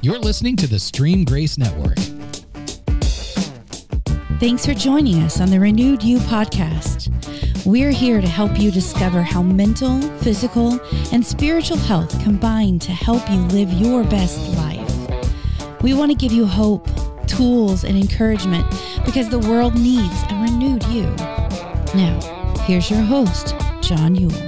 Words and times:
You're 0.00 0.20
listening 0.20 0.54
to 0.56 0.68
the 0.68 0.78
Stream 0.78 1.24
Grace 1.24 1.58
Network. 1.58 1.98
Thanks 4.38 4.64
for 4.64 4.72
joining 4.72 5.22
us 5.24 5.40
on 5.40 5.50
the 5.50 5.58
Renewed 5.58 6.04
You 6.04 6.18
podcast. 6.18 7.08
We're 7.66 7.90
here 7.90 8.20
to 8.20 8.28
help 8.28 8.60
you 8.60 8.70
discover 8.70 9.22
how 9.22 9.42
mental, 9.42 10.00
physical, 10.18 10.78
and 11.12 11.26
spiritual 11.26 11.78
health 11.78 12.12
combine 12.22 12.78
to 12.78 12.92
help 12.92 13.28
you 13.28 13.38
live 13.48 13.72
your 13.72 14.04
best 14.04 14.38
life. 14.56 15.82
We 15.82 15.94
want 15.94 16.12
to 16.12 16.16
give 16.16 16.30
you 16.30 16.46
hope, 16.46 16.88
tools, 17.26 17.82
and 17.82 17.98
encouragement 17.98 18.66
because 19.04 19.28
the 19.28 19.40
world 19.40 19.74
needs 19.74 20.22
a 20.30 20.34
renewed 20.36 20.84
you. 20.84 21.06
Now, 21.96 22.20
here's 22.66 22.88
your 22.88 23.02
host, 23.02 23.56
John 23.80 24.14
Ewell. 24.14 24.47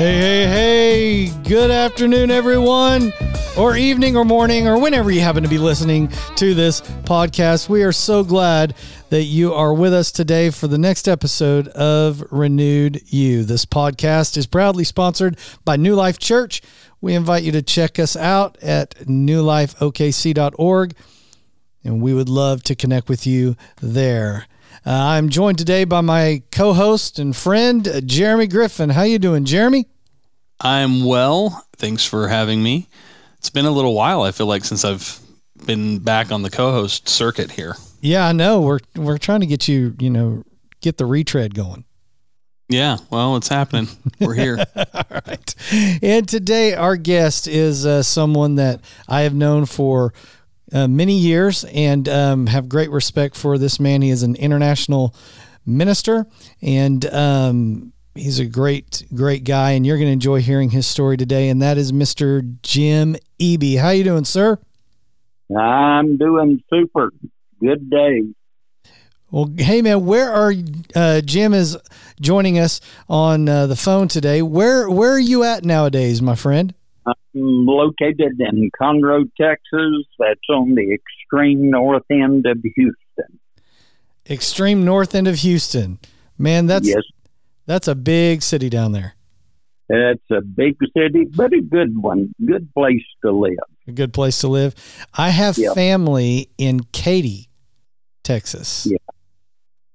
Hey, 0.00 0.16
hey, 0.16 1.26
hey. 1.26 1.42
Good 1.42 1.70
afternoon, 1.70 2.30
everyone, 2.30 3.12
or 3.54 3.76
evening, 3.76 4.16
or 4.16 4.24
morning, 4.24 4.66
or 4.66 4.80
whenever 4.80 5.10
you 5.10 5.20
happen 5.20 5.42
to 5.42 5.48
be 5.48 5.58
listening 5.58 6.08
to 6.36 6.54
this 6.54 6.80
podcast. 6.80 7.68
We 7.68 7.82
are 7.82 7.92
so 7.92 8.24
glad 8.24 8.74
that 9.10 9.24
you 9.24 9.52
are 9.52 9.74
with 9.74 9.92
us 9.92 10.10
today 10.10 10.48
for 10.48 10.68
the 10.68 10.78
next 10.78 11.06
episode 11.06 11.68
of 11.68 12.24
Renewed 12.30 13.12
You. 13.12 13.44
This 13.44 13.66
podcast 13.66 14.38
is 14.38 14.46
proudly 14.46 14.84
sponsored 14.84 15.36
by 15.66 15.76
New 15.76 15.94
Life 15.94 16.18
Church. 16.18 16.62
We 17.02 17.12
invite 17.12 17.42
you 17.42 17.52
to 17.52 17.60
check 17.60 17.98
us 17.98 18.16
out 18.16 18.56
at 18.62 18.94
newlifeokc.org, 19.00 20.94
and 21.84 22.00
we 22.00 22.14
would 22.14 22.30
love 22.30 22.62
to 22.62 22.74
connect 22.74 23.10
with 23.10 23.26
you 23.26 23.54
there. 23.82 24.46
Uh, 24.86 24.90
I'm 24.92 25.28
joined 25.28 25.58
today 25.58 25.84
by 25.84 26.00
my 26.00 26.42
co-host 26.50 27.18
and 27.18 27.36
friend 27.36 27.86
uh, 27.86 28.00
Jeremy 28.00 28.46
Griffin. 28.46 28.90
How 28.90 29.02
you 29.02 29.18
doing, 29.18 29.44
Jeremy? 29.44 29.86
I'm 30.60 31.04
well. 31.04 31.66
Thanks 31.76 32.04
for 32.04 32.28
having 32.28 32.62
me. 32.62 32.88
It's 33.38 33.50
been 33.50 33.66
a 33.66 33.70
little 33.70 33.94
while. 33.94 34.22
I 34.22 34.32
feel 34.32 34.46
like 34.46 34.64
since 34.64 34.84
I've 34.84 35.18
been 35.66 35.98
back 35.98 36.32
on 36.32 36.42
the 36.42 36.50
co-host 36.50 37.08
circuit 37.08 37.50
here. 37.50 37.76
Yeah, 38.00 38.26
I 38.26 38.32
know. 38.32 38.62
We're 38.62 38.80
we're 38.96 39.18
trying 39.18 39.40
to 39.40 39.46
get 39.46 39.68
you, 39.68 39.94
you 39.98 40.08
know, 40.08 40.44
get 40.80 40.96
the 40.96 41.04
retread 41.04 41.54
going. 41.54 41.84
Yeah, 42.70 42.98
well, 43.10 43.36
it's 43.36 43.48
happening. 43.48 43.88
We're 44.20 44.34
here. 44.34 44.56
All 44.76 45.04
right. 45.26 45.54
And 46.02 46.26
today 46.28 46.74
our 46.74 46.96
guest 46.96 47.48
is 47.48 47.84
uh, 47.84 48.02
someone 48.02 48.54
that 48.54 48.80
I 49.08 49.22
have 49.22 49.34
known 49.34 49.66
for 49.66 50.14
uh, 50.72 50.88
many 50.88 51.14
years 51.14 51.64
and 51.64 52.08
um, 52.08 52.46
have 52.46 52.68
great 52.68 52.90
respect 52.90 53.36
for 53.36 53.58
this 53.58 53.80
man. 53.80 54.02
He 54.02 54.10
is 54.10 54.22
an 54.22 54.36
international 54.36 55.14
minister 55.66 56.26
and 56.62 57.04
um, 57.06 57.92
he's 58.14 58.38
a 58.38 58.46
great, 58.46 59.04
great 59.14 59.44
guy. 59.44 59.72
And 59.72 59.86
you're 59.86 59.96
going 59.96 60.08
to 60.08 60.12
enjoy 60.12 60.40
hearing 60.40 60.70
his 60.70 60.86
story 60.86 61.16
today. 61.16 61.48
And 61.48 61.60
that 61.62 61.78
is 61.78 61.92
Mr. 61.92 62.56
Jim 62.62 63.16
Eby. 63.40 63.78
How 63.78 63.90
you 63.90 64.04
doing, 64.04 64.24
sir? 64.24 64.58
I'm 65.56 66.16
doing 66.16 66.62
super. 66.70 67.12
Good 67.60 67.90
day. 67.90 68.22
Well, 69.30 69.48
hey 69.56 69.80
man, 69.80 70.06
where 70.06 70.30
are 70.30 70.52
uh, 70.96 71.20
Jim 71.20 71.54
is 71.54 71.76
joining 72.20 72.58
us 72.58 72.80
on 73.08 73.48
uh, 73.48 73.68
the 73.68 73.76
phone 73.76 74.08
today? 74.08 74.42
Where 74.42 74.90
where 74.90 75.12
are 75.12 75.20
you 75.20 75.44
at 75.44 75.64
nowadays, 75.64 76.20
my 76.20 76.34
friend? 76.34 76.74
I'm 77.06 77.14
located 77.34 78.40
in 78.40 78.70
Conroe, 78.80 79.28
Texas. 79.40 80.06
That's 80.18 80.40
on 80.50 80.74
the 80.74 80.92
extreme 80.94 81.70
north 81.70 82.04
end 82.10 82.46
of 82.46 82.58
Houston. 82.62 83.40
Extreme 84.28 84.84
north 84.84 85.14
end 85.14 85.26
of 85.28 85.36
Houston. 85.36 85.98
Man, 86.38 86.66
that's 86.66 86.86
yes, 86.88 87.02
that's 87.66 87.88
a 87.88 87.94
big 87.94 88.42
city 88.42 88.68
down 88.68 88.92
there. 88.92 89.14
it's 89.88 90.30
a 90.30 90.40
big 90.40 90.76
city, 90.96 91.24
but 91.34 91.52
a 91.52 91.60
good 91.60 91.98
one. 92.00 92.32
Good 92.46 92.72
place 92.74 93.02
to 93.24 93.32
live. 93.32 93.58
A 93.88 93.92
good 93.92 94.12
place 94.12 94.38
to 94.42 94.48
live. 94.48 94.74
I 95.14 95.30
have 95.30 95.58
Yeah. 95.58 95.72
family 95.74 96.50
in 96.58 96.80
Katy, 96.92 97.48
Texas. 98.22 98.86
Yeah. 98.90 98.98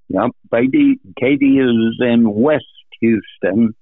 Yep, 0.10 0.32
Katy, 0.54 1.00
Katy 1.20 1.58
is 1.60 1.98
in 2.02 2.32
West 2.34 2.66
Houston, 3.00 3.74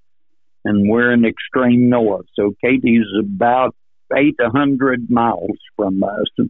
and 0.66 0.90
we're 0.90 1.12
in 1.12 1.26
extreme 1.26 1.90
north. 1.90 2.26
So 2.36 2.56
Katy's 2.64 3.06
about 3.20 3.76
800 4.16 5.10
miles 5.10 5.58
from 5.76 6.04
us. 6.04 6.48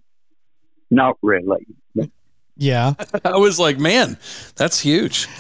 Not 0.92 1.18
really. 1.22 1.66
Yeah. 2.56 2.94
I 3.26 3.38
was 3.38 3.60
like, 3.60 3.80
man, 3.80 4.18
that's 4.56 4.80
huge. 4.80 5.28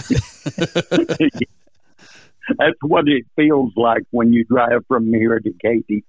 That's 2.57 2.75
what 2.81 3.07
it 3.07 3.25
feels 3.38 3.72
like 3.78 4.03
when 4.11 4.34
you 4.34 4.44
drive 4.44 4.85
from 4.90 5.13
here 5.13 5.40
to 5.40 5.53
Katy. 5.61 6.03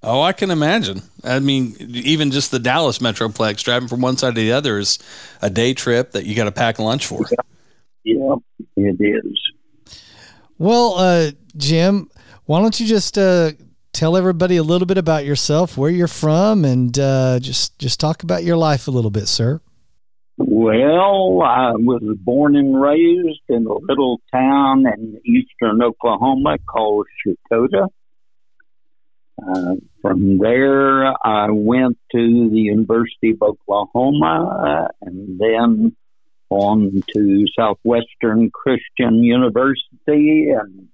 Oh, 0.00 0.20
I 0.20 0.32
can 0.32 0.50
imagine. 0.50 1.02
I 1.24 1.40
mean, 1.40 1.74
even 1.80 2.30
just 2.30 2.52
the 2.52 2.58
Dallas 2.58 2.98
Metroplex, 2.98 3.62
driving 3.64 3.88
from 3.88 4.00
one 4.00 4.16
side 4.16 4.34
to 4.34 4.40
the 4.40 4.52
other 4.52 4.78
is 4.78 4.98
a 5.40 5.50
day 5.50 5.74
trip 5.74 6.12
that 6.12 6.26
you 6.26 6.34
got 6.36 6.44
to 6.44 6.52
pack 6.52 6.78
lunch 6.78 7.06
for. 7.06 7.24
Yeah, 8.04 8.36
it 8.76 8.96
is. 9.00 9.52
Well, 10.62 10.94
uh, 10.96 11.32
Jim, 11.56 12.08
why 12.44 12.60
don't 12.60 12.78
you 12.78 12.86
just 12.86 13.18
uh, 13.18 13.50
tell 13.92 14.16
everybody 14.16 14.58
a 14.58 14.62
little 14.62 14.86
bit 14.86 14.96
about 14.96 15.24
yourself, 15.24 15.76
where 15.76 15.90
you're 15.90 16.06
from, 16.06 16.64
and 16.64 16.96
uh, 16.96 17.40
just 17.40 17.76
just 17.80 17.98
talk 17.98 18.22
about 18.22 18.44
your 18.44 18.56
life 18.56 18.86
a 18.86 18.92
little 18.92 19.10
bit, 19.10 19.26
sir. 19.26 19.60
Well, 20.38 21.42
I 21.42 21.72
was 21.72 22.16
born 22.20 22.54
and 22.54 22.80
raised 22.80 23.42
in 23.48 23.66
a 23.66 23.74
little 23.74 24.20
town 24.30 24.84
in 24.86 25.20
eastern 25.26 25.82
Oklahoma 25.82 26.58
called 26.58 27.08
Checotah. 27.26 27.88
Uh, 29.44 29.74
from 30.00 30.38
there, 30.38 31.08
I 31.26 31.50
went 31.50 31.98
to 32.12 32.50
the 32.50 32.60
University 32.60 33.32
of 33.32 33.42
Oklahoma 33.42 34.86
uh, 34.86 35.08
and 35.08 35.40
then 35.40 35.96
on 36.52 37.02
to 37.14 37.46
Southwestern 37.58 38.50
Christian 38.50 39.22
University. 39.22 40.50
And 40.50 40.88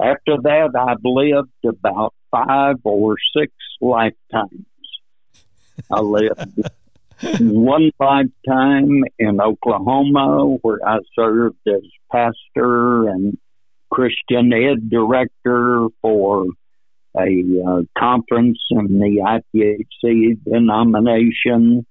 after 0.00 0.36
that, 0.42 0.70
I've 0.76 1.04
lived 1.04 1.50
about 1.64 2.14
five 2.30 2.76
or 2.84 3.16
six 3.36 3.52
lifetimes. 3.80 4.66
I 5.90 6.00
lived 6.00 6.68
one 7.40 7.90
lifetime 8.00 9.04
in 9.18 9.40
Oklahoma 9.40 10.56
where 10.62 10.78
I 10.86 10.98
served 11.14 11.58
as 11.66 11.82
pastor 12.10 13.08
and 13.08 13.38
Christian 13.90 14.52
ed 14.52 14.88
director 14.88 15.86
for 16.00 16.46
a 17.16 17.62
uh, 17.66 17.82
conference 17.98 18.58
in 18.70 18.98
the 18.98 19.42
IPHC 19.54 20.42
denomination. 20.44 21.86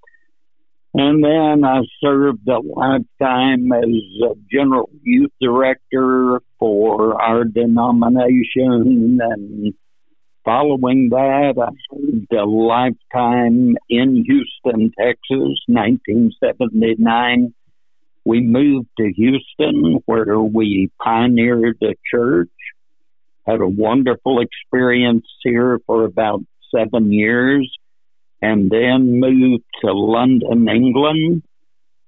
And 0.94 1.24
then 1.24 1.64
I 1.64 1.82
served 2.04 2.48
a 2.50 2.60
lifetime 2.60 3.72
as 3.72 3.90
a 4.24 4.36
general 4.52 4.90
youth 5.04 5.32
director 5.40 6.42
for 6.60 7.22
our 7.22 7.46
denomination. 7.46 9.20
And 9.22 9.74
following 10.44 11.10
that, 11.12 11.54
I 11.58 11.70
served 11.90 12.34
a 12.34 12.44
lifetime 12.44 13.78
in 13.90 14.26
Houston, 14.26 14.92
Texas, 15.00 15.60
1979. 15.68 17.54
We 18.26 18.42
moved 18.42 18.90
to 18.98 19.12
Houston 19.16 20.00
where 20.06 20.40
we 20.40 20.92
pioneered 21.02 21.78
a 21.82 21.96
church 22.14 22.50
had 23.46 23.62
a 23.62 23.68
wonderful 23.68 24.40
experience 24.42 25.26
here 25.44 25.80
for 25.86 26.06
about 26.06 26.42
seven 26.76 27.12
years 27.12 27.72
and 28.42 28.70
then 28.70 29.20
moved 29.20 29.64
to 29.82 29.94
London, 29.94 30.68
England, 30.68 31.44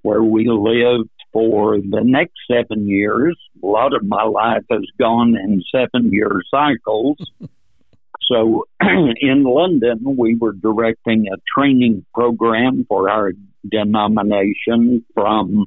where 0.01 0.23
we 0.23 0.47
lived 0.47 1.09
for 1.31 1.77
the 1.77 2.01
next 2.03 2.33
seven 2.49 2.87
years. 2.87 3.37
A 3.63 3.65
lot 3.65 3.95
of 3.95 4.03
my 4.03 4.23
life 4.23 4.63
has 4.69 4.85
gone 4.99 5.35
in 5.35 5.63
seven 5.71 6.11
year 6.11 6.41
cycles. 6.51 7.17
so 8.21 8.65
in 8.81 9.43
London, 9.43 9.99
we 10.17 10.35
were 10.35 10.53
directing 10.53 11.27
a 11.27 11.37
training 11.57 12.05
program 12.13 12.85
for 12.87 13.09
our 13.09 13.31
denomination 13.69 15.05
from 15.13 15.65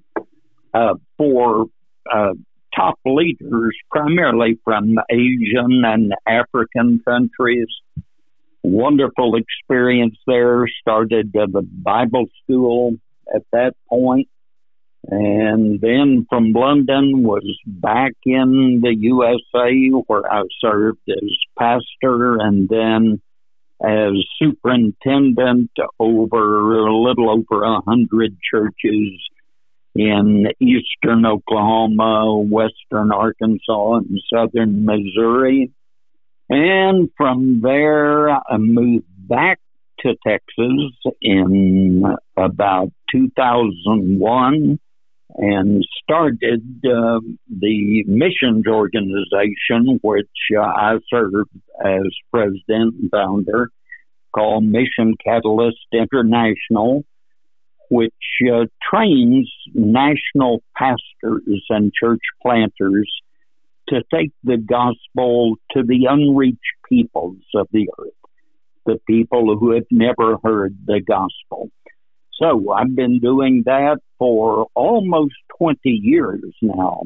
uh, 0.74 0.94
for 1.16 1.66
uh, 2.12 2.34
top 2.74 2.98
leaders, 3.04 3.76
primarily 3.90 4.58
from 4.64 4.96
Asian 5.10 5.82
and 5.84 6.12
African 6.26 7.00
countries. 7.06 7.66
Wonderful 8.68 9.36
experience 9.36 10.16
there. 10.26 10.66
Started 10.80 11.36
at 11.36 11.52
the 11.52 11.62
Bible 11.62 12.26
school 12.42 12.96
at 13.32 13.42
that 13.52 13.74
point, 13.88 14.28
and 15.06 15.80
then 15.80 16.26
from 16.28 16.50
London 16.50 17.22
was 17.22 17.46
back 17.64 18.14
in 18.24 18.80
the 18.82 18.92
USA 18.92 19.90
where 20.08 20.28
I 20.28 20.42
served 20.60 20.98
as 21.08 21.30
pastor 21.56 22.38
and 22.40 22.68
then 22.68 23.22
as 23.80 24.14
superintendent 24.42 25.70
over 26.00 26.88
a 26.88 26.92
little 26.92 27.30
over 27.30 27.62
a 27.62 27.80
hundred 27.82 28.36
churches 28.50 29.12
in 29.94 30.48
eastern 30.58 31.24
Oklahoma, 31.24 32.36
western 32.40 33.12
Arkansas, 33.12 33.98
and 33.98 34.20
southern 34.28 34.84
Missouri. 34.84 35.70
And 36.48 37.10
from 37.16 37.60
there, 37.62 38.30
I 38.30 38.56
moved 38.58 39.06
back 39.28 39.58
to 40.00 40.14
Texas 40.26 41.14
in 41.20 42.04
about 42.36 42.92
2001 43.10 44.78
and 45.38 45.86
started 46.02 46.62
uh, 46.84 47.20
the 47.48 48.04
missions 48.06 48.66
organization, 48.66 49.98
which 50.02 50.26
uh, 50.56 50.60
I 50.60 50.98
serve 51.10 51.32
as 51.84 52.06
president 52.32 52.94
and 52.94 53.10
founder, 53.10 53.70
called 54.32 54.64
Mission 54.64 55.14
Catalyst 55.24 55.78
International, 55.92 57.04
which 57.90 58.12
uh, 58.52 58.66
trains 58.88 59.50
national 59.74 60.62
pastors 60.76 61.64
and 61.70 61.92
church 61.92 62.20
planters 62.42 63.10
to 63.88 64.02
take 64.12 64.32
the 64.42 64.56
gospel 64.56 65.56
to 65.72 65.82
the 65.82 66.06
unreached 66.08 66.58
peoples 66.88 67.42
of 67.54 67.68
the 67.72 67.88
earth, 67.98 68.12
the 68.84 68.98
people 69.06 69.56
who 69.58 69.72
have 69.72 69.86
never 69.90 70.38
heard 70.42 70.76
the 70.86 71.00
gospel. 71.06 71.70
So 72.40 72.72
I've 72.72 72.94
been 72.94 73.20
doing 73.20 73.62
that 73.66 73.98
for 74.18 74.66
almost 74.74 75.34
20 75.58 75.78
years 75.84 76.54
now. 76.60 77.02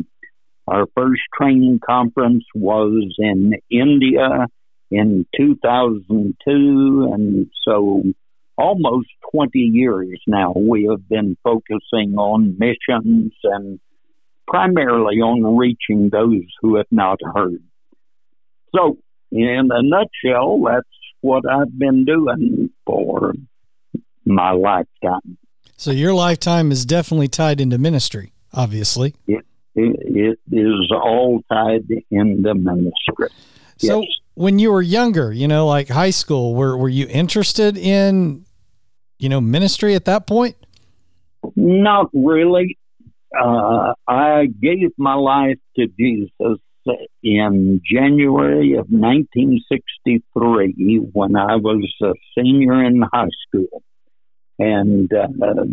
Our 0.67 0.87
first 0.97 1.23
training 1.37 1.81
conference 1.85 2.45
was 2.55 3.15
in 3.19 3.55
India 3.71 4.47
in 4.91 5.27
2002, 5.37 7.11
and 7.13 7.47
so 7.65 8.03
almost 8.57 9.09
20 9.33 9.59
years 9.59 10.21
now 10.27 10.53
we 10.55 10.87
have 10.91 11.09
been 11.09 11.37
focusing 11.43 12.15
on 12.17 12.57
missions 12.59 13.33
and 13.43 13.81
primarily 14.51 15.17
on 15.17 15.57
reaching 15.57 16.11
those 16.11 16.45
who 16.61 16.77
have 16.77 16.87
not 16.91 17.19
heard. 17.35 17.63
So, 18.77 18.99
in 19.31 19.69
a 19.73 19.83
nutshell, 19.83 20.61
that's 20.67 20.89
what 21.21 21.45
I've 21.49 21.77
been 21.79 22.05
doing 22.05 22.71
for 22.85 23.35
my 24.25 24.51
lifetime. 24.53 25.39
So 25.77 25.93
your 25.93 26.13
lifetime 26.13 26.73
is 26.73 26.85
definitely 26.85 27.29
tied 27.29 27.61
into 27.61 27.79
ministry, 27.79 28.33
obviously. 28.53 29.15
It, 29.27 29.47
it, 29.75 30.39
it 30.51 30.57
is 30.57 30.93
all 30.93 31.43
tied 31.51 31.87
into 32.11 32.55
ministry. 32.55 33.29
So 33.79 34.01
yes. 34.01 34.11
when 34.35 34.59
you 34.59 34.73
were 34.73 34.83
younger, 34.83 35.33
you 35.33 35.49
know, 35.49 35.67
like 35.67 35.89
high 35.89 36.11
school, 36.11 36.55
were 36.55 36.77
were 36.77 36.89
you 36.89 37.07
interested 37.09 37.79
in, 37.79 38.45
you 39.19 39.29
know, 39.29 39.41
ministry 39.41 39.95
at 39.95 40.05
that 40.05 40.27
point? 40.27 40.57
Not 41.57 42.11
really. 42.13 42.77
Uh, 43.39 43.95
I 44.07 44.47
gave 44.47 44.91
my 44.99 45.15
life 45.15 45.59
to 45.77 45.87
Jesus 45.99 46.31
in 47.23 47.81
January 47.85 48.73
of 48.73 48.87
1963 48.89 50.97
when 51.13 51.37
I 51.37 51.57
was 51.57 51.87
a 52.03 52.15
senior 52.35 52.83
in 52.85 53.03
high 53.13 53.29
school 53.47 53.83
and 54.61 55.11
uh, 55.13 55.65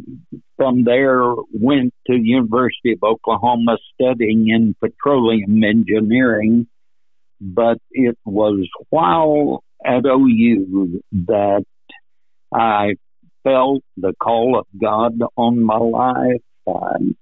from 0.56 0.86
there 0.86 1.34
went 1.52 1.94
to 2.08 2.14
the 2.14 2.24
University 2.24 2.94
of 2.94 3.04
Oklahoma 3.04 3.78
studying 3.94 4.48
in 4.48 4.76
petroleum 4.80 5.62
engineering. 5.62 6.68
But 7.42 7.80
it 7.92 8.18
was 8.26 8.68
while 8.90 9.62
at 9.86 10.06
OU 10.06 11.02
that 11.28 11.66
I 12.54 12.96
felt 13.44 13.84
the 13.98 14.14
call 14.24 14.58
of 14.58 14.66
God 14.82 15.20
on 15.36 15.62
my 15.62 15.78
life. 15.78 16.42
I 16.66 17.14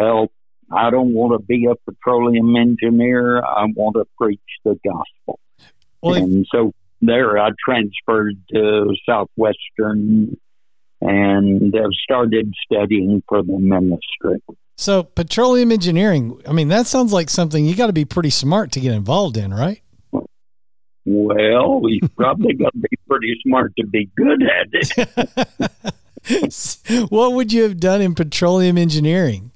felt 0.00 0.30
I 0.72 0.90
don't 0.90 1.12
want 1.12 1.38
to 1.38 1.44
be 1.44 1.66
a 1.66 1.74
petroleum 1.90 2.54
engineer. 2.56 3.42
I 3.42 3.66
want 3.74 3.96
to 3.96 4.04
preach 4.16 4.40
the 4.64 4.78
gospel. 4.84 5.40
Well, 6.02 6.14
and 6.14 6.46
so 6.50 6.72
there 7.00 7.38
I 7.38 7.50
transferred 7.64 8.36
to 8.54 8.94
Southwestern 9.08 10.36
and 11.00 11.74
started 12.04 12.52
studying 12.64 13.22
for 13.28 13.42
the 13.42 13.58
ministry. 13.58 14.42
So, 14.76 15.02
petroleum 15.02 15.72
engineering, 15.72 16.40
I 16.46 16.52
mean, 16.52 16.68
that 16.68 16.86
sounds 16.86 17.12
like 17.12 17.28
something 17.28 17.66
you 17.66 17.74
got 17.74 17.88
to 17.88 17.92
be 17.92 18.04
pretty 18.04 18.30
smart 18.30 18.72
to 18.72 18.80
get 18.80 18.92
involved 18.92 19.36
in, 19.36 19.52
right? 19.52 19.82
Well, 21.04 21.82
you 21.86 22.08
probably 22.16 22.54
got 22.54 22.72
to 22.72 22.78
be 22.78 22.96
pretty 23.08 23.34
smart 23.42 23.74
to 23.76 23.86
be 23.86 24.10
good 24.16 24.42
at 24.42 24.68
it. 24.72 25.90
what 27.10 27.32
would 27.32 27.52
you 27.52 27.64
have 27.64 27.78
done 27.78 28.00
in 28.00 28.14
petroleum 28.14 28.78
engineering? 28.78 29.50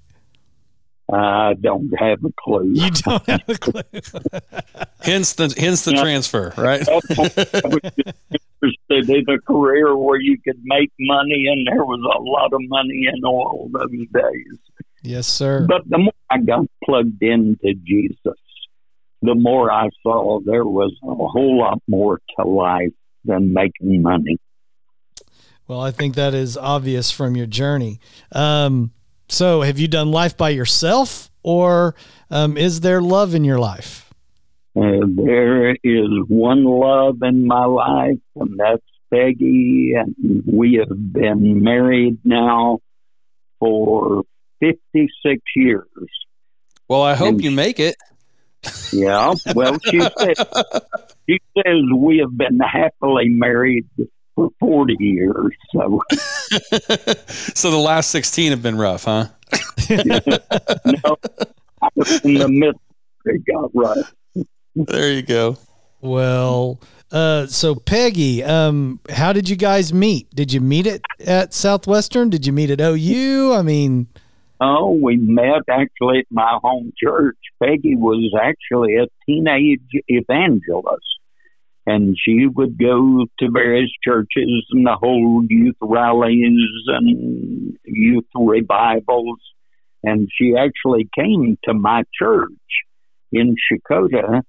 I 1.13 1.55
don't 1.61 1.93
have 1.99 2.25
a 2.25 2.33
clue. 2.39 2.73
You 2.73 2.91
don't 2.91 3.27
have 3.27 3.49
a 3.49 3.59
clue. 3.59 3.83
hence 5.03 5.35
the 5.35 5.55
hence 5.57 5.85
the 5.85 5.93
transfer, 5.93 6.55
right? 6.57 6.81
interested 8.63 9.11
in 9.15 9.35
a 9.35 9.39
career 9.41 9.95
where 9.95 10.19
you 10.19 10.39
could 10.41 10.61
make 10.65 10.91
money, 10.99 11.47
and 11.49 11.67
there 11.67 11.85
was 11.85 12.01
a 12.01 12.23
lot 12.23 12.53
of 12.53 12.61
money 12.69 13.07
in 13.13 13.25
oil 13.25 13.69
those 13.71 13.91
days. 13.91 14.59
Yes, 15.03 15.27
sir. 15.27 15.67
But 15.69 15.83
the 15.89 15.99
more 15.99 16.15
I 16.31 16.39
got 16.39 16.65
plugged 16.83 17.23
into 17.23 17.75
Jesus, 17.75 18.41
the 19.21 19.35
more 19.35 19.71
I 19.71 19.91
saw 20.03 20.41
there 20.41 20.65
was 20.65 20.93
a 21.03 21.15
whole 21.15 21.59
lot 21.59 21.83
more 21.87 22.21
to 22.37 22.47
life 22.47 22.93
than 23.25 23.53
making 23.53 24.01
money. 24.01 24.39
Well, 25.69 25.81
I 25.81 25.91
think 25.91 26.15
that 26.15 26.33
is 26.33 26.57
obvious 26.57 27.11
from 27.11 27.37
your 27.37 27.47
journey. 27.47 28.01
Um, 28.33 28.93
so, 29.29 29.63
have 29.63 29.79
you 29.79 29.89
done 29.89 30.11
life 30.11 30.37
by 30.37 30.51
yourself, 30.51 31.31
or 31.43 31.95
um, 32.31 32.57
is 32.57 32.81
there 32.81 33.01
love 33.01 33.35
in 33.35 33.45
your 33.45 33.59
life? 33.59 34.13
Uh, 34.77 35.07
there 35.07 35.77
is 35.85 36.09
one 36.29 36.65
love 36.65 37.19
in 37.23 37.47
my 37.47 37.65
life, 37.65 38.19
and 38.37 38.59
that's 38.59 38.83
Peggy. 39.13 39.95
And 39.97 40.43
we 40.47 40.75
have 40.75 41.13
been 41.13 41.63
married 41.63 42.19
now 42.25 42.81
for 43.61 44.25
56 44.61 45.43
years. 45.57 45.89
Well, 46.89 47.03
I 47.03 47.15
hope 47.15 47.35
and 47.35 47.45
you 47.45 47.51
make 47.51 47.81
it. 47.81 47.97
Yeah. 48.93 49.35
Well, 49.55 49.79
she 49.85 50.01
says, 50.19 50.37
she 51.29 51.41
says 51.57 51.83
we 51.97 52.19
have 52.19 52.37
been 52.37 52.59
happily 52.61 53.29
married 53.29 53.87
for 54.35 54.51
40 54.61 54.97
years. 54.99 55.53
So, 55.73 56.01
so 57.29 57.71
the 57.71 57.77
last 57.77 58.11
16 58.11 58.51
have 58.51 58.63
been 58.63 58.77
rough, 58.77 59.05
huh? 59.05 59.27
no, 59.89 61.17
in 62.25 62.35
the 62.35 62.49
middle, 62.49 62.81
it 63.27 63.43
got 63.47 63.71
rough 63.75 64.13
there 64.75 65.13
you 65.13 65.23
go. 65.23 65.57
Well, 66.01 66.81
uh, 67.11 67.47
so 67.47 67.75
Peggy, 67.75 68.43
um, 68.43 69.01
how 69.09 69.33
did 69.33 69.49
you 69.49 69.57
guys 69.57 69.93
meet? 69.93 70.29
Did 70.35 70.53
you 70.53 70.61
meet 70.61 70.87
it 70.87 71.03
at 71.25 71.55
Southwestern? 71.55 72.31
Did 72.31 72.47
you 72.47 72.53
meet 72.53 72.71
at 72.71 72.81
OU? 72.81 73.55
I 73.55 73.63
mean, 73.63 74.09
oh, 74.61 74.91
we 74.91 75.17
met 75.17 75.63
actually 75.71 76.21
at 76.21 76.27
my 76.31 76.59
home 76.63 76.93
church. 77.03 77.37
Peggy 77.63 77.97
was 77.97 78.35
actually 78.41 78.97
a 78.97 79.07
teenage 79.25 79.81
evangelist, 80.09 81.07
and 81.87 82.17
she 82.19 82.47
would 82.47 82.79
go 82.79 83.27
to 83.39 83.51
various 83.51 83.91
churches 84.03 84.67
and 84.71 84.89
hold 84.89 85.47
youth 85.51 85.77
rallies 85.81 86.61
and 86.89 87.77
youth 87.85 88.25
revivals. 88.35 89.39
And 90.03 90.29
she 90.35 90.55
actually 90.57 91.09
came 91.15 91.59
to 91.65 91.75
my 91.75 92.05
church 92.19 92.51
in 93.33 93.57
Checotah 93.71 94.43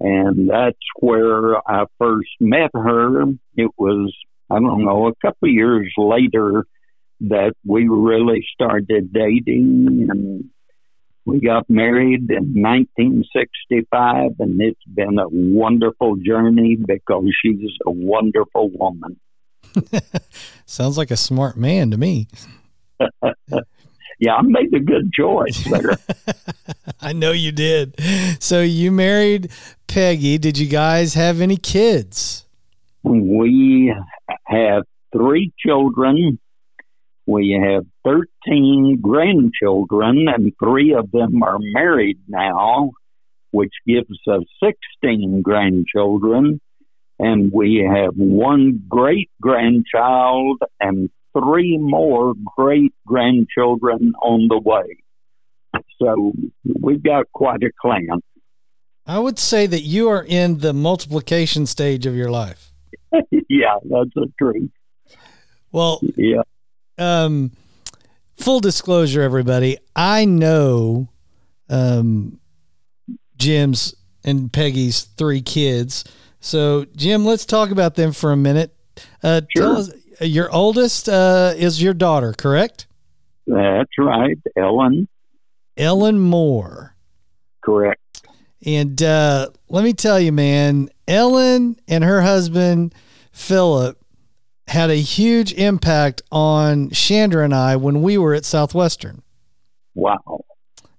and 0.00 0.48
that's 0.48 0.76
where 1.00 1.56
I 1.68 1.86
first 1.98 2.30
met 2.40 2.70
her. 2.74 3.22
It 3.56 3.70
was, 3.76 4.14
I 4.50 4.54
don't 4.54 4.84
know, 4.84 5.08
a 5.08 5.14
couple 5.16 5.48
of 5.48 5.54
years 5.54 5.92
later 5.96 6.64
that 7.20 7.54
we 7.66 7.88
really 7.88 8.46
started 8.54 9.12
dating 9.12 10.06
and 10.08 10.44
we 11.28 11.40
got 11.40 11.68
married 11.68 12.30
in 12.30 12.54
1965 12.54 14.30
and 14.38 14.58
it's 14.62 14.82
been 14.84 15.18
a 15.18 15.28
wonderful 15.28 16.16
journey 16.16 16.74
because 16.76 17.24
she's 17.42 17.58
a 17.86 17.90
wonderful 17.90 18.70
woman. 18.70 19.20
Sounds 20.64 20.96
like 20.96 21.10
a 21.10 21.18
smart 21.18 21.58
man 21.58 21.90
to 21.90 21.98
me. 21.98 22.28
yeah, 24.18 24.36
I 24.36 24.42
made 24.42 24.72
a 24.72 24.80
good 24.80 25.12
choice 25.12 25.62
there. 25.64 25.98
I 27.02 27.12
know 27.12 27.32
you 27.32 27.52
did. 27.52 27.94
So 28.42 28.62
you 28.62 28.90
married 28.90 29.50
Peggy. 29.86 30.38
Did 30.38 30.56
you 30.56 30.66
guys 30.66 31.12
have 31.12 31.42
any 31.42 31.58
kids? 31.58 32.46
We 33.02 33.94
have 34.46 34.84
three 35.12 35.52
children. 35.58 36.38
We 37.28 37.60
have 37.62 37.84
13 38.04 39.00
grandchildren, 39.02 40.28
and 40.28 40.50
three 40.58 40.94
of 40.94 41.10
them 41.10 41.42
are 41.42 41.58
married 41.60 42.18
now, 42.26 42.92
which 43.50 43.74
gives 43.86 44.18
us 44.26 44.44
16 44.64 45.42
grandchildren. 45.42 46.58
And 47.18 47.52
we 47.52 47.86
have 47.86 48.14
one 48.14 48.82
great 48.88 49.30
grandchild 49.42 50.62
and 50.80 51.10
three 51.38 51.76
more 51.76 52.32
great 52.56 52.94
grandchildren 53.06 54.14
on 54.22 54.48
the 54.48 54.58
way. 54.58 54.96
So 56.00 56.32
we've 56.80 57.02
got 57.02 57.30
quite 57.34 57.62
a 57.62 57.70
clan. 57.78 58.22
I 59.04 59.18
would 59.18 59.38
say 59.38 59.66
that 59.66 59.82
you 59.82 60.08
are 60.08 60.24
in 60.26 60.60
the 60.60 60.72
multiplication 60.72 61.66
stage 61.66 62.06
of 62.06 62.14
your 62.14 62.30
life. 62.30 62.72
yeah, 63.30 63.76
that's 63.84 64.14
the 64.14 64.32
truth. 64.38 64.70
Well, 65.72 66.00
Yeah. 66.16 66.40
Um, 66.98 67.52
full 68.36 68.60
disclosure, 68.60 69.22
everybody, 69.22 69.78
I 69.96 70.24
know 70.24 71.08
um, 71.68 72.40
Jim's 73.36 73.94
and 74.24 74.52
Peggy's 74.52 75.02
three 75.04 75.40
kids. 75.42 76.04
So, 76.40 76.84
Jim, 76.96 77.24
let's 77.24 77.44
talk 77.44 77.70
about 77.70 77.94
them 77.94 78.12
for 78.12 78.32
a 78.32 78.36
minute. 78.36 78.74
Uh, 79.22 79.40
Tell 79.56 79.74
Sure. 79.74 79.76
us, 79.76 79.90
your 80.20 80.50
oldest 80.52 81.08
uh, 81.08 81.52
is 81.56 81.82
your 81.82 81.94
daughter, 81.94 82.32
correct? 82.36 82.86
That's 83.46 83.90
right. 83.98 84.36
Ellen, 84.56 85.08
Ellen 85.76 86.18
Moore. 86.20 86.94
correct. 87.62 88.00
And 88.66 89.00
uh, 89.02 89.48
let 89.68 89.84
me 89.84 89.92
tell 89.92 90.18
you, 90.18 90.32
man, 90.32 90.88
Ellen 91.06 91.76
and 91.86 92.02
her 92.02 92.20
husband, 92.22 92.92
Philip, 93.32 93.97
had 94.68 94.90
a 94.90 94.96
huge 94.96 95.52
impact 95.54 96.22
on 96.30 96.90
Chandra 96.90 97.44
and 97.44 97.54
I 97.54 97.76
when 97.76 98.02
we 98.02 98.18
were 98.18 98.34
at 98.34 98.44
Southwestern. 98.44 99.22
Wow. 99.94 100.44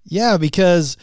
Yeah, 0.04 0.38
because 0.38 0.98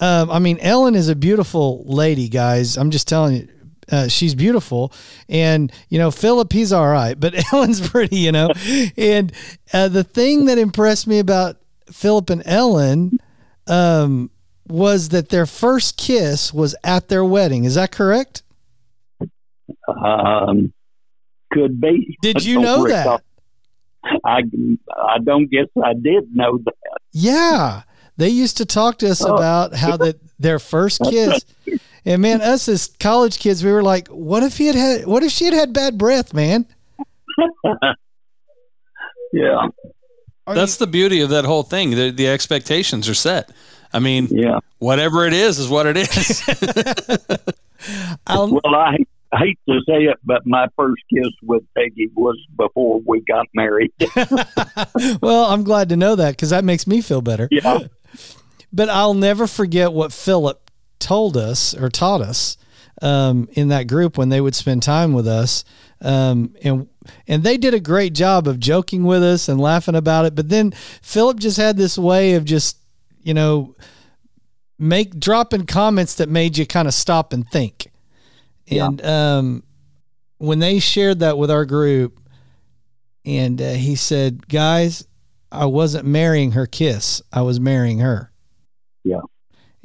um, 0.00 0.30
I 0.30 0.38
mean, 0.38 0.58
Ellen 0.60 0.94
is 0.94 1.08
a 1.08 1.14
beautiful 1.14 1.84
lady, 1.86 2.28
guys. 2.28 2.76
I'm 2.76 2.90
just 2.90 3.06
telling 3.06 3.36
you. 3.36 3.48
Uh, 3.92 4.06
she's 4.06 4.36
beautiful, 4.36 4.92
and 5.28 5.72
you 5.88 5.98
know 5.98 6.12
Philip, 6.12 6.52
he's 6.52 6.72
all 6.72 6.86
right, 6.86 7.18
but 7.18 7.34
Ellen's 7.52 7.86
pretty, 7.88 8.18
you 8.18 8.30
know. 8.30 8.52
and 8.96 9.32
uh, 9.72 9.88
the 9.88 10.04
thing 10.04 10.44
that 10.44 10.58
impressed 10.58 11.08
me 11.08 11.18
about 11.18 11.56
Philip 11.90 12.30
and 12.30 12.40
Ellen 12.46 13.18
um, 13.66 14.30
was 14.68 15.08
that 15.08 15.30
their 15.30 15.44
first 15.44 15.96
kiss 15.96 16.54
was 16.54 16.76
at 16.84 17.08
their 17.08 17.24
wedding. 17.24 17.64
Is 17.64 17.74
that 17.74 17.90
correct? 17.90 18.44
Um, 19.88 20.72
could 21.52 21.80
be. 21.80 22.16
Did 22.22 22.44
you 22.44 22.60
know 22.60 22.82
recall. 22.84 23.20
that? 24.04 24.20
I 24.24 24.42
I 24.96 25.18
don't 25.18 25.50
guess 25.50 25.66
I 25.82 25.92
did 25.94 26.34
know 26.34 26.58
that. 26.64 26.74
Yeah, 27.12 27.82
they 28.16 28.28
used 28.28 28.56
to 28.58 28.64
talk 28.64 28.98
to 28.98 29.10
us 29.10 29.24
Oh. 29.24 29.34
about 29.34 29.74
how 29.74 29.96
that 29.98 30.16
their 30.38 30.58
first 30.58 31.00
kiss. 31.10 31.44
And 32.06 32.22
man, 32.22 32.40
us 32.40 32.66
as 32.68 32.86
college 32.98 33.38
kids, 33.38 33.62
we 33.62 33.70
were 33.70 33.82
like, 33.82 34.08
"What 34.08 34.42
if 34.42 34.56
he 34.56 34.66
had 34.66 34.74
had? 34.76 35.06
What 35.06 35.22
if 35.22 35.30
she 35.32 35.44
had 35.44 35.54
had 35.54 35.72
bad 35.74 35.98
breath, 35.98 36.32
man?" 36.32 36.66
Yeah, 39.32 39.68
Are 40.46 40.54
That's 40.56 40.76
the 40.76 40.86
beauty 40.88 41.20
of 41.20 41.30
that 41.30 41.44
whole 41.44 41.62
thing. 41.62 41.90
The, 41.90 42.10
the 42.10 42.26
expectations 42.26 43.08
are 43.08 43.14
set. 43.14 43.50
I 43.92 44.00
mean, 44.00 44.26
yeah. 44.30 44.58
whatever 44.78 45.24
it 45.26 45.32
is, 45.32 45.58
is 45.60 45.68
what 45.68 45.86
it 45.86 45.96
is. 45.96 46.42
I'll, 48.26 48.48
Well, 48.50 48.74
I 48.74 48.96
I 48.96 49.04
hate 49.38 49.58
to 49.68 49.80
say 49.86 50.04
it, 50.04 50.16
but 50.24 50.46
my 50.46 50.66
first 50.76 51.02
kiss 51.12 51.30
with 51.42 51.62
Peggy 51.76 52.10
was 52.14 52.38
before 52.56 53.00
we 53.06 53.20
got 53.22 53.46
married. 53.54 53.92
well, 55.22 55.46
I'm 55.46 55.62
glad 55.62 55.88
to 55.90 55.96
know 55.96 56.16
that 56.16 56.32
because 56.32 56.50
that 56.50 56.64
makes 56.64 56.86
me 56.86 57.00
feel 57.00 57.22
better. 57.22 57.48
yeah, 57.50 57.80
But 58.72 58.88
I'll 58.88 59.14
never 59.14 59.46
forget 59.46 59.92
what 59.92 60.12
Philip 60.12 60.70
told 60.98 61.36
us 61.36 61.74
or 61.74 61.88
taught 61.88 62.20
us 62.20 62.56
um, 63.02 63.48
in 63.52 63.68
that 63.68 63.86
group 63.88 64.18
when 64.18 64.28
they 64.28 64.40
would 64.40 64.54
spend 64.54 64.82
time 64.82 65.12
with 65.12 65.26
us. 65.26 65.64
Um, 66.02 66.54
and 66.62 66.88
and 67.26 67.42
they 67.42 67.56
did 67.56 67.74
a 67.74 67.80
great 67.80 68.14
job 68.14 68.46
of 68.46 68.60
joking 68.60 69.04
with 69.04 69.22
us 69.22 69.48
and 69.48 69.60
laughing 69.60 69.94
about 69.94 70.26
it. 70.26 70.34
But 70.34 70.48
then 70.48 70.70
Philip 71.02 71.38
just 71.38 71.56
had 71.56 71.76
this 71.76 71.98
way 71.98 72.34
of 72.34 72.44
just, 72.44 72.78
you 73.22 73.34
know, 73.34 73.74
make 74.78 75.18
dropping 75.18 75.66
comments 75.66 76.14
that 76.16 76.28
made 76.28 76.56
you 76.56 76.66
kind 76.66 76.88
of 76.88 76.94
stop 76.94 77.32
and 77.32 77.48
think. 77.48 77.89
Yeah. 78.70 78.86
And 78.86 79.04
um, 79.04 79.62
when 80.38 80.58
they 80.60 80.78
shared 80.78 81.18
that 81.20 81.36
with 81.36 81.50
our 81.50 81.64
group, 81.66 82.18
and 83.24 83.60
uh, 83.60 83.72
he 83.72 83.96
said, 83.96 84.48
"Guys, 84.48 85.06
I 85.52 85.66
wasn't 85.66 86.06
marrying 86.06 86.52
her 86.52 86.66
kiss; 86.66 87.20
I 87.32 87.42
was 87.42 87.60
marrying 87.60 87.98
her." 87.98 88.32
Yeah. 89.04 89.20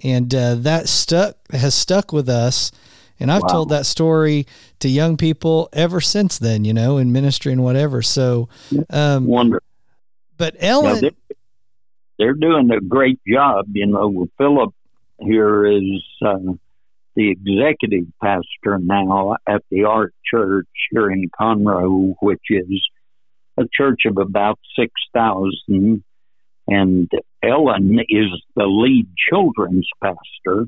and 0.03 0.33
uh, 0.35 0.55
that 0.55 0.89
stuck 0.89 1.35
has 1.51 1.73
stuck 1.73 2.11
with 2.13 2.27
us. 2.29 2.71
And 3.17 3.31
I've 3.31 3.43
Wow. 3.43 3.47
told 3.47 3.69
that 3.69 3.85
story 3.85 4.45
to 4.79 4.89
young 4.89 5.15
people 5.15 5.69
ever 5.71 6.01
since 6.01 6.37
then, 6.37 6.65
you 6.65 6.73
know, 6.73 6.97
in 6.97 7.13
ministry 7.13 7.53
and 7.53 7.63
whatever. 7.63 8.01
So, 8.01 8.49
um, 8.89 9.25
wonder. 9.25 9.61
but 10.37 10.57
Ellen, 10.59 10.99
they're, 10.99 11.11
they're 12.19 12.33
doing 12.33 12.69
a 12.71 12.81
great 12.81 13.21
job. 13.25 13.67
You 13.71 13.85
know, 13.85 14.27
Philip 14.37 14.73
here 15.21 15.65
is 15.65 16.03
uh, 16.21 16.35
the 17.15 17.31
executive 17.31 18.07
pastor 18.21 18.77
now 18.79 19.35
at 19.47 19.63
the 19.71 19.85
Ark 19.85 20.13
Church 20.25 20.67
here 20.91 21.09
in 21.09 21.29
Conroe, 21.29 22.15
which 22.21 22.43
is 22.49 22.81
a 23.57 23.63
church 23.73 24.01
of 24.05 24.17
about 24.17 24.59
6,000. 24.77 26.03
And 26.67 27.11
Ellen 27.43 27.99
is 28.09 28.27
the 28.55 28.65
lead 28.65 29.07
children's 29.29 29.87
pastor. 30.01 30.67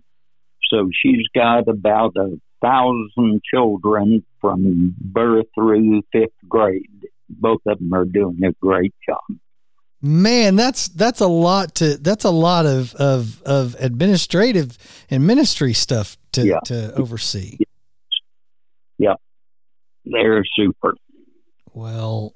So 0.70 0.90
she's 0.94 1.26
got 1.36 1.68
about 1.68 2.16
a 2.18 2.40
thousand 2.62 3.42
children 3.52 4.24
from 4.42 4.96
birth 5.00 5.48
through 5.56 6.02
fifth 6.12 6.30
grade. 6.48 7.08
Both 7.30 7.62
of 7.68 7.80
them 7.80 7.94
are 7.94 8.06
doing 8.06 8.40
a 8.44 8.52
great 8.62 8.94
job. 9.08 9.38
Man, 10.02 10.56
that's 10.56 10.88
that's 10.90 11.22
a 11.22 11.28
lot 11.28 11.76
to 11.76 11.98
that's 11.98 12.24
a 12.26 12.30
lot 12.30 12.66
of 12.66 12.94
of 12.96 13.42
of 13.44 13.76
administrative 13.80 14.78
and 15.10 15.26
ministry 15.26 15.74
stuff 15.74 16.18
to 16.34 16.46
Yeah. 16.46 16.60
to 16.66 16.94
oversee. 16.96 17.58
Yeah. 18.98 19.16
They're 20.06 20.44
super. 20.56 20.96
Well, 21.74 22.32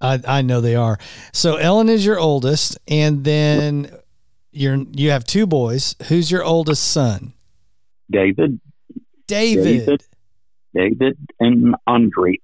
I 0.00 0.20
I 0.26 0.42
know 0.42 0.60
they 0.60 0.76
are. 0.76 0.98
So 1.32 1.56
Ellen 1.56 1.88
is 1.88 2.04
your 2.04 2.18
oldest, 2.18 2.78
and 2.88 3.24
then 3.24 3.90
you're 4.52 4.84
you 4.92 5.10
have 5.10 5.24
two 5.24 5.46
boys. 5.46 5.94
Who's 6.08 6.30
your 6.30 6.42
oldest 6.44 6.90
son? 6.90 7.34
David, 8.10 8.60
David. 9.26 9.64
David. 9.64 10.02
David, 10.74 11.18
and 11.40 11.74
Andrea. 11.86 12.36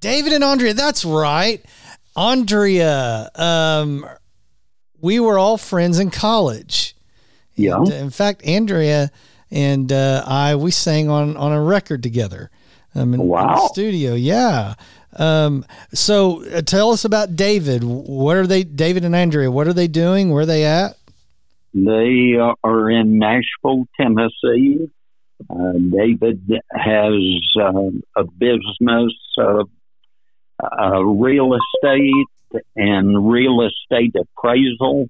David 0.00 0.32
and 0.32 0.44
Andrea. 0.44 0.74
That's 0.74 1.04
right. 1.04 1.64
Andrea. 2.16 3.30
Um, 3.34 4.06
we 5.00 5.20
were 5.20 5.38
all 5.38 5.58
friends 5.58 5.98
in 5.98 6.10
college. 6.10 6.94
Yeah. 7.54 7.76
And, 7.76 7.92
uh, 7.92 7.94
in 7.96 8.10
fact, 8.10 8.44
Andrea 8.46 9.10
and 9.50 9.92
uh, 9.92 10.24
I 10.26 10.56
we 10.56 10.70
sang 10.70 11.08
on 11.08 11.36
on 11.36 11.52
a 11.52 11.62
record 11.62 12.02
together. 12.02 12.50
Um, 12.94 13.14
in, 13.14 13.20
in 13.20 13.26
the 13.26 13.32
Wow. 13.32 13.68
studio. 13.72 14.14
Yeah. 14.14 14.74
Um, 15.18 15.64
so 15.94 16.44
uh, 16.46 16.62
tell 16.62 16.90
us 16.90 17.04
about 17.04 17.36
David. 17.36 17.84
What 17.84 18.36
are 18.36 18.46
they? 18.46 18.64
David 18.64 19.04
and 19.04 19.14
Andrea. 19.14 19.50
What 19.50 19.66
are 19.68 19.72
they 19.72 19.88
doing? 19.88 20.30
Where 20.30 20.42
are 20.42 20.46
they 20.46 20.64
at? 20.64 20.96
They 21.74 22.34
are 22.64 22.90
in 22.90 23.18
Nashville, 23.18 23.86
Tennessee. 24.00 24.90
Uh, 25.50 25.72
David 25.90 26.50
has 26.72 27.12
uh, 27.60 27.90
a 28.16 28.24
business 28.24 29.12
of 29.38 29.68
uh, 30.80 31.02
real 31.02 31.52
estate 31.54 32.62
and 32.74 33.30
real 33.30 33.60
estate 33.66 34.14
appraisal 34.14 35.08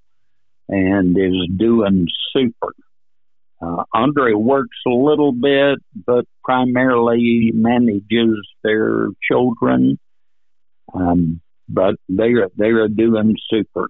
and 0.68 1.16
is 1.16 1.48
doing 1.56 2.06
super. 2.32 2.75
Uh, 3.60 3.84
Andre 3.94 4.32
works 4.32 4.76
a 4.86 4.90
little 4.90 5.32
bit, 5.32 5.78
but 6.06 6.26
primarily 6.44 7.52
manages 7.54 8.36
their 8.62 9.08
children. 9.26 9.98
Um, 10.92 11.40
but 11.68 11.96
they're 12.08 12.48
they're 12.56 12.88
doing 12.88 13.34
super. 13.50 13.88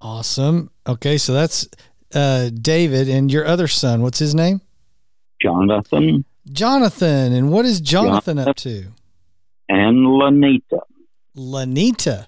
Awesome. 0.00 0.70
Okay, 0.86 1.18
so 1.18 1.32
that's 1.32 1.68
uh, 2.14 2.50
David 2.50 3.08
and 3.08 3.30
your 3.30 3.44
other 3.44 3.68
son. 3.68 4.02
What's 4.02 4.18
his 4.18 4.34
name? 4.34 4.60
Jonathan 5.42 6.24
Jonathan. 6.50 7.32
And 7.32 7.50
what 7.50 7.64
is 7.64 7.80
Jonathan 7.80 8.38
up 8.38 8.56
to? 8.56 8.86
And 9.68 10.06
Lanita. 10.06 10.80
Lanita. 11.34 12.26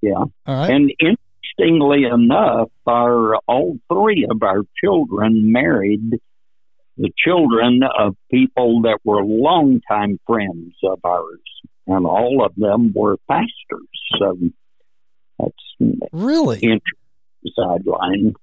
Yeah. 0.00 0.14
All 0.14 0.30
right. 0.46 0.70
And 0.70 0.92
interestingly 1.00 2.04
enough, 2.04 2.70
our 2.86 3.36
all 3.46 3.76
three 3.92 4.26
of 4.30 4.42
our 4.42 4.62
children 4.82 5.52
married 5.52 6.20
the 6.96 7.10
children 7.16 7.80
of 7.98 8.14
people 8.30 8.82
that 8.82 8.98
were 9.04 9.24
longtime 9.24 10.18
friends 10.26 10.74
of 10.84 10.98
ours, 11.04 11.40
and 11.86 12.06
all 12.06 12.44
of 12.44 12.54
them 12.56 12.92
were 12.94 13.16
pastors. 13.28 13.48
So 14.18 14.36
that's 15.38 16.00
really? 16.12 16.58
interesting 16.58 16.82
sideline. 17.56 18.34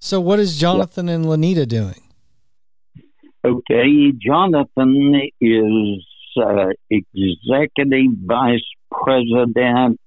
So 0.00 0.20
what 0.20 0.38
is 0.38 0.58
Jonathan 0.58 1.08
and 1.08 1.24
Lanita 1.24 1.66
doing? 1.66 2.02
Okay, 3.44 4.12
Jonathan 4.20 5.30
is 5.40 6.06
uh, 6.36 6.68
executive 6.90 8.12
vice 8.24 8.60
president 8.90 9.98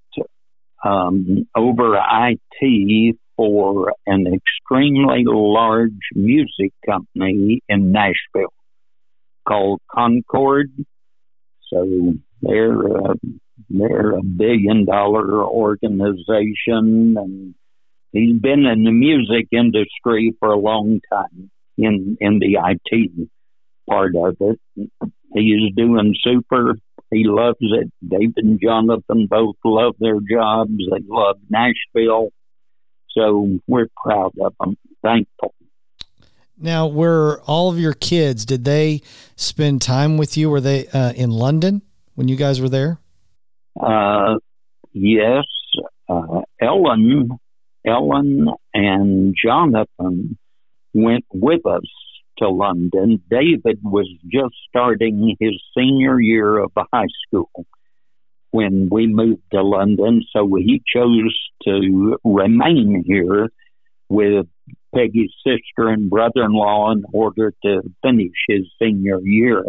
um, 0.84 1.48
over 1.55 1.98
IT 1.98 3.15
for 3.36 3.94
an 4.05 4.25
extremely 4.27 5.24
large 5.25 5.91
music 6.13 6.72
company 6.86 7.62
in 7.67 7.91
Nashville 7.91 8.53
called 9.48 9.82
Concord. 9.91 10.72
So 11.70 12.13
they're 12.41 12.88
a, 12.88 13.15
they're 13.70 14.12
a 14.12 14.24
billion 14.24 14.86
dollar 14.86 15.44
organization 15.44 17.15
and 17.17 17.55
he's 18.12 18.39
been 18.39 18.65
in 18.65 18.84
the 18.84 18.91
music 18.91 19.48
industry 19.51 20.36
for 20.39 20.50
a 20.50 20.60
long 20.60 21.01
time 21.12 21.51
in 21.77 22.17
in 22.22 22.39
the 22.39 22.58
IT 22.63 23.29
part 23.89 24.15
of 24.15 24.38
it. 24.39 24.60
He's 25.36 25.74
doing 25.75 26.15
super. 26.24 26.77
He 27.12 27.25
loves 27.25 27.58
it. 27.60 27.92
Dave 28.08 28.34
and 28.38 28.60
Jonathan 28.60 29.27
both 29.30 29.56
love 29.65 29.96
their 30.00 30.20
jobs. 30.20 30.72
They 30.77 31.04
love 31.08 31.38
Nashville. 31.50 32.30
So 33.12 33.60
we're 33.68 33.88
proud 34.04 34.32
of 34.42 34.54
them. 34.60 34.77
Thankful. 35.04 35.54
Now, 36.58 36.88
were 36.88 37.42
all 37.46 37.70
of 37.70 37.77
your 37.77 37.94
kids, 37.94 38.46
did 38.46 38.63
they 38.63 39.01
spend 39.36 39.82
time 39.82 40.18
with 40.18 40.38
you? 40.38 40.50
Were 40.50 40.62
they 40.62 40.88
uh, 40.88 41.12
in 41.12 41.30
London 41.30 41.82
when 42.15 42.30
you 42.30 42.38
guys 42.38 42.62
were 42.62 42.70
there? 42.70 42.98
Uh, 43.80 44.36
yes. 44.94 45.44
Uh, 46.08 46.42
Ellen, 46.62 47.39
Ellen 47.86 48.48
and 48.74 49.36
Jonathan 49.44 50.38
went 50.94 51.25
with 51.34 51.65
us 51.65 51.84
to 52.38 52.50
London. 52.50 53.22
David 53.30 53.80
was 53.84 54.08
just 54.32 54.56
starting 54.70 55.36
his 55.39 55.62
senior 55.77 56.20
year 56.20 56.58
of 56.58 56.72
high 56.94 57.08
school 57.27 57.65
when 58.51 58.88
we 58.89 59.08
moved 59.08 59.44
to 59.51 59.62
London, 59.62 60.24
so 60.32 60.50
he 60.56 60.82
chose 60.94 61.38
to 61.63 62.18
remain 62.24 63.04
here 63.06 63.50
with 64.08 64.48
Peggy's 64.96 65.34
sister 65.46 65.89
and 65.89 66.10
brother-in-law 66.10 66.92
in 66.94 67.04
order 67.12 67.54
to 67.63 67.82
finish 68.01 68.32
his 68.48 68.62
senior 68.82 69.20
year. 69.22 69.63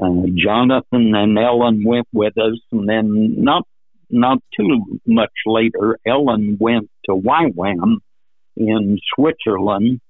Uh, 0.00 0.22
Jonathan 0.34 1.14
and 1.14 1.38
Ellen 1.38 1.84
went 1.84 2.08
with 2.12 2.36
us, 2.38 2.58
and 2.72 2.88
then 2.88 3.42
not 3.42 3.64
not 4.10 4.38
too 4.58 5.00
much 5.06 5.32
later, 5.46 5.98
Ellen 6.06 6.56
went 6.58 6.88
to 7.04 7.12
YWAM 7.12 7.98
in 8.56 8.98
Switzerland. 9.14 10.00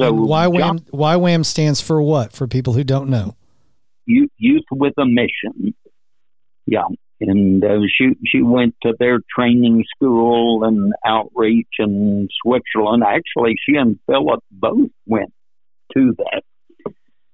So 0.00 0.12
YWAM 0.12 0.80
YWAM 0.90 1.44
stands 1.44 1.80
for 1.80 2.02
what? 2.02 2.32
For 2.32 2.46
people 2.46 2.74
who 2.74 2.84
don't 2.84 3.08
know, 3.08 3.34
Youth 4.06 4.64
with 4.70 4.94
a 4.98 5.06
Mission. 5.06 5.74
Yeah, 6.66 6.84
and 7.20 7.64
uh, 7.64 7.80
she 7.96 8.10
she 8.26 8.42
went 8.42 8.74
to 8.82 8.94
their 8.98 9.20
training 9.34 9.84
school 9.94 10.64
and 10.64 10.92
outreach 11.04 11.68
in 11.78 12.28
Switzerland. 12.42 13.02
Actually, 13.06 13.54
she 13.64 13.76
and 13.76 13.98
Philip 14.06 14.42
both 14.50 14.90
went 15.06 15.32
to 15.94 16.14
that. 16.18 16.42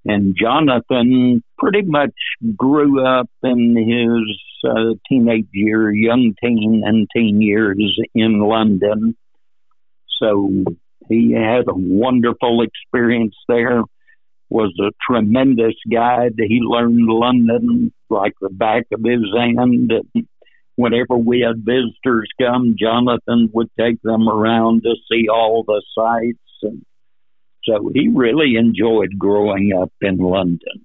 And 0.04 0.37
Jonathan 0.37 1.45
pretty 1.59 1.83
much 1.83 2.14
grew 2.57 3.07
up 3.07 3.31
in 3.42 3.76
his 3.76 4.71
uh, 4.71 4.95
teenage 5.09 5.47
year, 5.52 5.92
young 5.92 6.35
teen 6.42 6.83
and 6.85 7.09
teen 7.14 7.40
years 7.40 8.00
in 8.14 8.40
London. 8.40 9.16
So 10.21 10.64
he 11.09 11.32
had 11.32 11.68
a 11.68 11.75
wonderful 11.75 12.62
experience 12.62 13.35
there 13.49 13.82
was 14.52 14.73
a 14.80 14.90
tremendous 15.11 15.75
guide. 15.90 16.35
He 16.37 16.61
learned 16.62 17.09
London 17.09 17.92
like 18.11 18.35
the 18.40 18.50
back 18.50 18.85
of 18.92 19.00
his 19.02 19.23
hand. 19.35 19.92
Whenever 20.76 21.16
we 21.16 21.40
had 21.40 21.64
visitors 21.64 22.28
come, 22.40 22.76
Jonathan 22.78 23.50
would 23.52 23.71
take 23.78 24.00
them 24.02 24.28
around 24.28 24.82
to 24.82 24.94
see 25.11 25.28
all 25.28 25.64
the 25.64 25.82
sights. 25.94 26.38
And 26.62 26.85
so 27.64 27.90
he 27.94 28.09
really 28.09 28.56
enjoyed 28.56 29.18
growing 29.18 29.73
up 29.80 29.92
in 30.00 30.18
London. 30.18 30.85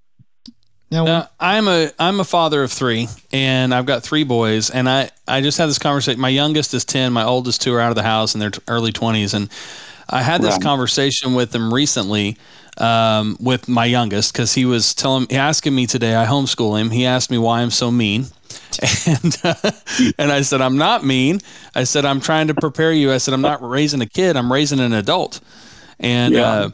Now, 0.90 1.04
now, 1.04 1.30
I'm 1.38 1.68
a 1.68 1.92
I'm 2.00 2.22
a 2.22 2.24
father 2.24 2.64
of 2.64 2.72
three, 2.72 3.10
and 3.34 3.74
I've 3.74 3.86
got 3.86 4.04
three 4.04 4.24
boys. 4.24 4.70
And 4.70 4.88
I 4.88 5.10
I 5.28 5.42
just 5.42 5.58
had 5.58 5.68
this 5.68 5.80
conversation. 5.80 6.22
My 6.22 6.30
youngest 6.30 6.74
is 6.74 6.86
ten. 6.86 7.12
My 7.12 7.26
oldest 7.26 7.62
two 7.62 7.74
are 7.74 7.82
out 7.82 7.90
of 7.90 7.96
the 7.96 8.04
house 8.04 8.34
in 8.34 8.40
their 8.40 8.52
early 8.70 8.94
twenties, 8.94 9.34
and 9.34 9.50
I 10.10 10.22
had 10.22 10.42
this 10.42 10.54
right. 10.54 10.62
conversation 10.62 11.34
with 11.34 11.54
him 11.54 11.74
recently 11.74 12.38
um, 12.78 13.38
with 13.40 13.68
my 13.68 13.86
youngest 13.86 14.34
because 14.34 14.54
he 14.54 14.66
was 14.66 14.94
telling, 14.94 15.32
asking 15.32 15.76
me 15.76 15.88
today. 15.88 16.16
I 16.16 16.26
homeschool 16.26 16.80
him. 16.80 16.92
He 16.92 17.06
asked 17.06 17.30
me 17.30 17.38
why 17.38 17.62
I'm 17.62 17.72
so 17.72 17.92
mean, 17.92 18.26
and 19.08 19.38
uh, 19.44 19.72
and 20.18 20.32
I 20.32 20.42
said 20.42 20.62
I'm 20.62 20.78
not 20.78 21.04
mean. 21.04 21.42
I 21.76 21.84
said 21.84 22.06
I'm 22.06 22.22
trying 22.22 22.48
to 22.48 22.54
prepare 22.54 22.92
you. 22.92 23.12
I 23.12 23.18
said 23.18 23.34
I'm 23.34 23.42
not 23.42 23.68
raising 23.68 24.02
a 24.02 24.06
kid. 24.06 24.38
I'm 24.38 24.52
raising 24.52 24.80
an 24.80 24.94
adult, 24.94 25.40
and. 26.00 26.34
Yeah. 26.34 26.50
Uh, 26.50 26.70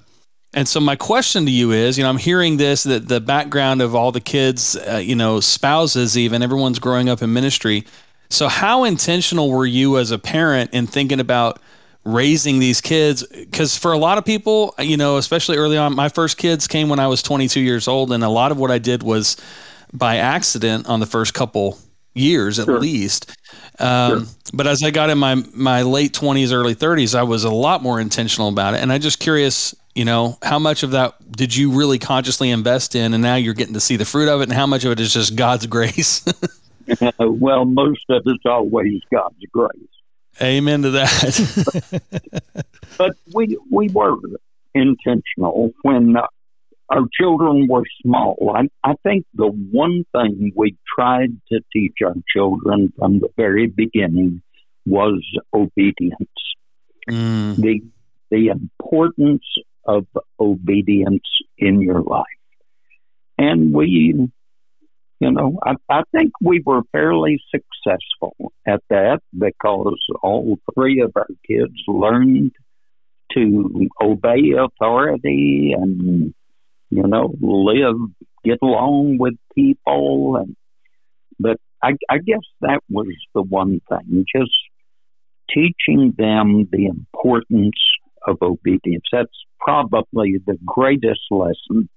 and 0.56 0.68
so 0.68 0.80
my 0.80 0.96
question 0.96 1.46
to 1.46 1.52
you 1.52 1.72
is, 1.72 1.98
you 1.98 2.04
know, 2.04 2.12
I'm 2.12 2.18
hearing 2.20 2.58
this 2.58 2.84
that 2.84 3.08
the 3.08 3.20
background 3.20 3.82
of 3.82 3.96
all 3.96 4.12
the 4.12 4.22
kids, 4.22 4.76
uh, 4.76 4.98
you 4.98 5.16
know, 5.16 5.40
spouses, 5.40 6.16
even 6.16 6.44
everyone's 6.44 6.78
growing 6.78 7.10
up 7.10 7.24
in 7.24 7.34
ministry. 7.34 7.86
So 8.30 8.48
how 8.48 8.84
intentional 8.84 9.50
were 9.50 9.66
you 9.66 9.98
as 9.98 10.12
a 10.12 10.20
parent 10.20 10.72
in 10.72 10.86
thinking 10.86 11.20
about 11.20 11.60
raising 12.06 12.60
these 12.60 12.82
kids 12.82 13.26
because 13.28 13.78
for 13.78 13.94
a 13.94 13.98
lot 13.98 14.18
of 14.18 14.26
people 14.26 14.76
you 14.80 14.98
know 14.98 15.16
especially 15.18 15.56
early 15.56 15.78
on 15.78 15.96
my 15.96 16.10
first 16.10 16.38
kids 16.38 16.68
came 16.68 16.90
when 16.90 17.00
i 17.00 17.08
was 17.08 17.24
22 17.24 17.62
years 17.62 17.88
old 17.88 18.12
and 18.12 18.24
a 18.24 18.30
lot 18.30 18.52
of 18.52 18.58
what 18.58 18.70
i 18.70 18.78
did 18.78 19.02
was 19.02 19.38
by 19.94 20.18
accident 20.18 20.86
on 20.88 21.00
the 21.00 21.06
first 21.06 21.34
couple 21.34 21.78
years 22.14 22.60
at 22.60 22.66
sure. 22.66 22.80
least 22.80 23.34
um, 23.80 24.26
sure. 24.26 24.36
but 24.54 24.68
as 24.68 24.84
i 24.84 24.92
got 24.92 25.10
in 25.10 25.18
my 25.18 25.36
my 25.56 25.82
late 25.82 26.12
20s 26.12 26.52
early 26.52 26.76
30s 26.76 27.16
i 27.16 27.24
was 27.24 27.46
a 27.46 27.50
lot 27.50 27.82
more 27.82 28.02
intentional 28.02 28.50
about 28.50 28.74
it 28.74 28.82
and 28.82 28.92
i'm 28.92 29.00
just 29.00 29.20
curious 29.20 29.74
you 29.96 30.04
know 30.04 30.38
how 30.44 30.60
much 30.60 30.84
of 30.84 30.92
that 30.92 31.16
did 31.32 31.56
you 31.56 31.72
really 31.72 32.00
consciously 32.00 32.50
invest 32.50 32.96
in 32.96 33.14
and 33.14 33.24
now 33.24 33.36
you're 33.36 33.54
getting 33.54 33.76
to 33.76 33.80
see 33.80 33.96
the 33.96 34.06
fruit 34.06 34.28
of 34.28 34.42
it 34.42 34.44
and 34.44 34.54
how 34.54 34.68
much 34.68 34.84
of 34.84 34.92
it 34.92 35.00
is 35.00 35.14
just 35.14 35.38
god's 35.38 35.66
grace 35.68 36.26
well 37.20 37.64
most 37.64 38.04
of 38.10 38.22
it's 38.26 38.46
always 38.46 39.00
god's 39.10 39.46
grace 39.54 39.93
Amen 40.42 40.82
to 40.82 40.92
that. 40.92 42.64
but 42.98 43.16
we 43.34 43.58
we 43.72 43.90
were 43.90 44.18
intentional 44.74 45.72
when 45.84 46.18
uh, 46.18 46.28
our 46.90 47.04
children 47.20 47.68
were 47.68 47.84
small. 48.02 48.56
I, 48.56 48.70
I 48.84 48.96
think 49.04 49.26
the 49.34 49.48
one 49.48 50.06
thing 50.12 50.52
we 50.56 50.76
tried 50.98 51.38
to 51.52 51.60
teach 51.72 51.98
our 52.06 52.16
children 52.34 52.94
from 52.98 53.20
the 53.20 53.30
very 53.38 53.68
beginning 53.68 54.42
was 54.86 55.24
obedience. 55.54 56.30
Mm. 57.10 57.56
The 57.58 57.82
the 58.32 58.48
importance 58.48 59.46
of 59.86 60.08
obedience 60.40 61.28
in 61.58 61.82
your 61.82 62.02
life. 62.02 62.26
And 63.38 63.74
we 63.74 64.30
you 65.20 65.32
know, 65.32 65.60
I, 65.64 65.74
I 65.90 66.02
think 66.12 66.32
we 66.42 66.62
were 66.66 66.82
fairly 66.92 67.42
successful 67.50 68.52
at 68.68 68.82
that 68.90 69.20
because 69.38 69.98
all 70.22 70.58
three 70.74 71.02
of 71.02 71.12
our 71.16 71.28
kids 71.48 71.74
learned 71.88 72.52
to 73.34 73.90
obey 74.02 74.54
authority 74.58 75.74
and, 75.78 76.34
you 76.90 77.08
know, 77.08 77.34
live, 77.42 77.96
get 78.44 78.60
along 78.62 79.18
with 79.20 79.36
people. 79.56 80.38
And, 80.38 80.56
but 81.40 81.58
I, 81.82 81.94
I 82.10 82.18
guess 82.18 82.44
that 82.62 82.82
was 82.90 83.08
the 83.34 83.42
one 83.42 83.82
thing, 83.90 84.26
just 84.36 84.52
teaching 85.50 86.14
them 86.18 86.68
the 86.72 86.88
importance 86.88 87.80
of 88.28 88.38
obedience. 88.42 89.06
That's 89.12 89.32
probably 89.60 90.40
the 90.46 90.58
greatest 90.66 91.22
lesson 91.32 91.90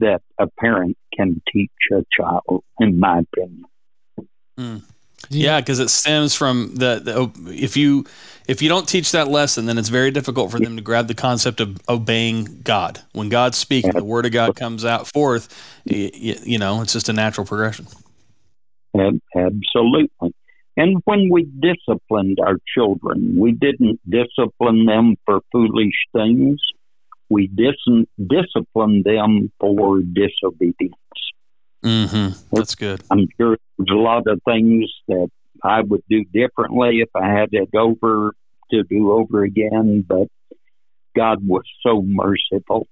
that 0.00 0.22
a 0.38 0.46
parent 0.46 0.96
can 1.14 1.40
teach 1.52 1.70
a 1.92 2.04
child, 2.16 2.62
in 2.80 2.98
my 2.98 3.20
opinion. 3.20 3.64
Mm. 4.58 4.82
Yeah, 5.28 5.60
because 5.60 5.80
it 5.80 5.88
stems 5.90 6.34
from 6.34 6.74
the, 6.74 7.00
the, 7.34 7.52
if 7.52 7.76
you 7.76 8.04
if 8.46 8.62
you 8.62 8.68
don't 8.68 8.86
teach 8.86 9.12
that 9.12 9.28
lesson, 9.28 9.66
then 9.66 9.76
it's 9.76 9.88
very 9.88 10.10
difficult 10.10 10.50
for 10.50 10.60
them 10.60 10.76
to 10.76 10.82
grab 10.82 11.08
the 11.08 11.14
concept 11.14 11.60
of 11.60 11.80
obeying 11.88 12.60
God. 12.62 13.00
When 13.12 13.28
God's 13.28 13.58
speaking, 13.58 13.92
the 13.92 14.04
Word 14.04 14.26
of 14.26 14.32
God 14.32 14.54
comes 14.54 14.84
out 14.84 15.08
forth. 15.08 15.48
You, 15.84 16.36
you 16.42 16.58
know, 16.58 16.82
it's 16.82 16.92
just 16.92 17.08
a 17.08 17.12
natural 17.12 17.46
progression. 17.46 17.86
Absolutely. 18.94 20.34
And 20.76 21.00
when 21.04 21.28
we 21.30 21.44
disciplined 21.44 22.38
our 22.40 22.58
children, 22.74 23.36
we 23.38 23.52
didn't 23.52 23.98
discipline 24.08 24.84
them 24.84 25.16
for 25.24 25.40
foolish 25.50 25.94
things 26.14 26.60
we 27.28 27.48
dis- 27.48 28.06
discipline 28.18 29.02
them 29.04 29.50
for 29.58 30.00
disobedience. 30.00 30.94
Mm-hmm. 31.84 32.56
That's 32.56 32.74
good. 32.74 33.02
I'm 33.10 33.28
sure 33.36 33.58
there's 33.78 33.90
a 33.90 34.00
lot 34.00 34.26
of 34.26 34.40
things 34.44 34.90
that 35.08 35.28
I 35.62 35.82
would 35.82 36.02
do 36.08 36.24
differently 36.24 37.00
if 37.00 37.08
I 37.14 37.28
had 37.28 37.48
it 37.52 37.74
over 37.74 38.32
to 38.70 38.82
do 38.84 39.12
over 39.12 39.44
again, 39.44 40.04
but 40.06 40.28
God 41.14 41.38
was 41.46 41.64
so 41.82 42.02
merciful, 42.02 42.88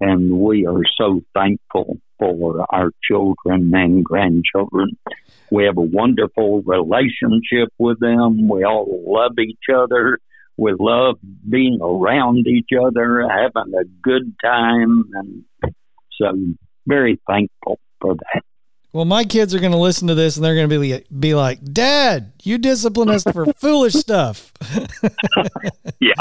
and 0.00 0.32
we 0.40 0.66
are 0.66 0.82
so 0.96 1.22
thankful 1.34 1.98
for 2.18 2.64
our 2.70 2.90
children 3.02 3.72
and 3.74 4.04
grandchildren. 4.04 4.96
We 5.50 5.64
have 5.64 5.78
a 5.78 5.82
wonderful 5.82 6.62
relationship 6.62 7.72
with 7.78 7.98
them. 7.98 8.48
We 8.48 8.64
all 8.64 8.86
love 9.06 9.38
each 9.38 9.74
other 9.74 10.18
we 10.60 10.74
love 10.78 11.16
being 11.48 11.78
around 11.80 12.46
each 12.46 12.68
other, 12.78 13.26
having 13.28 13.72
a 13.74 13.84
good 14.02 14.34
time, 14.44 15.04
and 15.14 15.44
so 16.12 16.32
very 16.86 17.18
thankful 17.26 17.80
for 18.00 18.14
that. 18.14 18.42
Well, 18.92 19.04
my 19.04 19.24
kids 19.24 19.54
are 19.54 19.60
going 19.60 19.72
to 19.72 19.78
listen 19.78 20.08
to 20.08 20.16
this 20.16 20.36
and 20.36 20.44
they're 20.44 20.56
going 20.56 20.68
to 20.68 20.80
be 20.80 21.04
be 21.16 21.34
like, 21.34 21.62
"Dad, 21.64 22.32
you 22.42 22.58
discipline 22.58 23.08
us 23.08 23.22
for 23.22 23.46
foolish 23.54 23.94
stuff." 23.94 24.52
yeah, 26.00 26.12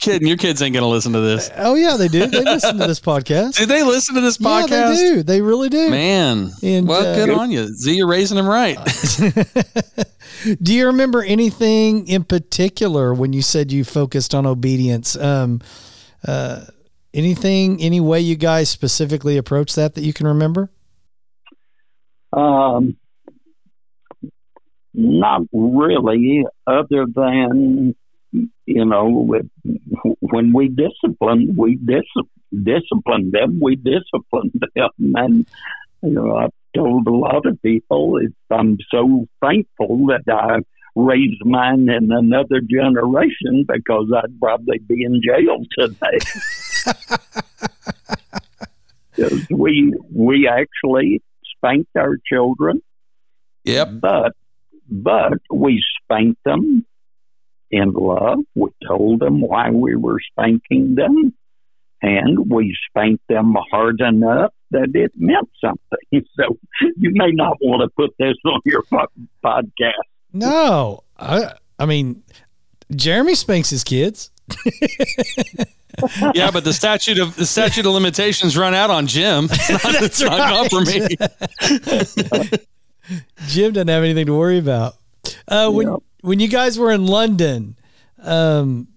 kidding. 0.00 0.26
Your 0.26 0.38
kids 0.38 0.62
ain't 0.62 0.72
going 0.72 0.82
to 0.82 0.88
listen 0.88 1.12
to 1.12 1.20
this. 1.20 1.50
Oh 1.54 1.74
yeah, 1.74 1.98
they 1.98 2.08
do. 2.08 2.26
They 2.26 2.42
listen 2.42 2.78
to 2.78 2.86
this 2.86 2.98
podcast. 2.98 3.58
do 3.58 3.66
they 3.66 3.82
listen 3.82 4.14
to 4.14 4.22
this 4.22 4.38
podcast? 4.38 4.70
Yeah, 4.70 4.88
they 4.88 5.14
do. 5.16 5.22
They 5.22 5.42
really 5.42 5.68
do. 5.68 5.90
Man, 5.90 6.50
and, 6.62 6.88
well, 6.88 7.06
uh, 7.06 7.14
good 7.14 7.30
on 7.30 7.50
you. 7.50 7.66
Z, 7.66 7.94
you're 7.94 8.08
raising 8.08 8.38
them 8.38 8.48
right. 8.48 8.78
do 10.62 10.74
you 10.74 10.86
remember 10.86 11.22
anything 11.22 12.06
in 12.08 12.24
particular 12.24 13.12
when 13.12 13.32
you 13.32 13.42
said 13.42 13.72
you 13.72 13.84
focused 13.84 14.34
on 14.34 14.46
obedience? 14.46 15.16
Um, 15.16 15.60
uh, 16.26 16.64
anything, 17.12 17.80
any 17.80 18.00
way 18.00 18.20
you 18.20 18.36
guys 18.36 18.68
specifically 18.68 19.36
approach 19.36 19.74
that 19.74 19.94
that 19.94 20.02
you 20.02 20.12
can 20.12 20.26
remember? 20.26 20.70
Um, 22.32 22.96
not 24.94 25.42
really, 25.52 26.44
other 26.66 27.06
than 27.14 27.94
you 28.66 28.84
know, 28.84 29.28
when 30.20 30.52
we 30.52 30.68
discipline, 30.68 31.54
we 31.56 31.76
dis- 31.76 32.26
discipline 32.50 33.30
them. 33.30 33.60
We 33.62 33.76
discipline 33.76 34.52
them, 34.74 34.90
and 34.98 35.46
you 36.02 36.10
know, 36.10 36.50
told 36.76 37.06
a 37.06 37.12
lot 37.12 37.46
of 37.46 37.60
people 37.62 38.20
I'm 38.50 38.78
so 38.90 39.26
thankful 39.40 40.06
that 40.06 40.24
I 40.32 40.60
raised 40.94 41.44
mine 41.44 41.88
in 41.88 42.10
another 42.10 42.60
generation 42.60 43.66
because 43.68 44.10
I'd 44.16 44.40
probably 44.40 44.78
be 44.78 45.04
in 45.04 45.20
jail 45.22 45.58
today. 45.78 46.18
We 49.50 49.94
we 50.12 50.46
actually 50.46 51.22
spanked 51.56 51.96
our 51.96 52.18
children. 52.30 52.82
Yep. 53.64 53.88
But 54.00 54.32
but 54.88 55.38
we 55.50 55.82
spanked 56.02 56.44
them 56.44 56.84
in 57.70 57.92
love. 57.92 58.40
We 58.54 58.70
told 58.86 59.20
them 59.20 59.40
why 59.40 59.70
we 59.70 59.96
were 59.96 60.20
spanking 60.30 60.94
them, 60.94 61.34
and 62.02 62.50
we 62.50 62.76
spanked 62.90 63.26
them 63.28 63.54
hard 63.70 64.00
enough 64.00 64.52
that 64.70 64.90
it 64.94 65.12
meant 65.16 65.48
something. 65.60 65.80
So 66.36 66.58
you 66.96 67.10
may 67.14 67.30
not 67.30 67.56
want 67.60 67.82
to 67.82 67.88
put 67.96 68.14
this 68.18 68.36
on 68.44 68.60
your 68.64 68.82
podcast. 68.82 69.92
No, 70.32 71.02
I 71.18 71.52
I 71.78 71.86
mean, 71.86 72.22
Jeremy 72.94 73.34
spanks 73.34 73.70
his 73.70 73.84
kids. 73.84 74.30
yeah, 76.34 76.50
but 76.50 76.64
the 76.64 76.72
statute 76.72 77.18
of 77.18 77.36
the 77.36 77.46
statute 77.46 77.86
of 77.86 77.92
limitations 77.92 78.56
run 78.56 78.74
out 78.74 78.90
on 78.90 79.06
Jim. 79.06 79.48
It's 79.60 80.20
not, 80.20 80.38
right. 80.38 80.70
for 80.70 80.80
me. 80.82 81.08
Jim 83.46 83.72
doesn't 83.72 83.88
have 83.88 84.02
anything 84.02 84.26
to 84.26 84.36
worry 84.36 84.58
about. 84.58 84.96
Uh, 85.48 85.70
when 85.70 85.88
yeah. 85.88 85.96
when 86.20 86.40
you 86.40 86.48
guys 86.48 86.78
were 86.78 86.92
in 86.92 87.06
London, 87.06 87.76
um, 88.22 88.88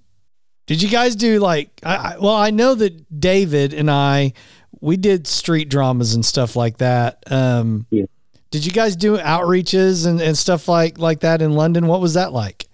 did 0.67 0.81
you 0.81 0.89
guys 0.89 1.15
do 1.15 1.39
like? 1.39 1.69
I, 1.83 1.95
I, 1.95 2.17
well, 2.19 2.35
I 2.35 2.51
know 2.51 2.75
that 2.75 3.19
David 3.19 3.73
and 3.73 3.89
I 3.89 4.33
we 4.81 4.97
did 4.97 5.27
street 5.27 5.69
dramas 5.69 6.13
and 6.15 6.25
stuff 6.25 6.55
like 6.55 6.77
that. 6.77 7.23
Um, 7.27 7.85
yeah. 7.89 8.05
Did 8.51 8.65
you 8.65 8.71
guys 8.71 8.95
do 8.95 9.17
outreaches 9.17 10.07
and, 10.07 10.19
and 10.19 10.37
stuff 10.37 10.67
like 10.67 10.97
like 10.97 11.19
that 11.19 11.41
in 11.41 11.53
London? 11.53 11.87
What 11.87 12.01
was 12.01 12.15
that 12.15 12.33
like? 12.33 12.67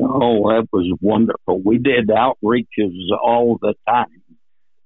Oh, 0.00 0.48
that 0.50 0.68
was 0.72 0.90
wonderful. 1.00 1.60
We 1.62 1.78
did 1.78 2.08
outreaches 2.08 2.94
all 3.22 3.58
the 3.60 3.74
time 3.88 4.22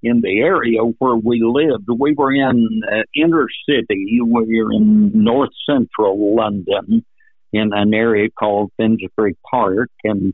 in 0.02 0.20
the 0.20 0.40
area 0.40 0.80
where 0.98 1.16
we 1.16 1.42
lived. 1.42 1.88
We 1.98 2.14
were 2.14 2.32
in 2.32 2.82
uh, 2.90 3.02
inner 3.14 3.46
city. 3.68 4.20
We 4.24 4.62
were 4.62 4.72
in 4.72 5.10
north 5.14 5.50
central 5.68 6.36
London 6.36 7.04
in 7.52 7.72
an 7.72 7.92
area 7.92 8.30
called 8.30 8.72
Finsbury 8.76 9.36
Park, 9.48 9.90
and 10.04 10.32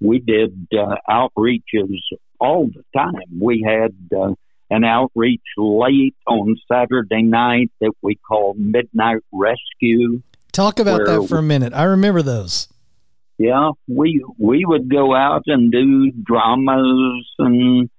we 0.00 0.18
did 0.18 0.68
uh, 0.72 0.96
outreaches 1.08 1.98
all 2.40 2.66
the 2.66 2.84
time. 2.96 3.40
We 3.40 3.64
had 3.66 3.94
uh, 4.16 4.34
an 4.70 4.84
outreach 4.84 5.42
late 5.56 6.16
on 6.26 6.56
Saturday 6.70 7.22
night 7.22 7.70
that 7.80 7.92
we 8.02 8.16
called 8.16 8.58
Midnight 8.58 9.22
Rescue. 9.32 10.22
Talk 10.52 10.78
about 10.78 11.04
that 11.06 11.26
for 11.28 11.38
a 11.38 11.42
minute. 11.42 11.72
I 11.74 11.84
remember 11.84 12.22
those 12.22 12.68
yeah, 13.38 13.72
we 13.88 14.24
we 14.38 14.64
would 14.64 14.88
go 14.88 15.14
out 15.14 15.42
and 15.46 15.72
do 15.72 16.10
dramas 16.12 17.28
and 17.38 17.90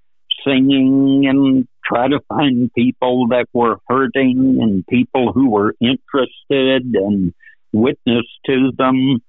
singing 0.45 1.25
and 1.27 1.67
try 1.83 2.07
to 2.07 2.19
find 2.29 2.71
people 2.73 3.27
that 3.27 3.47
were 3.53 3.77
hurting 3.87 4.59
and 4.61 4.87
people 4.87 5.33
who 5.33 5.49
were 5.49 5.75
interested 5.81 6.83
and 6.93 7.33
witness 7.73 8.25
to 8.45 8.71
them. 8.77 9.19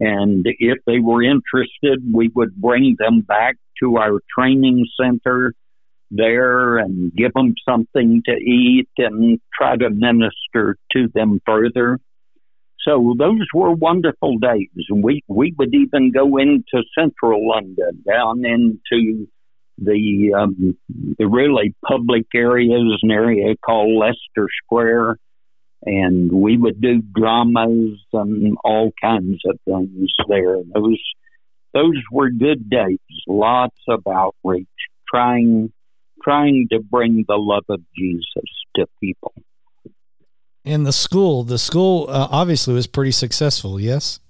And 0.00 0.44
if 0.44 0.78
they 0.84 0.98
were 0.98 1.22
interested, 1.22 2.02
we 2.12 2.28
would 2.34 2.56
bring 2.56 2.96
them 2.98 3.20
back 3.20 3.56
to 3.80 3.98
our 3.98 4.20
training 4.36 4.86
center 5.00 5.54
there 6.14 6.78
and 6.78 7.12
give 7.14 7.32
them 7.32 7.54
something 7.68 8.22
to 8.26 8.32
eat 8.32 8.88
and 8.98 9.40
try 9.56 9.76
to 9.76 9.90
minister 9.90 10.76
to 10.92 11.08
them 11.14 11.40
further. 11.46 11.98
So 12.86 13.14
those 13.16 13.46
were 13.54 13.72
wonderful 13.72 14.38
days. 14.38 14.68
We 14.92 15.22
we 15.28 15.54
would 15.56 15.72
even 15.72 16.10
go 16.10 16.36
into 16.38 16.82
central 16.98 17.48
London, 17.48 18.02
down 18.04 18.44
into 18.44 19.28
the 19.78 20.34
um, 20.36 20.76
the 21.18 21.26
really 21.26 21.74
public 21.86 22.26
areas, 22.34 22.98
an 23.02 23.10
area 23.10 23.54
called 23.64 23.96
Leicester 23.96 24.48
Square, 24.64 25.18
and 25.84 26.30
we 26.32 26.56
would 26.56 26.80
do 26.80 27.02
dramas 27.02 28.00
and 28.12 28.56
all 28.64 28.90
kinds 29.00 29.40
of 29.46 29.58
things 29.64 30.10
there. 30.28 30.56
Those 30.74 31.00
those 31.72 32.02
were 32.10 32.30
good 32.30 32.68
days. 32.68 32.98
Lots 33.26 33.78
of 33.88 34.02
outreach, 34.06 34.66
trying 35.08 35.72
trying 36.22 36.68
to 36.72 36.80
bring 36.80 37.24
the 37.28 37.36
love 37.36 37.64
of 37.68 37.80
Jesus 37.96 38.50
to 38.76 38.86
people. 39.00 39.34
And 40.64 40.86
the 40.86 40.92
school, 40.92 41.42
the 41.42 41.58
school 41.58 42.06
uh, 42.08 42.28
obviously 42.30 42.74
was 42.74 42.86
pretty 42.86 43.10
successful. 43.10 43.80
Yes, 43.80 44.20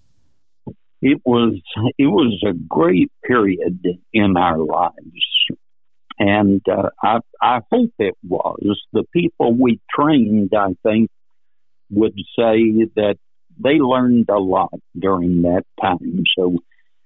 it 1.02 1.20
was. 1.24 1.60
It 1.98 2.06
was 2.06 2.42
a 2.46 2.54
great 2.54 3.12
period 3.24 3.84
in 4.12 4.36
our 4.36 4.58
lives, 4.58 4.94
and 6.18 6.62
uh, 6.70 6.88
I, 7.02 7.18
I 7.40 7.60
hope 7.70 7.90
it 7.98 8.16
was. 8.26 8.80
The 8.92 9.04
people 9.12 9.54
we 9.54 9.80
trained, 9.94 10.52
I 10.56 10.74
think, 10.82 11.10
would 11.90 12.14
say 12.38 12.86
that 12.96 13.16
they 13.62 13.78
learned 13.78 14.30
a 14.30 14.38
lot 14.38 14.72
during 14.98 15.42
that 15.42 15.64
time. 15.80 16.24
So, 16.38 16.56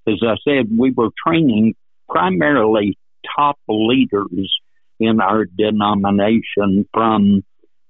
as 0.07 0.21
I 0.23 0.37
said, 0.47 0.67
we 0.77 0.93
were 0.93 1.11
training 1.27 1.75
primarily 2.09 2.97
top 3.37 3.59
leaders 3.69 4.55
in 4.99 5.21
our 5.21 5.45
denomination 5.45 6.89
from 6.93 7.45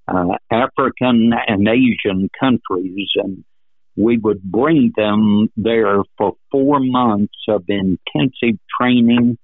uh, 0.09 0.37
African 0.51 1.33
and 1.47 1.69
Asian 1.69 2.31
countries, 2.39 3.09
and 3.17 3.45
we 3.97 4.19
would 4.19 4.43
bring 4.43 4.93
them 4.97 5.49
there 5.57 6.03
for 6.19 6.35
four 6.51 6.79
months 6.81 7.35
of 7.49 7.65
intensive 7.69 8.59
training 8.81 9.39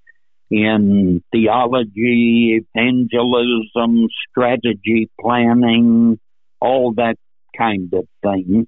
in 0.51 1.23
theology, 1.33 2.61
evangelism, 2.75 4.07
strategy 4.29 5.11
planning, 5.19 6.21
all 6.61 6.93
that 6.95 7.17
kind 7.57 7.93
of 7.95 8.07
thing. 8.23 8.67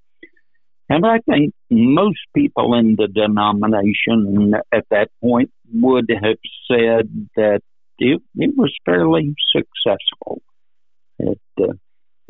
And 0.88 1.07
I 1.07 1.18
think 1.28 1.54
most 1.70 2.20
people 2.35 2.74
in 2.74 2.96
the 2.96 3.09
denomination 3.09 4.54
at 4.72 4.85
that 4.90 5.09
point 5.22 5.50
would 5.72 6.11
have 6.11 6.38
said 6.70 7.09
that 7.37 7.61
it, 7.98 8.22
it 8.37 8.54
was 8.57 8.74
fairly 8.85 9.35
successful. 9.54 10.42
It, 11.18 11.40
uh, 11.61 11.72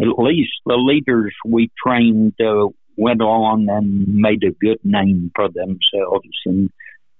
at 0.00 0.18
least 0.18 0.53
the 0.66 0.77
leaders 0.77 1.35
we 1.46 1.70
trained 1.85 2.35
uh, 2.40 2.68
went 2.96 3.20
on 3.20 3.68
and 3.68 4.09
made 4.09 4.42
a 4.44 4.50
good 4.50 4.79
name 4.85 5.31
for 5.35 5.48
themselves 5.48 6.29
and 6.46 6.70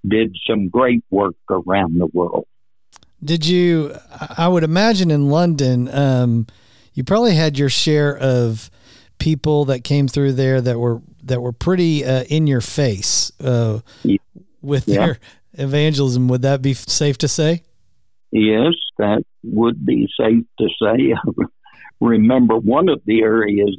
did 0.07 0.37
some 0.48 0.68
great 0.68 1.04
work 1.11 1.37
around 1.48 1.98
the 1.98 2.07
world. 2.12 2.46
Did 3.22 3.46
you? 3.46 3.94
I 4.37 4.48
would 4.48 4.64
imagine 4.64 5.11
in 5.11 5.30
London, 5.30 5.88
um, 5.94 6.46
you 6.92 7.04
probably 7.04 7.35
had 7.35 7.59
your 7.59 7.70
share 7.70 8.16
of 8.16 8.70
people 9.18 9.64
that 9.66 9.83
came 9.83 10.09
through 10.09 10.33
there 10.33 10.61
that 10.61 10.78
were 10.78 11.00
that 11.22 11.40
were 11.40 11.52
pretty 11.52 12.04
uh, 12.04 12.24
in 12.24 12.46
your 12.46 12.61
face 12.61 13.33
uh, 13.40 13.80
with 14.61 14.87
yeah. 14.87 15.07
their 15.07 15.18
evangelism. 15.54 16.28
Would 16.28 16.42
that 16.42 16.61
be 16.61 16.74
safe 16.74 17.16
to 17.18 17.28
say? 17.28 17.62
Yes, 18.35 18.75
that 18.99 19.23
would 19.44 19.87
be 19.87 20.09
safe 20.18 20.44
to 20.59 20.68
say. 20.83 21.14
remember 22.01 22.57
one 22.57 22.88
of 22.88 23.01
the 23.07 23.23
areas 23.23 23.77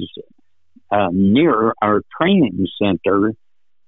uh, 0.92 1.10
near 1.12 1.74
our 1.82 2.02
training 2.18 2.66
center 2.82 3.34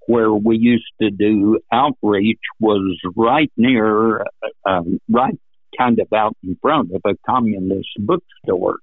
where 0.08 0.34
we 0.34 0.58
used 0.58 0.92
to 1.02 1.10
do 1.10 1.60
outreach 1.72 2.40
was 2.60 3.00
right 3.16 3.52
near, 3.56 4.22
uh, 4.66 4.82
right 5.10 5.40
kind 5.78 6.00
of 6.00 6.12
out 6.14 6.36
in 6.44 6.58
front 6.62 6.92
of 6.94 7.02
a 7.06 7.16
communist 7.26 7.90
bookstore. 8.00 8.80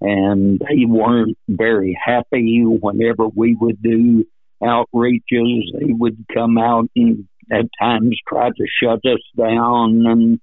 And 0.00 0.58
they 0.58 0.84
weren't 0.84 1.38
very 1.48 1.96
happy 2.04 2.62
whenever 2.64 3.28
we 3.28 3.54
would 3.54 3.80
do 3.80 4.24
outreaches. 4.60 5.62
They 5.78 5.92
would 5.92 6.24
come 6.34 6.58
out 6.58 6.88
and 6.96 7.28
at 7.52 7.66
times 7.80 8.18
try 8.26 8.48
to 8.48 8.66
shut 8.82 9.00
us 9.04 9.20
down 9.36 10.06
and 10.06 10.40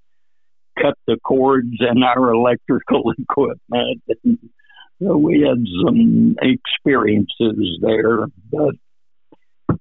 cut 0.80 0.98
the 1.08 1.18
cords 1.24 1.78
in 1.80 2.04
our 2.04 2.32
electrical 2.32 3.12
equipment. 3.20 4.02
And 4.24 4.40
so 5.02 5.18
we 5.18 5.42
had 5.42 5.64
some 5.84 6.36
experiences 6.42 7.80
there, 7.82 8.28
but 8.52 8.76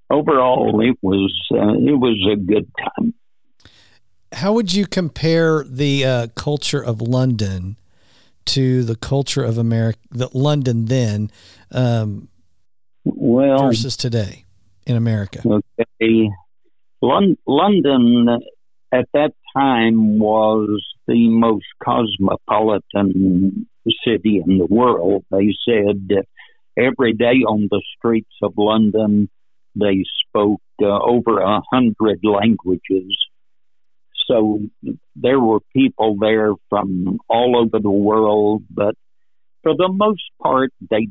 overall, 0.09 0.81
it 0.81 0.97
was 1.01 1.33
uh, 1.51 1.73
it 1.73 1.97
was 1.97 2.17
a 2.31 2.35
good 2.35 2.69
time. 2.77 3.13
How 4.33 4.53
would 4.53 4.73
you 4.73 4.87
compare 4.87 5.63
the 5.63 6.05
uh, 6.05 6.27
culture 6.35 6.83
of 6.83 7.01
London 7.01 7.77
to 8.45 8.83
the 8.83 8.95
culture 8.95 9.43
of 9.43 9.57
America, 9.57 9.99
the 10.09 10.29
London 10.33 10.85
then, 10.85 11.29
um, 11.71 12.29
well 13.03 13.67
versus 13.67 13.97
today 13.97 14.45
in 14.87 14.95
America? 14.95 15.41
Okay, 15.45 16.29
Lon- 17.01 17.37
London 17.45 18.39
at 18.91 19.07
that 19.13 19.33
time 19.55 20.19
was 20.19 20.83
the 21.07 21.29
most 21.29 21.65
cosmopolitan 21.83 23.67
city 24.05 24.41
in 24.45 24.57
the 24.57 24.67
world. 24.69 25.25
They 25.31 25.53
said 25.65 26.25
every 26.77 27.13
day 27.13 27.43
on 27.47 27.67
the 27.69 27.81
streets 27.97 28.35
of 28.41 28.53
London 28.57 29.29
they 29.75 30.03
spoke 30.27 30.61
uh, 30.81 30.85
over 30.85 31.39
a 31.39 31.61
hundred 31.71 32.19
languages. 32.23 33.15
So 34.27 34.59
there 35.15 35.39
were 35.39 35.59
people 35.75 36.17
there 36.19 36.53
from 36.69 37.19
all 37.29 37.57
over 37.57 37.81
the 37.81 37.89
world, 37.89 38.63
but 38.69 38.95
for 39.63 39.73
the 39.75 39.89
most 39.91 40.23
part, 40.41 40.71
they 40.89 41.07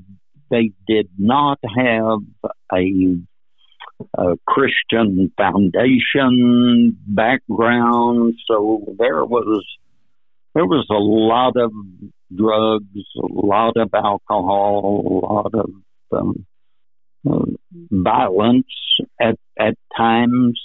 they 0.50 0.72
did 0.86 1.08
not 1.16 1.58
have 1.62 2.18
a, 2.74 3.16
a 4.16 4.36
Christian 4.46 5.32
foundation 5.36 6.96
background. 7.06 8.34
So 8.46 8.94
there 8.98 9.24
was 9.24 9.64
there 10.54 10.66
was 10.66 10.86
a 10.90 10.94
lot 10.94 11.56
of 11.56 11.72
drugs, 12.34 12.84
a 13.16 13.46
lot 13.46 13.76
of 13.76 13.90
alcohol, 13.94 15.04
a 15.06 15.26
lot 15.26 15.54
of 15.54 15.70
um, 16.12 17.56
violence 17.90 18.66
at 19.20 19.36
at 19.58 19.74
times. 19.96 20.60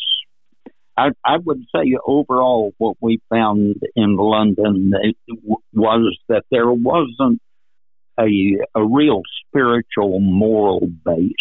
I, 0.97 1.09
I 1.25 1.37
would 1.43 1.65
say 1.75 1.97
overall, 2.07 2.71
what 2.77 2.95
we 3.01 3.19
found 3.29 3.75
in 3.97 4.15
London 4.15 4.93
was 5.73 6.17
that 6.29 6.43
there 6.51 6.71
wasn't 6.71 7.41
a 8.17 8.29
a 8.73 8.83
real 8.83 9.21
spiritual 9.47 10.19
moral 10.21 10.87
base 11.05 11.33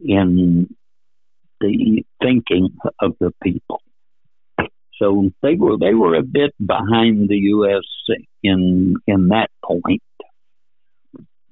in 0.00 0.74
the 1.60 2.04
thinking 2.22 2.76
of 3.00 3.16
the 3.20 3.32
people. 3.42 3.82
So 4.98 5.30
they 5.42 5.56
were 5.56 5.76
they 5.78 5.94
were 5.94 6.14
a 6.14 6.22
bit 6.22 6.54
behind 6.64 7.28
the 7.28 7.36
U.S. 7.36 7.84
in 8.42 8.96
in 9.06 9.28
that 9.28 9.50
point 9.62 10.02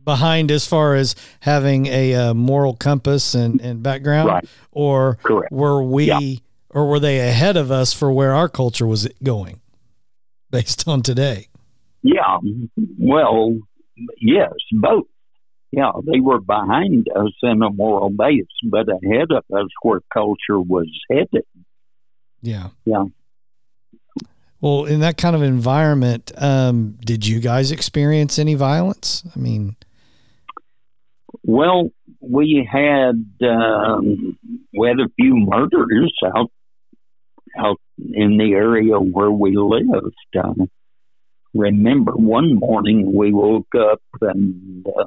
behind 0.05 0.51
as 0.51 0.67
far 0.67 0.95
as 0.95 1.15
having 1.41 1.87
a 1.87 2.15
uh, 2.15 2.35
moral 2.35 2.75
compass 2.75 3.35
and, 3.35 3.61
and 3.61 3.83
background 3.83 4.29
right. 4.29 4.49
or 4.71 5.19
Correct. 5.23 5.53
were 5.53 5.83
we 5.83 6.07
yeah. 6.07 6.37
or 6.71 6.89
were 6.89 7.01
they 7.01 7.21
ahead 7.21 7.57
of 7.57 7.71
us 7.71 7.93
for 7.93 8.13
where 8.13 8.33
our 8.33 8.49
culture 8.49 8.87
was 8.87 9.09
going 9.23 9.61
based 10.51 10.87
on 10.87 11.03
today 11.03 11.49
yeah 12.03 12.39
well 12.99 13.59
yes 14.19 14.53
both 14.73 15.07
yeah 15.77 15.93
they 16.05 16.21
were 16.21 16.41
behind 16.41 17.07
us 17.15 17.33
in 17.43 17.63
a 17.63 17.71
moral 17.71 18.11
base 18.11 18.47
but 18.65 18.87
ahead 18.89 19.31
of 19.31 19.45
us 19.57 19.69
where 19.83 20.01
culture 20.13 20.61
was 20.61 20.89
headed. 21.11 21.47
Yeah. 22.43 22.69
Yeah. 22.85 23.05
Well 24.61 24.85
in 24.85 25.01
that 25.01 25.17
kind 25.17 25.35
of 25.35 25.43
environment 25.43 26.33
um, 26.37 26.99
did 27.05 27.27
you 27.27 27.41
guys 27.41 27.71
experience 27.71 28.39
any 28.39 28.55
violence? 28.55 29.25
I 29.35 29.39
mean 29.39 29.77
well, 31.43 31.91
we 32.21 32.67
had 32.71 33.27
um, 33.43 34.39
we 34.77 34.89
had 34.89 34.99
a 34.99 35.11
few 35.17 35.37
murders 35.37 36.15
out 36.35 36.51
out 37.59 37.81
in 37.99 38.39
the 38.39 38.53
area 38.53 38.99
where 38.99 39.31
we 39.31 39.57
lived. 39.57 40.15
Uh, 40.37 40.65
remember, 41.53 42.13
one 42.13 42.55
morning 42.55 43.15
we 43.15 43.33
woke 43.33 43.75
up 43.79 44.01
and 44.23 44.87
uh, 44.87 45.05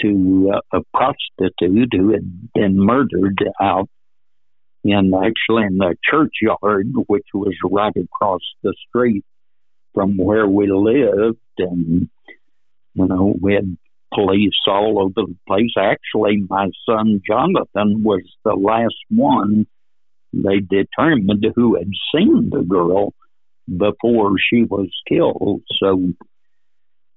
to 0.00 0.52
uh, 0.54 0.78
a 0.78 0.80
prostitute 0.92 1.92
who 1.92 2.12
had 2.12 2.52
been 2.54 2.78
murdered 2.78 3.42
out 3.60 3.88
in 4.82 5.12
actually 5.14 5.64
in 5.64 5.78
the 5.78 5.96
churchyard, 6.08 6.92
which 7.06 7.26
was 7.32 7.54
right 7.64 7.94
across 7.96 8.42
the 8.62 8.74
street 8.88 9.24
from 9.94 10.16
where 10.16 10.46
we 10.46 10.70
lived, 10.70 11.38
and 11.58 12.08
you 12.94 13.06
know 13.06 13.34
we 13.40 13.54
had 13.54 13.76
police 14.12 14.52
all 14.66 15.00
over 15.00 15.28
the 15.28 15.36
place. 15.46 15.72
Actually, 15.78 16.44
my 16.48 16.68
son 16.86 17.22
Jonathan 17.26 18.02
was 18.02 18.22
the 18.44 18.54
last 18.54 18.94
one 19.10 19.66
they 20.32 20.60
determined 20.60 21.46
who 21.54 21.76
had 21.76 21.90
seen 22.14 22.50
the 22.50 22.62
girl 22.62 23.14
before 23.68 24.34
she 24.38 24.64
was 24.64 24.90
killed. 25.08 25.62
So, 25.78 26.12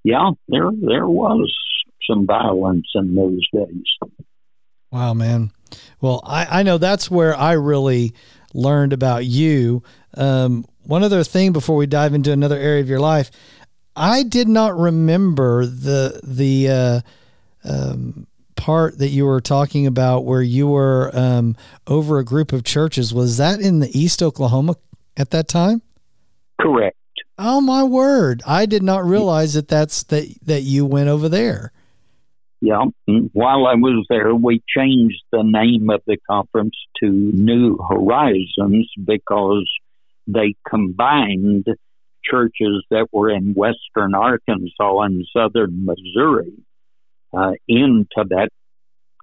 yeah, 0.04 0.32
there 0.48 0.70
there 0.80 1.08
was 1.08 1.54
some 2.10 2.26
violence 2.26 2.88
in 2.96 3.16
those 3.16 3.48
days. 3.54 3.84
Wow, 4.92 5.14
man. 5.14 5.52
Well, 6.02 6.22
I, 6.26 6.60
I 6.60 6.64
know 6.64 6.78
that's 6.78 7.12
where 7.12 7.36
I 7.36 7.54
really 7.54 8.14
learned 8.54 8.94
about 8.94 9.26
you. 9.26 9.84
Um, 10.16 10.66
one 10.84 11.04
other 11.04 11.24
thing 11.24 11.52
before 11.52 11.76
we 11.76 11.86
dive 11.86 12.14
into 12.14 12.32
another 12.32 12.58
area 12.58 12.82
of 12.82 12.90
your 12.90 13.00
life, 13.00 13.30
I 13.96 14.24
did 14.24 14.48
not 14.48 14.78
remember 14.78 15.66
the 15.66 16.22
the 16.24 16.70
uh, 16.70 17.02
um, 17.64 18.28
part 18.56 18.98
that 19.00 19.10
you 19.10 19.26
were 19.26 19.42
talking 19.42 19.88
about 19.88 20.24
where 20.24 20.42
you 20.42 20.68
were 20.68 21.12
um, 21.14 21.56
over 21.88 22.20
a 22.20 22.26
group 22.26 22.54
of 22.54 22.64
churches. 22.64 23.14
Was 23.14 23.38
that 23.38 23.60
in 23.60 23.80
the 23.80 23.98
East 23.98 24.22
Oklahoma 24.22 24.76
at 25.18 25.32
that 25.32 25.48
time? 25.48 25.82
Correct. 26.62 26.96
Oh 27.38 27.62
my 27.62 27.84
word! 27.84 28.42
I 28.48 28.66
did 28.66 28.84
not 28.84 29.06
realize 29.06 29.54
that 29.54 29.68
that's 29.68 30.04
that 30.04 30.28
that 30.44 30.62
you 30.62 30.86
went 30.86 31.10
over 31.10 31.28
there. 31.28 31.72
Yeah. 32.60 32.86
While 33.34 33.68
I 33.68 33.76
was 33.76 34.06
there, 34.10 34.34
we 34.34 34.64
changed 34.76 35.22
the 35.32 35.44
name 35.44 35.90
of 35.90 36.02
the 36.08 36.18
conference 36.30 36.76
to 37.02 37.08
New 37.08 37.78
Horizons 37.78 38.90
because 39.04 39.70
they 40.26 40.56
combined 40.68 41.68
churches 42.24 42.84
that 42.90 43.08
were 43.12 43.30
in 43.30 43.54
western 43.54 44.16
Arkansas 44.16 45.00
and 45.02 45.26
southern 45.36 45.86
Missouri 45.86 46.54
uh, 47.34 47.52
into 47.68 48.26
that 48.30 48.50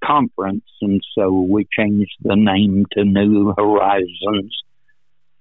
conference. 0.02 0.64
And 0.80 1.00
so 1.16 1.32
we 1.32 1.66
changed 1.76 2.14
the 2.22 2.36
name 2.36 2.86
to 2.92 3.04
New 3.04 3.52
Horizons. 3.56 4.56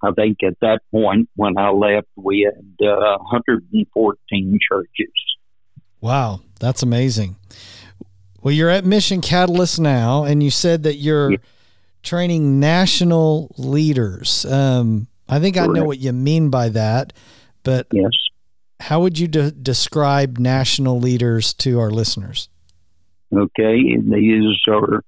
I 0.02 0.12
think 0.12 0.40
at 0.44 0.60
that 0.62 0.80
point 0.92 1.30
when 1.36 1.58
I 1.58 1.70
left, 1.70 2.08
we 2.16 2.42
had 2.52 2.86
uh, 2.86 3.18
114 3.20 4.60
churches. 4.68 5.14
Wow, 6.02 6.42
that's 6.60 6.84
amazing. 6.84 7.38
Well, 8.44 8.54
you're 8.54 8.70
at 8.70 8.84
Mission 8.84 9.22
Catalyst 9.22 9.80
now, 9.80 10.26
and 10.26 10.44
you 10.44 10.50
said 10.50 10.84
that 10.84 10.96
you're 10.96 11.32
yeah. 11.32 11.38
training 12.04 12.60
national 12.60 13.56
leaders. 13.58 14.46
Um, 14.46 15.08
I 15.30 15.40
think 15.40 15.56
Correct. 15.56 15.70
I 15.70 15.74
know 15.74 15.86
what 15.86 16.00
you 16.00 16.12
mean 16.12 16.50
by 16.50 16.68
that. 16.70 17.14
But 17.64 17.88
yes, 17.94 18.12
how 18.82 19.00
would 19.00 19.18
you 19.18 19.30
de- 19.30 19.52
describe 19.52 20.38
national 20.40 21.00
leaders 21.00 21.54
to 21.56 21.80
our 21.80 21.90
listeners? 21.90 22.50
Okay, 23.34 23.98
these 23.98 24.58
are 24.68 25.04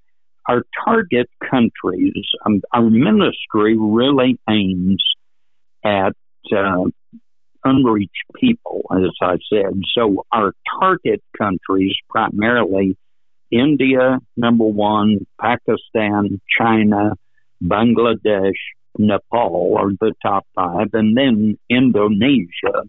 our 0.48 0.64
target 0.86 1.30
countries. 1.52 2.24
Um, 2.46 2.62
our 2.74 2.90
ministry 2.90 3.76
really 3.78 4.40
aims 4.50 5.04
at 5.84 6.14
uh, 6.56 6.86
unreached 7.66 8.14
people, 8.40 8.84
as 8.92 9.12
I 9.22 9.38
said. 9.52 9.82
So 9.94 10.26
our 10.32 10.54
target 10.80 11.22
countries 11.38 11.94
primarily 12.10 12.98
India, 13.52 14.20
number 14.36 14.66
one, 14.66 15.26
Pakistan, 15.40 16.42
China, 16.60 17.14
Bangladesh, 17.64 18.54
Nepal 18.98 19.76
are 19.78 19.92
the 20.00 20.14
top 20.22 20.46
five, 20.56 20.88
and 20.94 21.16
then 21.18 21.58
Indonesia. 21.70 22.84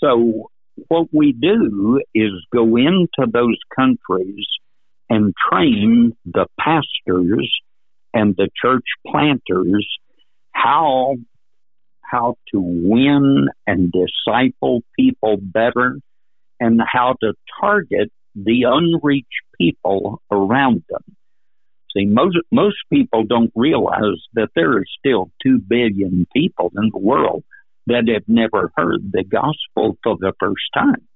So, 0.00 0.50
what 0.88 1.08
we 1.12 1.32
do 1.32 2.00
is 2.14 2.30
go 2.52 2.76
into 2.76 3.30
those 3.30 3.58
countries 3.76 4.46
and 5.08 5.34
train 5.50 6.16
the 6.24 6.46
pastors 6.58 7.52
and 8.14 8.34
the 8.36 8.48
church 8.62 8.84
planters 9.06 9.86
how 10.52 11.16
how 12.02 12.34
to 12.52 12.60
win 12.60 13.48
and 13.66 13.92
disciple 13.92 14.82
people 14.98 15.36
better 15.40 15.98
and 16.58 16.80
how 16.84 17.14
to 17.20 17.34
target 17.60 18.10
the 18.34 18.64
unreached 18.66 19.26
people 19.58 20.22
around 20.30 20.82
them. 20.88 21.16
See, 21.96 22.06
most 22.06 22.36
most 22.52 22.76
people 22.92 23.24
don't 23.24 23.52
realize 23.56 24.20
that 24.34 24.50
there 24.54 24.72
are 24.76 24.84
still 24.98 25.30
two 25.42 25.58
billion 25.58 26.26
people 26.32 26.70
in 26.76 26.90
the 26.92 26.98
world 26.98 27.42
that 27.86 28.08
have 28.08 28.28
never 28.28 28.72
heard 28.76 29.10
the 29.12 29.24
gospel 29.24 29.98
for 30.04 30.16
the 30.20 30.32
first 30.38 30.62
time. 30.72 31.06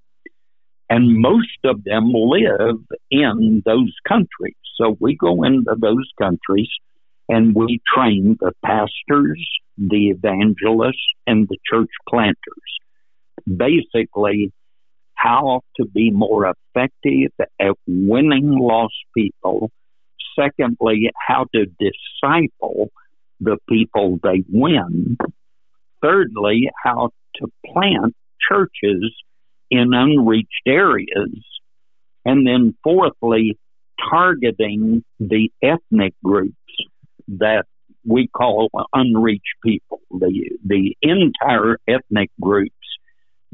And 0.90 1.20
most 1.20 1.58
of 1.64 1.84
them 1.84 2.12
live 2.12 2.78
in 3.10 3.62
those 3.64 3.94
countries. 4.06 4.56
So 4.76 4.96
we 5.00 5.16
go 5.16 5.44
into 5.44 5.74
those 5.80 6.10
countries 6.18 6.68
and 7.28 7.54
we 7.54 7.80
train 7.94 8.36
the 8.40 8.52
pastors, 8.64 9.48
the 9.78 10.08
evangelists, 10.08 11.06
and 11.26 11.48
the 11.48 11.58
church 11.70 11.90
planters. 12.08 12.36
Basically, 13.46 14.52
how 15.14 15.62
to 15.76 15.86
be 15.86 16.10
more 16.10 16.52
effective 16.52 17.32
at 17.60 17.72
winning 17.86 18.58
lost 18.58 18.94
people. 19.16 19.70
Secondly, 20.38 21.10
how 21.16 21.46
to 21.54 21.66
disciple 21.66 22.90
the 23.40 23.56
people 23.68 24.18
they 24.22 24.44
win. 24.48 25.16
Thirdly, 26.02 26.70
how 26.82 27.10
to 27.36 27.46
plant 27.66 28.14
churches 28.48 29.14
in 29.70 29.94
unreached 29.94 30.66
areas. 30.66 31.34
And 32.24 32.46
then 32.46 32.74
fourthly, 32.82 33.58
targeting 34.10 35.04
the 35.20 35.50
ethnic 35.62 36.14
groups 36.22 36.54
that 37.28 37.64
we 38.04 38.28
call 38.28 38.68
unreached 38.92 39.56
people, 39.64 40.00
the, 40.10 40.50
the 40.64 40.96
entire 41.02 41.78
ethnic 41.88 42.30
groups 42.40 42.74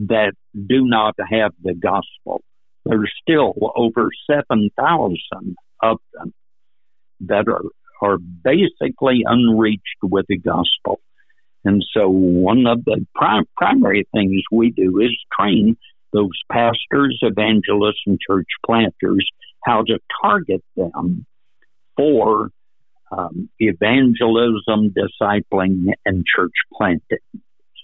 that 0.09 0.33
do 0.55 0.87
not 0.87 1.15
have 1.31 1.53
the 1.63 1.75
gospel. 1.75 2.43
There's 2.85 3.13
still 3.23 3.55
over 3.77 4.09
7,000 4.31 5.57
of 5.83 5.99
them 6.15 6.33
that 7.21 7.47
are, 7.49 7.63
are 8.03 8.19
basically 8.19 9.23
unreached 9.25 9.83
with 10.03 10.27
the 10.29 10.39
gospel. 10.39 11.01
And 11.65 11.85
so 11.95 12.09
one 12.09 12.67
of 12.67 12.85
the 12.85 13.07
prim- 13.15 13.45
primary 13.57 14.07
things 14.15 14.43
we 14.51 14.71
do 14.71 15.01
is 15.01 15.15
train 15.39 15.77
those 16.13 16.41
pastors, 16.51 17.19
evangelists, 17.23 18.03
and 18.07 18.19
church 18.19 18.49
planters 18.65 19.29
how 19.65 19.83
to 19.83 19.99
target 20.23 20.65
them 20.75 21.27
for 21.97 22.49
um, 23.13 23.51
evangelism, 23.59 24.95
discipling, 24.95 25.93
and 26.07 26.25
church 26.25 26.55
planting. 26.73 27.19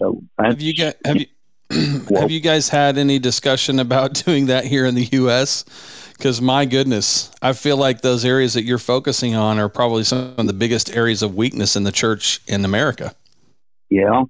So 0.01 0.21
have 0.39 0.61
you 0.61 0.75
got 0.75 0.95
have 1.05 1.17
you 1.17 1.27
have 2.15 2.31
you 2.31 2.39
guys 2.39 2.69
had 2.69 2.97
any 2.97 3.19
discussion 3.19 3.79
about 3.79 4.13
doing 4.25 4.47
that 4.47 4.65
here 4.65 4.85
in 4.85 4.95
the 4.95 5.07
U.S.? 5.13 5.65
Because 6.17 6.41
my 6.41 6.65
goodness, 6.65 7.31
I 7.41 7.53
feel 7.53 7.77
like 7.77 8.01
those 8.01 8.25
areas 8.25 8.55
that 8.55 8.63
you're 8.63 8.79
focusing 8.79 9.35
on 9.35 9.59
are 9.59 9.69
probably 9.69 10.03
some 10.03 10.33
of 10.37 10.47
the 10.47 10.53
biggest 10.53 10.95
areas 10.95 11.21
of 11.21 11.35
weakness 11.35 11.75
in 11.75 11.83
the 11.83 11.91
church 11.91 12.41
in 12.47 12.65
America. 12.65 13.13
Yeah, 13.89 14.23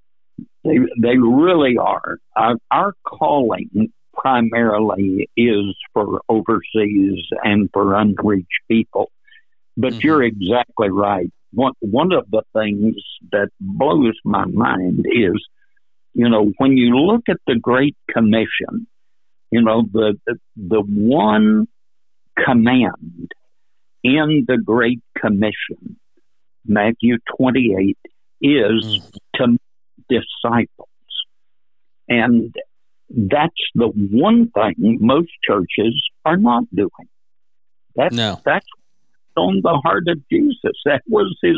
they 0.66 0.80
they 1.00 1.18
really 1.18 1.78
are. 1.78 2.18
Our, 2.36 2.56
our 2.72 2.94
calling 3.06 3.92
primarily 4.14 5.30
is 5.38 5.76
for 5.94 6.22
overseas 6.28 7.24
and 7.44 7.70
for 7.72 7.96
unreached 7.96 8.48
people. 8.70 9.12
But 9.78 9.94
mm-hmm. 9.94 10.08
you're 10.08 10.24
exactly 10.24 10.90
right. 10.90 11.32
One 11.54 11.74
one 11.80 12.12
of 12.12 12.30
the 12.30 12.42
things 12.54 12.96
that 13.32 13.50
blows 13.60 14.16
my 14.26 14.46
mind 14.46 15.06
is, 15.06 15.48
you 16.18 16.28
know, 16.30 16.52
when 16.58 16.76
you 16.76 16.98
look 16.98 17.30
at 17.30 17.38
the 17.46 17.54
Great 17.62 17.96
Commission, 18.12 18.88
you 19.52 19.62
know, 19.62 19.84
the 19.94 20.20
the, 20.26 20.40
the 20.56 20.82
one 20.82 21.68
command 22.44 23.32
in 24.04 24.46
the 24.48 24.58
Great 24.58 25.00
Commission, 25.16 26.00
Matthew 26.66 27.18
28, 27.38 27.98
is 28.42 28.50
mm-hmm. 28.84 29.10
to 29.36 29.58
disciples. 30.10 30.90
And 32.10 32.56
that's 33.10 33.54
the 33.76 33.90
one 33.90 34.50
thing 34.50 34.98
most 35.00 35.30
churches 35.44 36.02
are 36.26 36.38
not 36.38 36.64
doing. 36.74 37.10
That's, 37.96 38.16
no. 38.16 38.42
that's 38.44 38.66
on 39.36 39.62
the 39.64 39.80
heart 39.86 40.08
of 40.08 40.18
Jesus. 40.32 40.82
That 40.86 41.04
was 41.08 41.38
his 41.44 41.58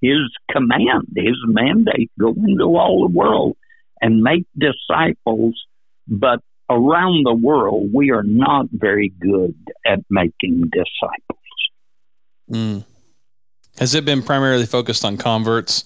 his 0.00 0.30
command, 0.48 1.08
his 1.16 1.36
mandate: 1.44 2.12
go 2.20 2.34
into 2.46 2.76
all 2.76 3.08
the 3.08 3.12
world 3.12 3.56
and 4.04 4.22
make 4.22 4.44
disciples. 4.58 5.64
But 6.06 6.40
around 6.68 7.24
the 7.24 7.34
world, 7.34 7.88
we 7.92 8.10
are 8.10 8.22
not 8.22 8.66
very 8.70 9.08
good 9.18 9.56
at 9.86 10.00
making 10.10 10.70
disciples. 10.70 11.40
Mm. 12.50 12.84
Has 13.78 13.94
it 13.94 14.04
been 14.04 14.22
primarily 14.22 14.66
focused 14.66 15.06
on 15.06 15.16
converts? 15.16 15.84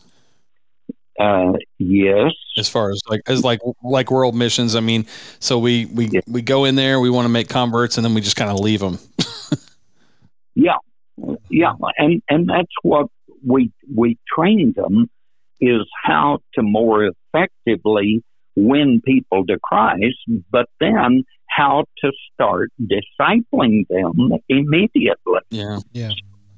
Uh, 1.19 1.53
yes. 1.79 2.33
As 2.57 2.69
far 2.69 2.91
as 2.91 3.01
like 3.09 3.21
as 3.29 3.45
like 3.45 3.61
like 3.85 4.11
world 4.11 4.35
missions, 4.35 4.75
I 4.75 4.81
mean, 4.81 5.07
so 5.39 5.59
we 5.61 5.87
we 5.87 6.11
we 6.27 6.43
go 6.43 6.65
in 6.65 6.75
there, 6.75 6.99
we 6.99 7.11
want 7.11 7.25
to 7.25 7.31
make 7.31 7.49
converts, 7.49 7.97
and 7.97 8.05
then 8.05 8.15
we 8.15 8.21
just 8.21 8.37
kind 8.37 8.51
of 8.51 8.59
leave 8.59 8.81
them. 8.81 8.99
yeah, 10.55 10.77
yeah, 11.49 11.73
and 11.99 12.21
and 12.29 12.49
that's 12.49 12.73
what 12.83 13.07
we 13.47 13.73
we 13.93 14.19
train 14.33 14.75
them 14.77 15.09
is 15.61 15.83
how 16.05 16.39
to 16.55 16.63
more 16.63 17.11
effectively 17.33 18.23
win 18.57 19.01
people 19.05 19.47
to 19.47 19.59
Christ, 19.63 20.19
but 20.51 20.67
then 20.81 21.25
how 21.49 21.85
to 21.99 22.13
start 22.33 22.71
discipling 22.81 23.87
them 23.89 24.39
immediately. 24.49 25.41
Yeah, 25.51 25.79
yeah. 25.93 26.11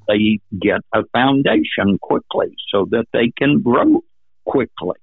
They 0.09 0.41
get 0.61 0.81
a 0.93 1.03
foundation 1.13 1.99
quickly 2.01 2.55
so 2.73 2.87
that 2.91 3.05
they 3.13 3.33
can 3.37 3.63
grow 3.63 4.03
quickly. 4.45 4.97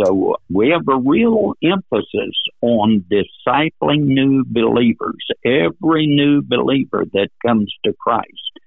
So 0.00 0.36
we 0.52 0.70
have 0.70 0.88
a 0.88 0.98
real 0.98 1.54
emphasis 1.62 2.36
on 2.60 3.04
discipling 3.10 4.04
new 4.04 4.44
believers. 4.46 5.24
Every 5.44 6.06
new 6.06 6.42
believer 6.42 7.04
that 7.12 7.28
comes 7.46 7.72
to 7.84 7.92
Christ 7.98 8.60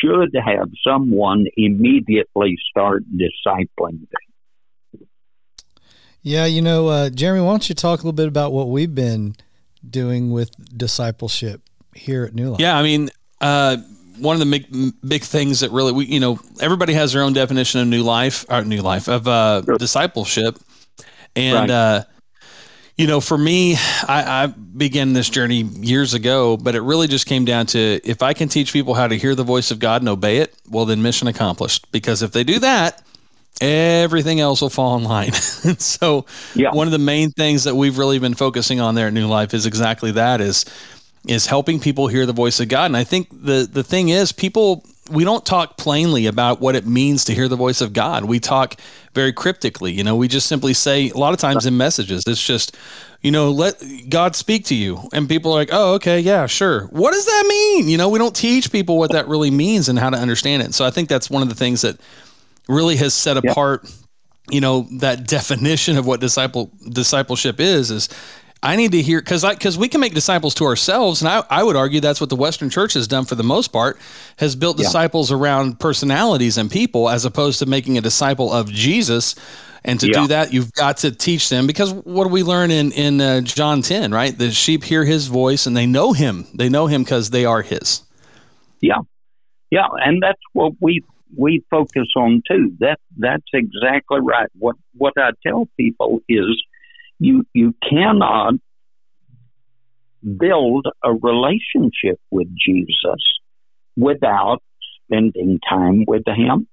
should 0.00 0.34
have 0.34 0.68
someone 0.86 1.46
immediately 1.56 2.56
start 2.70 3.04
discipling 3.12 4.00
them. 4.00 4.31
Yeah, 6.22 6.46
you 6.46 6.62
know, 6.62 6.88
uh, 6.88 7.10
Jeremy, 7.10 7.40
why 7.40 7.50
don't 7.50 7.68
you 7.68 7.74
talk 7.74 8.00
a 8.00 8.02
little 8.02 8.12
bit 8.12 8.28
about 8.28 8.52
what 8.52 8.68
we've 8.68 8.94
been 8.94 9.34
doing 9.88 10.30
with 10.30 10.50
discipleship 10.76 11.62
here 11.94 12.24
at 12.24 12.34
New 12.34 12.50
Life? 12.50 12.60
Yeah, 12.60 12.78
I 12.78 12.82
mean, 12.82 13.10
uh, 13.40 13.78
one 14.18 14.40
of 14.40 14.40
the 14.40 14.46
big, 14.46 14.94
big 15.06 15.22
things 15.22 15.60
that 15.60 15.72
really 15.72 15.92
we, 15.92 16.04
you 16.06 16.20
know, 16.20 16.38
everybody 16.60 16.92
has 16.92 17.12
their 17.12 17.22
own 17.22 17.32
definition 17.32 17.80
of 17.80 17.88
new 17.88 18.04
life, 18.04 18.44
or 18.48 18.62
new 18.62 18.82
life 18.82 19.08
of 19.08 19.26
uh, 19.26 19.62
sure. 19.64 19.78
discipleship, 19.78 20.58
and 21.34 21.70
right. 21.70 21.70
uh, 21.70 22.04
you 22.96 23.08
know, 23.08 23.20
for 23.20 23.36
me, 23.36 23.74
I, 23.74 24.44
I, 24.44 24.46
began 24.46 25.12
this 25.12 25.28
journey 25.28 25.62
years 25.62 26.14
ago, 26.14 26.56
but 26.56 26.74
it 26.74 26.82
really 26.82 27.08
just 27.08 27.26
came 27.26 27.44
down 27.44 27.66
to 27.66 28.00
if 28.04 28.22
I 28.22 28.32
can 28.32 28.48
teach 28.48 28.72
people 28.72 28.94
how 28.94 29.08
to 29.08 29.16
hear 29.16 29.34
the 29.34 29.44
voice 29.44 29.70
of 29.70 29.78
God 29.78 30.02
and 30.02 30.08
obey 30.08 30.38
it, 30.38 30.54
well, 30.68 30.84
then 30.84 31.02
mission 31.02 31.26
accomplished. 31.26 31.90
Because 31.90 32.22
if 32.22 32.32
they 32.32 32.44
do 32.44 32.58
that, 32.60 33.02
everything 33.60 34.40
else 34.40 34.60
will 34.60 34.70
fall 34.70 34.96
in 34.96 35.04
line. 35.04 35.32
so, 35.32 36.26
yeah. 36.54 36.70
one 36.72 36.86
of 36.86 36.92
the 36.92 36.98
main 36.98 37.30
things 37.30 37.64
that 37.64 37.74
we've 37.74 37.98
really 37.98 38.18
been 38.18 38.34
focusing 38.34 38.80
on 38.80 38.94
there 38.94 39.08
at 39.08 39.12
New 39.12 39.26
Life 39.26 39.54
is 39.54 39.66
exactly 39.66 40.12
that: 40.12 40.40
is 40.40 40.64
is 41.26 41.46
helping 41.46 41.78
people 41.78 42.08
hear 42.08 42.26
the 42.26 42.32
voice 42.32 42.58
of 42.60 42.68
God. 42.68 42.86
And 42.86 42.96
I 42.96 43.04
think 43.04 43.28
the 43.30 43.68
the 43.70 43.84
thing 43.84 44.08
is, 44.08 44.32
people 44.32 44.84
we 45.10 45.24
don't 45.24 45.44
talk 45.44 45.76
plainly 45.76 46.26
about 46.26 46.60
what 46.60 46.76
it 46.76 46.86
means 46.86 47.24
to 47.24 47.34
hear 47.34 47.48
the 47.48 47.56
voice 47.56 47.80
of 47.80 47.92
God. 47.92 48.24
We 48.24 48.38
talk 48.38 48.76
very 49.14 49.32
cryptically. 49.32 49.92
You 49.92 50.04
know, 50.04 50.16
we 50.16 50.28
just 50.28 50.46
simply 50.46 50.74
say 50.74 51.10
a 51.10 51.18
lot 51.18 51.34
of 51.34 51.40
times 51.40 51.66
in 51.66 51.76
messages, 51.76 52.22
it's 52.26 52.44
just, 52.44 52.76
you 53.20 53.30
know, 53.30 53.50
let 53.50 53.82
God 54.08 54.36
speak 54.36 54.64
to 54.66 54.74
you. 54.74 55.00
And 55.12 55.28
people 55.28 55.52
are 55.52 55.56
like, 55.56 55.70
oh, 55.72 55.94
okay, 55.94 56.20
yeah, 56.20 56.46
sure. 56.46 56.84
What 56.86 57.12
does 57.12 57.26
that 57.26 57.44
mean? 57.48 57.88
You 57.88 57.98
know, 57.98 58.08
we 58.08 58.18
don't 58.18 58.34
teach 58.34 58.70
people 58.70 58.96
what 58.96 59.12
that 59.12 59.28
really 59.28 59.50
means 59.50 59.88
and 59.88 59.98
how 59.98 60.08
to 60.08 60.16
understand 60.16 60.62
it. 60.62 60.72
So 60.72 60.84
I 60.84 60.90
think 60.90 61.08
that's 61.08 61.28
one 61.28 61.42
of 61.42 61.48
the 61.48 61.54
things 61.54 61.82
that 61.82 62.00
really 62.68 62.96
has 62.96 63.14
set 63.14 63.36
apart, 63.36 63.90
you 64.50 64.60
know, 64.60 64.86
that 64.98 65.26
definition 65.26 65.96
of 65.96 66.06
what 66.06 66.20
disciple 66.20 66.70
discipleship 66.90 67.60
is, 67.60 67.90
is 67.90 68.08
I 68.64 68.76
need 68.76 68.92
to 68.92 69.02
hear 69.02 69.20
because 69.20 69.42
I 69.42 69.54
because 69.54 69.76
we 69.76 69.88
can 69.88 70.00
make 70.00 70.14
disciples 70.14 70.54
to 70.54 70.64
ourselves, 70.64 71.20
and 71.20 71.28
I, 71.28 71.42
I 71.50 71.64
would 71.64 71.74
argue 71.74 72.00
that's 72.00 72.20
what 72.20 72.30
the 72.30 72.36
Western 72.36 72.70
Church 72.70 72.94
has 72.94 73.08
done 73.08 73.24
for 73.24 73.34
the 73.34 73.42
most 73.42 73.68
part, 73.68 73.98
has 74.38 74.54
built 74.54 74.78
yeah. 74.78 74.84
disciples 74.84 75.32
around 75.32 75.80
personalities 75.80 76.58
and 76.58 76.70
people, 76.70 77.10
as 77.10 77.24
opposed 77.24 77.58
to 77.58 77.66
making 77.66 77.98
a 77.98 78.00
disciple 78.00 78.52
of 78.52 78.70
Jesus. 78.70 79.34
And 79.84 79.98
to 79.98 80.06
yeah. 80.06 80.20
do 80.20 80.26
that, 80.28 80.52
you've 80.52 80.70
got 80.74 80.98
to 80.98 81.10
teach 81.10 81.48
them 81.48 81.66
because 81.66 81.92
what 81.92 82.22
do 82.22 82.30
we 82.30 82.44
learn 82.44 82.70
in 82.70 82.92
in 82.92 83.20
uh, 83.20 83.40
John 83.40 83.82
ten? 83.82 84.12
Right, 84.12 84.36
the 84.36 84.52
sheep 84.52 84.84
hear 84.84 85.04
His 85.04 85.26
voice 85.26 85.66
and 85.66 85.76
they 85.76 85.86
know 85.86 86.12
Him. 86.12 86.46
They 86.54 86.68
know 86.68 86.86
Him 86.86 87.02
because 87.02 87.30
they 87.30 87.44
are 87.44 87.62
His. 87.62 88.02
Yeah, 88.80 88.98
yeah, 89.72 89.88
and 90.04 90.22
that's 90.22 90.40
what 90.52 90.74
we 90.80 91.02
we 91.36 91.64
focus 91.70 92.08
on 92.16 92.42
too. 92.48 92.72
That 92.80 92.98
that's 93.16 93.42
exactly 93.52 94.20
right. 94.20 94.48
What 94.58 94.76
what 94.94 95.14
I 95.16 95.30
tell 95.46 95.68
people 95.78 96.20
is, 96.28 96.62
you 97.18 97.44
you 97.52 97.74
cannot 97.88 98.54
build 100.38 100.86
a 101.02 101.12
relationship 101.12 102.20
with 102.30 102.48
Jesus 102.48 103.22
without 103.96 104.62
spending 105.04 105.58
time 105.68 106.04
with 106.06 106.22
Him, 106.26 106.68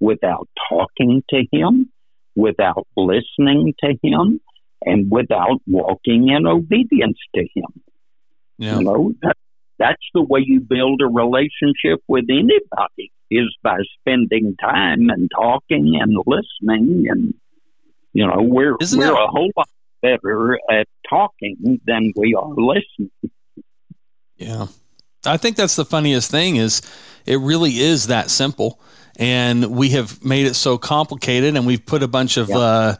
without 0.00 0.48
talking 0.68 1.22
to 1.30 1.44
Him, 1.52 1.90
without 2.34 2.86
listening 2.96 3.74
to 3.84 3.94
Him, 4.02 4.40
and 4.82 5.10
without 5.10 5.60
walking 5.66 6.28
in 6.28 6.46
obedience 6.46 7.18
to 7.34 7.42
Him. 7.54 7.82
Yeah. 8.58 8.78
You 8.78 8.84
know, 8.84 9.14
that, 9.22 9.36
that's 9.78 10.02
the 10.12 10.22
way 10.22 10.44
you 10.44 10.60
build 10.60 11.00
a 11.00 11.06
relationship 11.06 12.02
with 12.06 12.24
anybody 12.28 13.12
is 13.30 13.56
by 13.62 13.78
spending 14.00 14.56
time 14.60 15.08
and 15.08 15.30
talking 15.34 15.98
and 16.00 16.16
listening 16.26 17.06
and 17.08 17.34
you 18.12 18.26
know 18.26 18.38
we're 18.40 18.76
Isn't 18.80 18.98
we're 18.98 19.06
that- 19.06 19.22
a 19.22 19.26
whole 19.28 19.50
lot 19.56 19.68
better 20.02 20.58
at 20.70 20.86
talking 21.08 21.80
than 21.86 22.12
we 22.16 22.34
are 22.34 22.54
listening. 22.56 23.10
Yeah. 24.36 24.66
I 25.26 25.36
think 25.36 25.56
that's 25.56 25.76
the 25.76 25.84
funniest 25.84 26.30
thing 26.30 26.56
is 26.56 26.80
it 27.26 27.38
really 27.38 27.72
is 27.78 28.06
that 28.06 28.30
simple 28.30 28.80
and 29.16 29.66
we 29.66 29.90
have 29.90 30.24
made 30.24 30.46
it 30.46 30.54
so 30.54 30.78
complicated 30.78 31.56
and 31.56 31.66
we've 31.66 31.84
put 31.84 32.02
a 32.02 32.08
bunch 32.08 32.38
of 32.38 32.50
uh, 32.50 32.96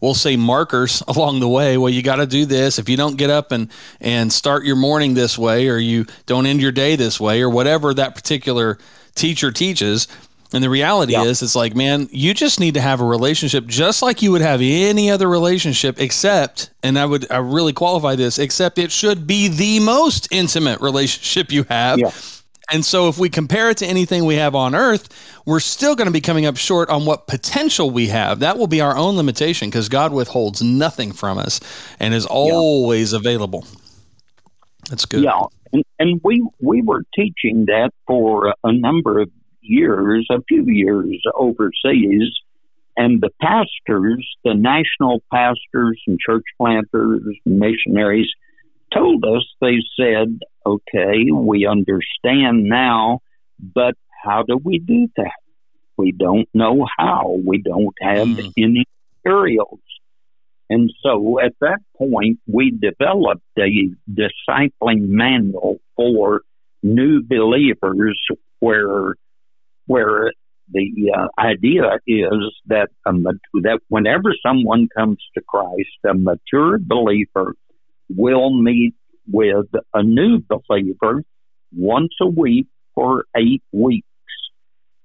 we'll 0.00 0.14
say 0.14 0.36
markers 0.36 1.02
along 1.08 1.40
the 1.40 1.48
way 1.48 1.76
well 1.76 1.90
you 1.90 2.00
got 2.00 2.16
to 2.16 2.26
do 2.26 2.46
this 2.46 2.78
if 2.78 2.88
you 2.88 2.96
don't 2.96 3.16
get 3.16 3.28
up 3.28 3.50
and 3.50 3.72
and 4.00 4.32
start 4.32 4.64
your 4.64 4.76
morning 4.76 5.14
this 5.14 5.36
way 5.36 5.68
or 5.68 5.76
you 5.76 6.06
don't 6.26 6.46
end 6.46 6.60
your 6.60 6.70
day 6.70 6.94
this 6.94 7.18
way 7.18 7.42
or 7.42 7.50
whatever 7.50 7.92
that 7.92 8.14
particular 8.14 8.78
teacher 9.14 9.50
teaches 9.50 10.08
and 10.54 10.62
the 10.62 10.70
reality 10.70 11.16
is, 11.16 11.42
it's 11.42 11.56
like, 11.56 11.74
man, 11.74 12.08
you 12.12 12.32
just 12.32 12.60
need 12.60 12.74
to 12.74 12.80
have 12.80 13.00
a 13.00 13.04
relationship 13.04 13.66
just 13.66 14.02
like 14.02 14.22
you 14.22 14.30
would 14.30 14.40
have 14.40 14.60
any 14.62 15.10
other 15.10 15.28
relationship, 15.28 16.00
except, 16.00 16.70
and 16.84 16.96
I 16.96 17.06
would 17.06 17.28
I 17.28 17.38
really 17.38 17.72
qualify 17.72 18.14
this, 18.14 18.38
except 18.38 18.78
it 18.78 18.92
should 18.92 19.26
be 19.26 19.48
the 19.48 19.80
most 19.80 20.28
intimate 20.30 20.80
relationship 20.80 21.50
you 21.50 21.64
have. 21.64 21.98
Yeah. 21.98 22.12
And 22.70 22.84
so 22.84 23.08
if 23.08 23.18
we 23.18 23.28
compare 23.28 23.68
it 23.68 23.78
to 23.78 23.86
anything 23.86 24.26
we 24.26 24.36
have 24.36 24.54
on 24.54 24.76
earth, 24.76 25.08
we're 25.44 25.60
still 25.60 25.96
going 25.96 26.06
to 26.06 26.12
be 26.12 26.20
coming 26.20 26.46
up 26.46 26.56
short 26.56 26.88
on 26.88 27.04
what 27.04 27.26
potential 27.26 27.90
we 27.90 28.06
have. 28.06 28.38
That 28.38 28.56
will 28.56 28.68
be 28.68 28.80
our 28.80 28.96
own 28.96 29.16
limitation 29.16 29.68
because 29.68 29.88
God 29.88 30.12
withholds 30.12 30.62
nothing 30.62 31.12
from 31.12 31.36
us 31.36 31.58
and 31.98 32.14
is 32.14 32.26
always 32.26 33.12
yeah. 33.12 33.18
available. 33.18 33.66
That's 34.88 35.04
good. 35.04 35.24
Yeah. 35.24 35.42
And, 35.74 35.84
and 35.98 36.20
we 36.22 36.46
we 36.60 36.82
were 36.82 37.02
teaching 37.14 37.66
that 37.66 37.90
for 38.06 38.54
a 38.62 38.72
number 38.72 39.20
of 39.20 39.30
years, 39.60 40.26
a 40.30 40.40
few 40.48 40.64
years 40.66 41.20
overseas, 41.34 42.32
and 42.96 43.20
the 43.20 43.30
pastors, 43.42 44.26
the 44.44 44.54
national 44.54 45.22
pastors 45.32 46.00
and 46.06 46.18
church 46.18 46.44
planters, 46.56 47.22
and 47.44 47.58
missionaries, 47.58 48.28
told 48.92 49.24
us, 49.24 49.44
they 49.60 49.78
said, 49.98 50.38
okay, 50.64 51.30
we 51.32 51.66
understand 51.66 52.64
now, 52.64 53.18
but 53.58 53.94
how 54.22 54.44
do 54.44 54.56
we 54.62 54.78
do 54.78 55.08
that? 55.16 55.32
We 55.96 56.12
don't 56.12 56.48
know 56.54 56.86
how. 56.96 57.36
We 57.44 57.58
don't 57.58 57.94
have 58.00 58.28
mm. 58.28 58.52
any 58.56 58.84
materials. 59.24 59.80
And 60.70 60.90
so 61.02 61.40
at 61.40 61.52
that 61.60 61.78
point, 61.96 62.38
we 62.46 62.70
developed 62.70 63.42
a 63.58 63.90
discipling 64.10 65.08
manual 65.08 65.78
for 65.96 66.42
new 66.82 67.22
believers 67.22 68.18
where 68.60 69.14
where 69.86 70.32
the 70.70 71.12
uh, 71.14 71.28
idea 71.38 71.98
is 72.06 72.54
that 72.66 72.88
a, 73.04 73.12
that 73.62 73.80
whenever 73.88 74.34
someone 74.44 74.88
comes 74.96 75.18
to 75.34 75.42
Christ, 75.46 75.98
a 76.08 76.14
mature 76.14 76.78
believer 76.78 77.54
will 78.08 78.50
meet 78.62 78.94
with 79.30 79.66
a 79.92 80.02
new 80.02 80.40
believer 80.40 81.22
once 81.74 82.14
a 82.20 82.26
week 82.26 82.66
for 82.94 83.24
eight 83.36 83.62
weeks, 83.72 84.06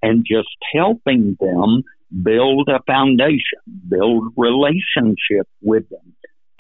and 0.02 0.26
just 0.26 0.50
helping 0.74 1.36
them 1.40 1.84
build 2.24 2.70
a 2.70 2.82
foundation, 2.88 3.62
build 3.88 4.34
relationship 4.36 5.48
with 5.62 5.88
them, 5.90 6.16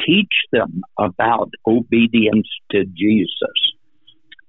teach 0.05 0.33
them 0.51 0.81
about 0.97 1.49
obedience 1.67 2.47
to 2.71 2.85
Jesus. 2.85 3.57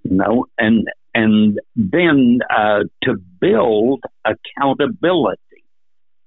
You 0.05 0.16
know, 0.16 0.46
and 0.59 0.88
and 1.14 1.59
then 1.76 2.38
uh, 2.48 2.84
to 3.05 3.14
build 3.40 4.03
accountability. 4.24 5.38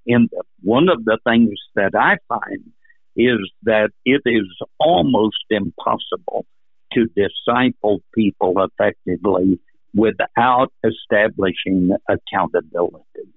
And 0.06 0.30
one 0.62 0.90
of 0.90 1.06
the 1.06 1.18
things 1.26 1.58
that 1.76 1.92
I 1.96 2.18
find 2.28 2.72
is 3.16 3.40
that 3.64 3.92
it 4.06 4.22
is 4.26 4.48
almost 4.80 5.46
impossible 5.50 6.46
to 6.94 7.06
disciple 7.16 8.02
people 8.14 8.56
effectively 8.58 9.60
without 9.96 10.72
establishing 10.84 11.92
accountability. 12.10 13.30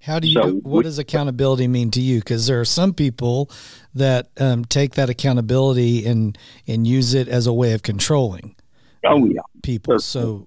How 0.00 0.18
do 0.20 0.28
you? 0.28 0.34
So 0.34 0.52
what 0.54 0.78
we, 0.78 0.82
does 0.84 0.98
accountability 0.98 1.68
mean 1.68 1.90
to 1.92 2.00
you? 2.00 2.20
Because 2.20 2.46
there 2.46 2.60
are 2.60 2.64
some 2.64 2.94
people 2.94 3.50
that 3.94 4.28
um, 4.38 4.64
take 4.64 4.94
that 4.94 5.10
accountability 5.10 6.06
and 6.06 6.38
and 6.66 6.86
use 6.86 7.14
it 7.14 7.28
as 7.28 7.46
a 7.46 7.52
way 7.52 7.72
of 7.72 7.82
controlling. 7.82 8.54
Oh 9.04 9.26
yeah, 9.26 9.40
people. 9.62 9.98
So 9.98 10.44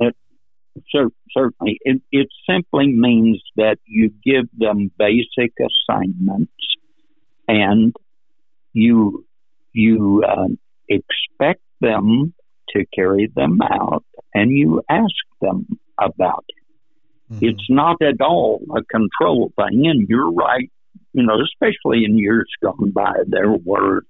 certainly. 1.35 1.79
It, 1.81 2.01
it 2.11 2.27
simply 2.49 2.87
means 2.87 3.41
that 3.55 3.77
you 3.85 4.11
give 4.23 4.47
them 4.57 4.91
basic 4.97 5.53
assignments 5.59 6.51
and 7.47 7.95
you 8.73 9.25
you 9.73 10.23
uh, 10.27 10.47
expect 10.89 11.61
them 11.79 12.33
to 12.69 12.85
carry 12.93 13.29
them 13.33 13.59
out 13.61 14.03
and 14.33 14.51
you 14.51 14.81
ask 14.89 15.13
them 15.41 15.67
about 15.99 16.45
it. 16.49 16.60
Mm-hmm. 17.31 17.45
It's 17.45 17.67
not 17.69 18.01
at 18.01 18.19
all 18.21 18.61
a 18.75 18.83
control 18.83 19.51
thing, 19.55 19.87
and 19.87 20.07
you're 20.09 20.31
right. 20.31 20.69
You 21.13 21.23
know, 21.23 21.37
especially 21.41 22.03
in 22.05 22.17
years 22.17 22.49
gone 22.63 22.91
by, 22.91 23.13
there 23.27 23.51
were 23.51 24.03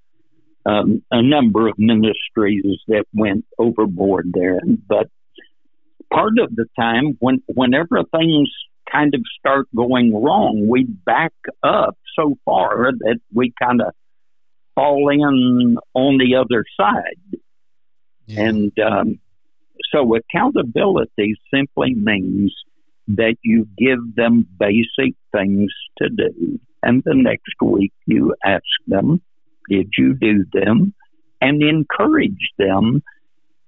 um, 0.65 1.03
a 1.11 1.21
number 1.21 1.67
of 1.67 1.77
ministries 1.77 2.79
that 2.87 3.05
went 3.13 3.45
overboard 3.57 4.31
there, 4.33 4.59
but 4.87 5.07
part 6.11 6.33
of 6.39 6.55
the 6.55 6.65
time 6.79 7.17
when 7.19 7.41
whenever 7.47 8.03
things 8.15 8.49
kind 8.91 9.13
of 9.15 9.21
start 9.39 9.67
going 9.75 10.13
wrong, 10.13 10.67
we 10.69 10.83
back 10.83 11.33
up 11.63 11.97
so 12.15 12.35
far 12.45 12.91
that 12.99 13.19
we 13.33 13.53
kind 13.61 13.81
of 13.81 13.93
fall 14.75 15.09
in 15.09 15.77
on 15.93 16.17
the 16.17 16.35
other 16.35 16.65
side. 16.79 17.39
Yeah. 18.25 18.41
And 18.41 18.79
um, 18.79 19.19
so 19.91 20.15
accountability 20.15 21.35
simply 21.53 21.93
means 21.95 22.53
that 23.07 23.35
you 23.43 23.67
give 23.77 24.15
them 24.15 24.47
basic 24.59 25.15
things 25.31 25.71
to 25.97 26.09
do. 26.09 26.59
And 26.83 27.03
the 27.05 27.15
next 27.15 27.55
week 27.61 27.93
you 28.05 28.35
ask 28.43 28.63
them, 28.87 29.21
did 29.69 29.89
you 29.97 30.13
do 30.13 30.45
them? 30.51 30.93
And 31.39 31.61
encourage 31.63 32.51
them 32.57 33.01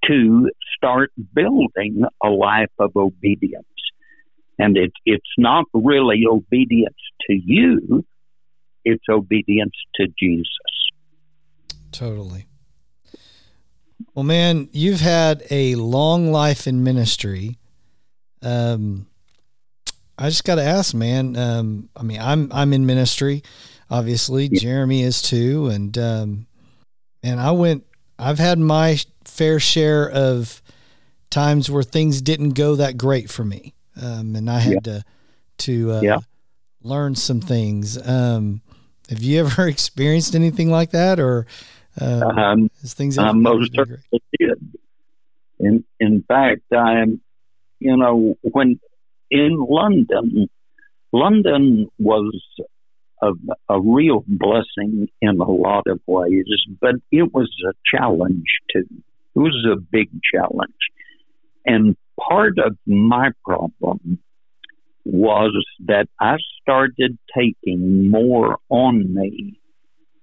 to 0.05 0.49
start 0.75 1.11
building 1.33 2.03
a 2.23 2.29
life 2.29 2.71
of 2.79 2.91
obedience. 2.95 3.65
And 4.59 4.77
it, 4.77 4.91
it's 5.05 5.23
not 5.37 5.65
really 5.73 6.23
obedience 6.29 6.95
to 7.27 7.33
you, 7.33 8.05
it's 8.85 9.03
obedience 9.09 9.75
to 9.95 10.07
Jesus. 10.19 10.47
Totally. 11.91 12.47
Well, 14.13 14.23
man, 14.23 14.69
you've 14.71 15.01
had 15.01 15.43
a 15.49 15.75
long 15.75 16.31
life 16.31 16.67
in 16.67 16.83
ministry. 16.83 17.57
Um, 18.41 19.07
I 20.17 20.29
just 20.29 20.43
got 20.43 20.55
to 20.55 20.63
ask, 20.63 20.93
man. 20.93 21.35
Um, 21.35 21.89
I 21.95 22.03
mean, 22.03 22.19
I'm 22.19 22.51
I'm 22.51 22.73
in 22.73 22.85
ministry, 22.85 23.43
obviously. 23.89 24.49
Yeah. 24.51 24.59
Jeremy 24.59 25.01
is 25.01 25.21
too, 25.21 25.67
and 25.67 25.97
um, 25.97 26.47
and 27.23 27.39
I 27.39 27.51
went. 27.51 27.85
I've 28.19 28.39
had 28.39 28.59
my 28.59 28.99
fair 29.25 29.59
share 29.59 30.09
of 30.09 30.61
times 31.29 31.69
where 31.69 31.83
things 31.83 32.21
didn't 32.21 32.51
go 32.51 32.75
that 32.75 32.97
great 32.97 33.29
for 33.29 33.43
me, 33.43 33.73
um, 34.01 34.35
and 34.35 34.49
I 34.49 34.59
had 34.59 34.73
yeah. 34.73 34.79
to 34.79 35.05
to 35.59 35.91
uh, 35.93 36.01
yeah. 36.01 36.17
learn 36.83 37.15
some 37.15 37.41
things. 37.41 37.97
Um, 38.07 38.61
have 39.09 39.23
you 39.23 39.39
ever 39.39 39.67
experienced 39.67 40.35
anything 40.35 40.69
like 40.69 40.91
that, 40.91 41.19
or 41.19 41.47
uh, 41.99 42.21
um, 42.25 42.69
has 42.81 42.93
things 42.93 43.17
ever 43.17 43.33
most 43.33 43.73
certainly 43.73 44.21
did? 44.39 44.77
In 45.59 45.83
in 45.99 46.23
fact, 46.23 46.61
I'm 46.71 47.19
you 47.79 47.97
know 47.97 48.37
when 48.41 48.79
in 49.33 49.57
London, 49.67 50.47
London 51.11 51.87
was 51.97 52.39
a, 53.19 53.31
a 53.67 53.81
real 53.81 54.23
blessing 54.27 55.07
in 55.21 55.39
a 55.39 55.51
lot 55.51 55.87
of 55.87 55.99
ways, 56.05 56.45
but 56.79 56.95
it 57.11 57.33
was 57.33 57.51
a 57.67 57.73
challenge 57.97 58.45
too. 58.71 58.85
It 59.35 59.39
was 59.39 59.67
a 59.71 59.81
big 59.91 60.09
challenge. 60.31 60.71
And 61.65 61.97
part 62.19 62.59
of 62.59 62.77
my 62.85 63.31
problem 63.43 64.19
was 65.03 65.65
that 65.87 66.07
I 66.19 66.35
started 66.61 67.17
taking 67.35 68.11
more 68.11 68.59
on 68.69 69.15
me 69.15 69.59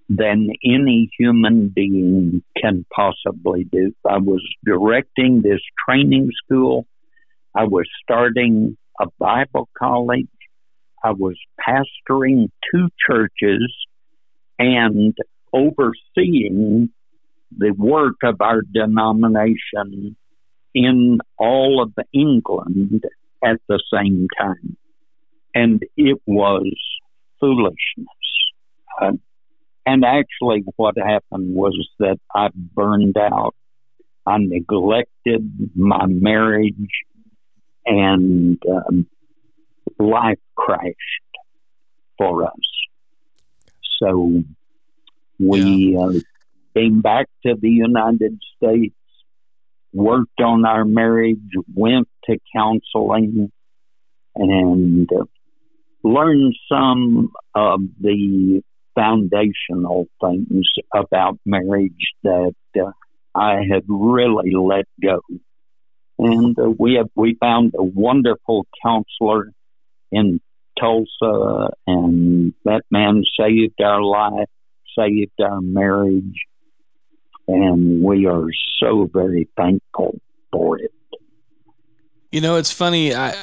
than 0.08 0.50
any 0.64 1.10
human 1.18 1.68
being 1.68 2.44
can 2.56 2.86
possibly 2.94 3.64
do. 3.64 3.92
I 4.08 4.18
was 4.18 4.42
directing 4.64 5.42
this 5.42 5.60
training 5.84 6.30
school. 6.44 6.86
I 7.56 7.64
was 7.64 7.86
starting 8.02 8.76
a 9.00 9.06
Bible 9.18 9.68
college. 9.78 10.26
I 11.02 11.12
was 11.12 11.36
pastoring 11.58 12.50
two 12.72 12.88
churches 13.08 13.74
and 14.58 15.16
overseeing 15.52 16.90
the 17.56 17.72
work 17.72 18.16
of 18.22 18.40
our 18.40 18.60
denomination 18.62 20.16
in 20.74 21.18
all 21.38 21.82
of 21.82 21.92
England 22.12 23.04
at 23.42 23.60
the 23.68 23.82
same 23.92 24.28
time. 24.38 24.76
And 25.54 25.82
it 25.96 26.20
was 26.26 26.72
foolishness. 27.40 28.06
Uh, 29.00 29.12
and 29.86 30.04
actually, 30.04 30.62
what 30.76 30.96
happened 30.98 31.54
was 31.54 31.88
that 31.98 32.18
I 32.34 32.48
burned 32.54 33.16
out. 33.16 33.54
I 34.26 34.36
neglected 34.38 35.50
my 35.74 36.04
marriage, 36.06 36.74
and 37.86 38.58
um, 38.68 39.06
life 39.98 40.38
crashed 40.54 40.94
for 42.18 42.44
us. 42.44 42.52
So 44.02 44.42
we 45.38 45.94
yeah. 45.94 46.00
uh, 46.00 46.12
came 46.74 47.00
back 47.00 47.26
to 47.46 47.54
the 47.60 47.70
United 47.70 48.38
States, 48.56 48.94
worked 49.92 50.40
on 50.40 50.64
our 50.64 50.84
marriage, 50.84 51.38
went 51.74 52.08
to 52.24 52.38
counseling, 52.54 53.50
and 54.34 55.08
uh, 55.12 55.24
learned 56.02 56.54
some 56.68 57.30
of 57.54 57.80
the 58.00 58.62
foundational 58.94 60.06
things 60.20 60.66
about 60.94 61.38
marriage 61.44 62.12
that 62.22 62.54
uh, 62.78 62.90
I 63.34 63.62
had 63.70 63.84
really 63.88 64.52
let 64.54 64.86
go. 65.02 65.20
And 66.22 66.58
uh, 66.58 66.68
we 66.78 66.94
have 66.96 67.08
we 67.14 67.34
found 67.40 67.72
a 67.78 67.82
wonderful 67.82 68.66
counselor 68.84 69.52
in 70.12 70.40
Tulsa, 70.78 71.70
and 71.86 72.52
that 72.66 72.82
man 72.90 73.22
saved 73.38 73.80
our 73.82 74.02
life, 74.02 74.48
saved 74.98 75.40
our 75.40 75.62
marriage, 75.62 76.44
and 77.48 78.02
we 78.02 78.26
are 78.26 78.48
so 78.82 79.08
very 79.10 79.48
thankful 79.56 80.18
for 80.52 80.78
it. 80.78 80.92
You 82.32 82.40
know, 82.40 82.56
it's 82.56 82.70
funny. 82.70 83.14
I 83.14 83.34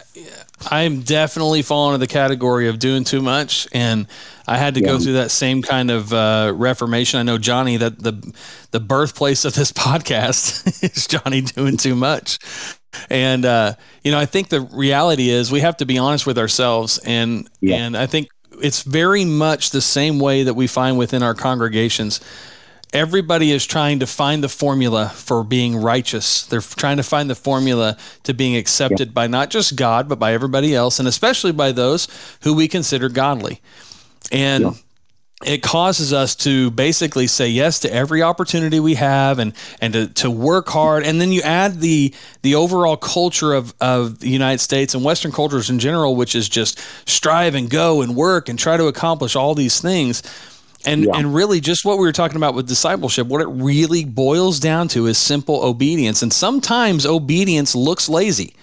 I'm 0.72 1.02
definitely 1.02 1.62
falling 1.62 1.96
into 1.96 2.06
the 2.06 2.12
category 2.12 2.70
of 2.70 2.80
doing 2.80 3.04
too 3.04 3.22
much, 3.22 3.68
and 3.74 4.08
I 4.48 4.58
had 4.58 4.76
to 4.76 4.82
yeah. 4.82 4.88
go 4.88 5.00
through 5.00 5.14
that 5.14 5.30
same 5.30 5.62
kind 5.62 5.92
of 5.92 6.14
uh, 6.14 6.54
reformation. 6.56 7.20
I 7.20 7.24
know 7.24 7.38
Johnny 7.38 7.78
that 7.78 8.00
the 8.02 8.34
the 8.72 8.80
birthplace 8.80 9.44
of 9.44 9.54
this 9.56 9.72
podcast 9.74 10.84
is 10.84 11.06
Johnny 11.06 11.42
doing 11.42 11.76
too 11.76 11.96
much, 11.96 12.40
and 13.10 13.46
uh, 13.46 13.74
you 14.04 14.12
know, 14.12 14.20
I 14.20 14.26
think 14.26 14.50
the 14.50 14.62
reality 14.62 15.30
is 15.30 15.52
we 15.52 15.60
have 15.60 15.78
to 15.78 15.86
be 15.86 15.98
honest 15.98 16.26
with 16.26 16.38
ourselves, 16.38 16.98
and 17.00 17.50
yeah. 17.60 17.76
and 17.76 17.98
I 17.98 18.06
think 18.06 18.30
it's 18.62 18.84
very 18.84 19.26
much 19.26 19.72
the 19.72 19.82
same 19.82 20.18
way 20.18 20.44
that 20.44 20.54
we 20.54 20.66
find 20.66 20.98
within 20.98 21.24
our 21.24 21.36
congregations 21.36 22.22
everybody 22.94 23.52
is 23.52 23.66
trying 23.66 24.00
to 24.00 24.08
find 24.08 24.44
the 24.44 24.50
formula 24.50 25.10
for 25.10 25.44
being 25.44 25.76
righteous. 25.76 26.46
They're 26.46 26.62
trying 26.62 26.98
to 26.98 27.04
find 27.04 27.30
the 27.30 27.36
formula 27.36 27.98
to 28.24 28.34
being 28.34 28.56
accepted 28.56 29.14
by 29.14 29.28
not 29.28 29.50
just 29.50 29.76
God, 29.76 30.08
but 30.08 30.20
by 30.20 30.34
everybody 30.34 30.74
else, 30.74 31.00
and 31.00 31.08
especially 31.08 31.52
by 31.52 31.72
those 31.72 32.08
who 32.42 32.54
we 32.54 32.68
consider 32.68 33.10
godly. 33.10 33.62
And 34.32 34.76
it 35.46 35.62
causes 35.62 36.14
us 36.14 36.36
to 36.36 36.72
basically 36.72 37.28
say 37.28 37.48
yes 37.48 37.80
to 37.82 37.94
every 37.94 38.24
opportunity 38.24 38.80
we 38.80 38.96
have 38.96 39.38
and 39.38 39.54
and 39.80 39.94
to, 39.94 40.08
to 40.08 40.32
work 40.32 40.68
hard 40.68 41.04
and 41.04 41.22
then 41.22 41.32
you 41.32 41.42
add 41.44 41.80
the 41.80 42.12
the 42.42 42.56
overall 42.56 42.98
culture 42.98 43.54
of 43.54 43.72
of 43.80 44.18
the 44.18 44.30
United 44.30 44.58
States 44.58 44.96
and 44.96 45.04
western 45.04 45.32
cultures 45.32 45.70
in 45.70 45.78
general 45.78 46.16
which 46.16 46.34
is 46.34 46.50
just 46.50 46.80
strive 47.08 47.54
and 47.54 47.70
go 47.70 48.02
and 48.02 48.16
work 48.16 48.50
and 48.50 48.58
try 48.58 48.78
to 48.78 48.88
accomplish 48.88 49.36
all 49.36 49.54
these 49.54 49.80
things 49.80 50.24
and 50.86 51.06
yeah. 51.06 51.12
and 51.16 51.34
really 51.34 51.60
just 51.60 51.84
what 51.84 51.98
we 51.98 52.06
were 52.06 52.12
talking 52.12 52.38
about 52.38 52.54
with 52.54 52.68
discipleship, 52.68 53.28
what 53.28 53.42
it 53.42 53.48
really 53.48 54.06
boils 54.06 54.60
down 54.60 54.88
to 54.90 55.08
is 55.08 55.18
simple 55.18 55.64
obedience. 55.64 56.22
And 56.22 56.32
sometimes 56.32 57.06
obedience 57.06 57.76
looks 57.76 58.08
lazy. 58.08 58.54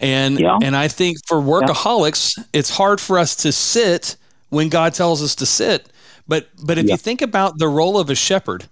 And 0.00 0.38
yeah. 0.38 0.58
and 0.62 0.76
I 0.76 0.88
think 0.88 1.18
for 1.26 1.38
workaholics, 1.38 2.36
yeah. 2.36 2.44
it's 2.52 2.70
hard 2.70 3.00
for 3.00 3.18
us 3.18 3.34
to 3.36 3.52
sit 3.52 4.16
when 4.50 4.68
God 4.68 4.94
tells 4.94 5.22
us 5.22 5.34
to 5.36 5.46
sit. 5.46 5.88
But 6.26 6.48
but 6.62 6.78
if 6.78 6.88
you 6.88 6.96
think 6.96 7.22
about 7.22 7.58
the 7.58 7.68
role 7.68 7.98
of 7.98 8.10
a 8.10 8.14
shepherd, 8.14 8.68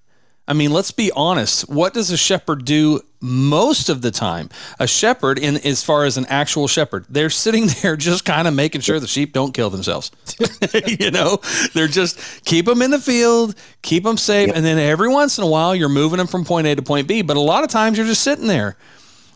I 0.49 0.53
mean, 0.53 0.73
let's 0.73 0.93
be 0.93 1.11
honest. 1.11 1.69
What 1.69 1.93
does 1.93 2.11
a 2.11 2.17
shepherd 2.17 2.65
do 2.65 3.01
most 3.21 3.89
of 3.89 4.03
the 4.03 4.13
time? 4.13 4.49
A 4.79 4.87
shepherd, 4.87 5.39
in 5.39 5.57
as 5.67 5.83
far 5.83 6.05
as 6.05 6.17
an 6.17 6.27
actual 6.27 6.69
shepherd, 6.69 7.05
they're 7.09 7.31
sitting 7.31 7.67
there 7.83 7.97
just 7.97 8.25
kind 8.25 8.47
of 8.47 8.55
making 8.55 8.83
sure 8.83 9.01
the 9.01 9.09
sheep 9.09 9.33
don't 9.33 9.53
kill 9.53 9.71
themselves. 9.71 10.13
you 10.99 11.11
know, 11.11 11.39
they're 11.75 11.89
just 11.89 12.45
keep 12.45 12.67
them 12.67 12.81
in 12.81 12.93
the 12.93 13.01
field, 13.01 13.57
keep 13.83 14.05
them 14.05 14.17
safe, 14.17 14.51
and 14.55 14.65
then 14.65 14.79
every 14.79 15.09
once 15.09 15.39
in 15.39 15.45
a 15.45 15.49
while 15.49 15.75
you're 15.75 15.89
moving 15.89 16.19
them 16.19 16.29
from 16.29 16.45
point 16.45 16.67
A 16.67 16.77
to 16.77 16.83
point 16.83 17.09
B. 17.09 17.23
But 17.23 17.37
a 17.37 17.41
lot 17.41 17.65
of 17.65 17.71
times 17.71 17.99
you're 17.99 18.07
just 18.07 18.23
sitting 18.23 18.47
there, 18.47 18.77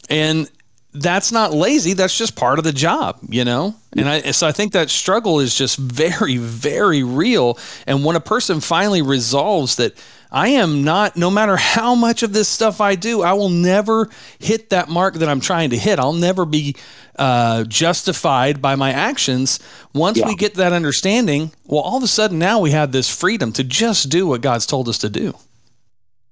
and 0.09 0.49
that's 0.93 1.31
not 1.31 1.53
lazy. 1.53 1.93
That's 1.93 2.17
just 2.17 2.37
part 2.37 2.59
of 2.59 2.65
the 2.65 2.73
job, 2.73 3.19
you 3.29 3.45
know? 3.45 3.75
And 3.97 4.09
I, 4.09 4.31
so 4.33 4.47
I 4.47 4.53
think 4.53 4.73
that 4.73 4.91
struggle 4.91 5.41
is 5.41 5.55
just 5.55 5.79
very, 5.79 6.37
very 6.37 7.03
real. 7.03 7.59
And 7.87 8.05
when 8.05 8.17
a 8.17 8.21
person 8.21 8.61
finally 8.61 9.03
resolves 9.03 9.77
that 9.77 9.95
I 10.33 10.49
am 10.49 10.85
not, 10.85 11.17
no 11.17 11.31
matter 11.31 11.57
how 11.57 11.95
much 11.95 12.23
of 12.23 12.33
this 12.33 12.49
stuff 12.49 12.81
I 12.81 12.95
do, 12.95 13.23
I 13.23 13.33
will 13.33 13.49
never 13.49 14.09
hit 14.39 14.71
that 14.71 14.89
mark 14.89 15.15
that 15.15 15.29
I'm 15.29 15.41
trying 15.41 15.71
to 15.71 15.77
hit. 15.77 15.99
I'll 15.99 16.13
never 16.13 16.45
be 16.47 16.77
uh, 17.17 17.65
justified 17.65 18.63
by 18.63 18.77
my 18.77 18.93
actions. 18.93 19.59
Once 19.93 20.19
yeah. 20.19 20.27
we 20.27 20.37
get 20.37 20.55
that 20.55 20.73
understanding, 20.73 21.51
well, 21.67 21.81
all 21.81 21.97
of 21.97 22.03
a 22.03 22.09
sudden 22.09 22.39
now 22.39 22.61
we 22.61 22.71
have 22.71 22.93
this 22.93 23.15
freedom 23.15 23.53
to 23.55 23.65
just 23.65 24.09
do 24.09 24.27
what 24.27 24.41
God's 24.41 24.67
told 24.67 24.89
us 24.89 24.99
to 24.99 25.09
do. 25.09 25.35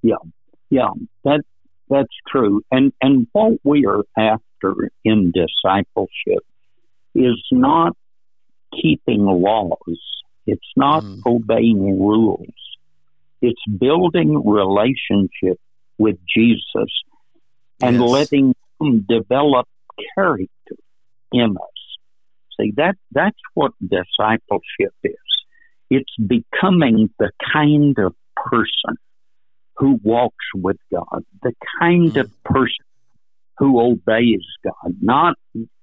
Yeah, 0.02 0.14
yeah, 0.70 0.90
that 1.24 1.40
that's 1.90 2.14
true. 2.28 2.62
And 2.70 2.92
and 3.02 3.26
what 3.32 3.58
we 3.64 3.84
are 3.86 4.04
after 4.16 4.90
in 5.04 5.32
discipleship 5.32 6.44
is 7.16 7.42
not 7.50 7.96
keeping 8.80 9.24
laws. 9.24 9.98
It's 10.46 10.72
not 10.76 11.02
mm. 11.02 11.20
obeying 11.26 12.00
rules 12.00 12.54
it's 13.40 13.62
building 13.78 14.42
relationship 14.44 15.58
with 15.98 16.16
Jesus 16.34 16.90
and 17.80 18.00
yes. 18.00 18.08
letting 18.08 18.54
him 18.80 19.06
develop 19.08 19.66
character 20.14 20.76
in 21.32 21.56
us. 21.56 21.78
See 22.60 22.72
that 22.76 22.96
that's 23.12 23.38
what 23.54 23.72
discipleship 23.80 24.94
is. 25.04 25.14
It's 25.90 26.16
becoming 26.16 27.10
the 27.18 27.30
kind 27.52 27.96
of 27.98 28.14
person 28.36 28.96
who 29.76 29.98
walks 30.02 30.44
with 30.54 30.76
God, 30.92 31.24
the 31.42 31.52
kind 31.80 32.10
mm-hmm. 32.10 32.20
of 32.20 32.42
person 32.44 32.84
who 33.58 33.80
obeys 33.80 34.44
God, 34.64 34.94
not 35.00 35.36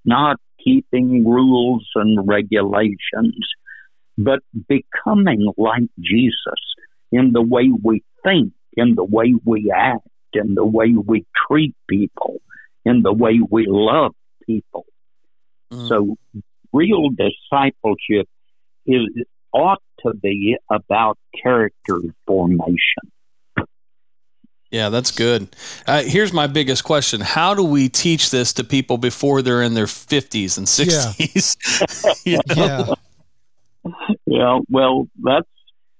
not 0.03 0.37
keeping 0.63 1.25
rules 1.27 1.87
and 1.95 2.27
regulations, 2.27 3.47
but 4.17 4.39
becoming 4.67 5.51
like 5.57 5.89
Jesus 5.99 6.61
in 7.11 7.31
the 7.31 7.41
way 7.41 7.71
we 7.83 8.03
think, 8.23 8.53
in 8.75 8.95
the 8.95 9.03
way 9.03 9.33
we 9.43 9.71
act, 9.71 10.07
in 10.33 10.55
the 10.55 10.65
way 10.65 10.93
we 10.93 11.25
treat 11.47 11.75
people, 11.89 12.41
in 12.83 13.01
the 13.01 13.13
way 13.13 13.39
we 13.49 13.65
love 13.67 14.13
people. 14.45 14.85
Mm. 15.71 15.87
So, 15.87 16.17
real 16.73 17.09
discipleship 17.09 18.27
is 18.85 19.07
ought 19.53 19.81
to 20.05 20.13
be 20.13 20.57
about 20.69 21.17
character 21.41 21.99
formation. 22.27 23.11
Yeah, 24.71 24.89
that's 24.89 25.11
good. 25.11 25.47
Uh, 25.87 26.03
here's 26.03 26.33
my 26.33 26.47
biggest 26.47 26.83
question: 26.83 27.21
How 27.21 27.53
do 27.53 27.63
we 27.63 27.87
teach 27.87 28.29
this 28.31 28.51
to 28.53 28.63
people 28.63 28.97
before 28.97 29.41
they're 29.41 29.61
in 29.61 29.73
their 29.73 29.85
50s 29.85 30.57
and 30.57 30.67
60s? 30.67 31.55
Yeah. 31.85 32.13
you 32.25 32.55
know? 32.55 32.95
yeah. 33.85 33.93
yeah. 34.25 34.59
Well, 34.69 35.07
that's 35.23 35.47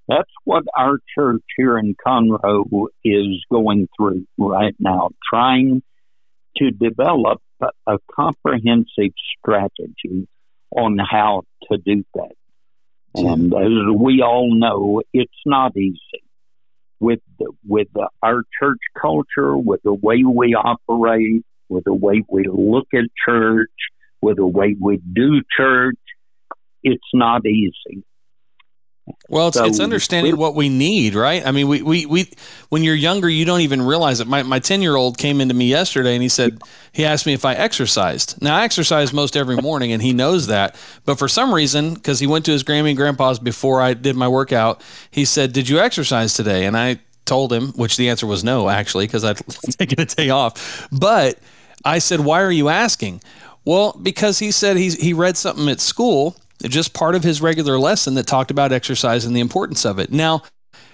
that's 0.07 0.31
what 0.43 0.63
our 0.77 0.99
church 1.15 1.43
here 1.57 1.77
in 1.77 1.95
Conroe 1.95 2.87
is 3.03 3.43
going 3.51 3.87
through 3.97 4.25
right 4.37 4.75
now, 4.79 5.09
trying 5.29 5.81
to 6.57 6.71
develop 6.71 7.41
a 7.87 7.97
comprehensive 8.13 9.13
strategy 9.39 10.27
on 10.71 10.97
how 10.99 11.43
to 11.71 11.77
do 11.77 12.03
that. 12.13 12.35
And 13.15 13.53
as 13.53 13.97
we 13.97 14.21
all 14.21 14.53
know, 14.53 15.01
it's 15.13 15.31
not 15.45 15.75
easy 15.77 15.99
with 16.99 17.19
the, 17.39 17.51
with 17.65 17.87
the, 17.93 18.09
our 18.21 18.43
church 18.59 18.79
culture, 18.99 19.55
with 19.55 19.81
the 19.83 19.93
way 19.93 20.23
we 20.23 20.53
operate, 20.53 21.45
with 21.69 21.85
the 21.85 21.93
way 21.93 22.23
we 22.29 22.45
look 22.47 22.87
at 22.93 23.05
church, 23.25 23.71
with 24.21 24.37
the 24.37 24.45
way 24.45 24.75
we 24.79 24.97
do 24.97 25.41
church. 25.55 25.97
It's 26.83 27.03
not 27.13 27.45
easy. 27.45 28.03
Well, 29.29 29.49
it's, 29.49 29.57
so 29.57 29.65
it's 29.65 29.79
understanding 29.79 30.35
what 30.35 30.55
we 30.55 30.67
need, 30.67 31.13
right? 31.13 31.45
I 31.45 31.51
mean, 31.51 31.67
we, 31.67 31.83
we, 31.83 32.05
we, 32.07 32.31
when 32.69 32.83
you're 32.83 32.95
younger, 32.95 33.29
you 33.29 33.45
don't 33.45 33.61
even 33.61 33.81
realize 33.83 34.19
it. 34.19 34.27
My, 34.27 34.41
my 34.41 34.57
10 34.57 34.81
year 34.81 34.95
old 34.95 35.19
came 35.19 35.41
into 35.41 35.53
me 35.53 35.67
yesterday 35.67 36.13
and 36.13 36.23
he 36.23 36.29
said, 36.29 36.59
he 36.91 37.05
asked 37.05 37.27
me 37.27 37.33
if 37.33 37.45
I 37.45 37.53
exercised. 37.53 38.41
Now, 38.41 38.55
I 38.55 38.63
exercise 38.63 39.13
most 39.13 39.37
every 39.37 39.57
morning 39.57 39.91
and 39.91 40.01
he 40.01 40.11
knows 40.11 40.47
that. 40.47 40.75
But 41.05 41.19
for 41.19 41.27
some 41.27 41.53
reason, 41.53 41.93
because 41.93 42.19
he 42.19 42.25
went 42.25 42.45
to 42.45 42.51
his 42.51 42.63
Grammy 42.63 42.89
and 42.89 42.97
grandpa's 42.97 43.37
before 43.37 43.79
I 43.79 43.93
did 43.93 44.15
my 44.15 44.27
workout, 44.27 44.81
he 45.11 45.23
said, 45.23 45.53
Did 45.53 45.69
you 45.69 45.79
exercise 45.79 46.33
today? 46.33 46.65
And 46.65 46.75
I 46.75 46.99
told 47.25 47.53
him, 47.53 47.73
which 47.73 47.97
the 47.97 48.09
answer 48.09 48.25
was 48.25 48.43
no, 48.43 48.69
actually, 48.69 49.05
because 49.05 49.23
I'd 49.23 49.37
taken 49.79 50.01
a 50.01 50.05
day 50.05 50.29
off. 50.29 50.87
But 50.91 51.37
I 51.83 51.99
said, 51.99 52.21
Why 52.21 52.41
are 52.41 52.51
you 52.51 52.69
asking? 52.69 53.21
Well, 53.65 53.97
because 54.01 54.39
he 54.39 54.51
said 54.51 54.77
he's, 54.77 54.99
he 54.99 55.13
read 55.13 55.37
something 55.37 55.69
at 55.69 55.79
school 55.79 56.37
just 56.63 56.93
part 56.93 57.15
of 57.15 57.23
his 57.23 57.41
regular 57.41 57.77
lesson 57.77 58.15
that 58.15 58.27
talked 58.27 58.51
about 58.51 58.71
exercise 58.71 59.25
and 59.25 59.35
the 59.35 59.39
importance 59.39 59.85
of 59.85 59.99
it. 59.99 60.11
Now, 60.11 60.41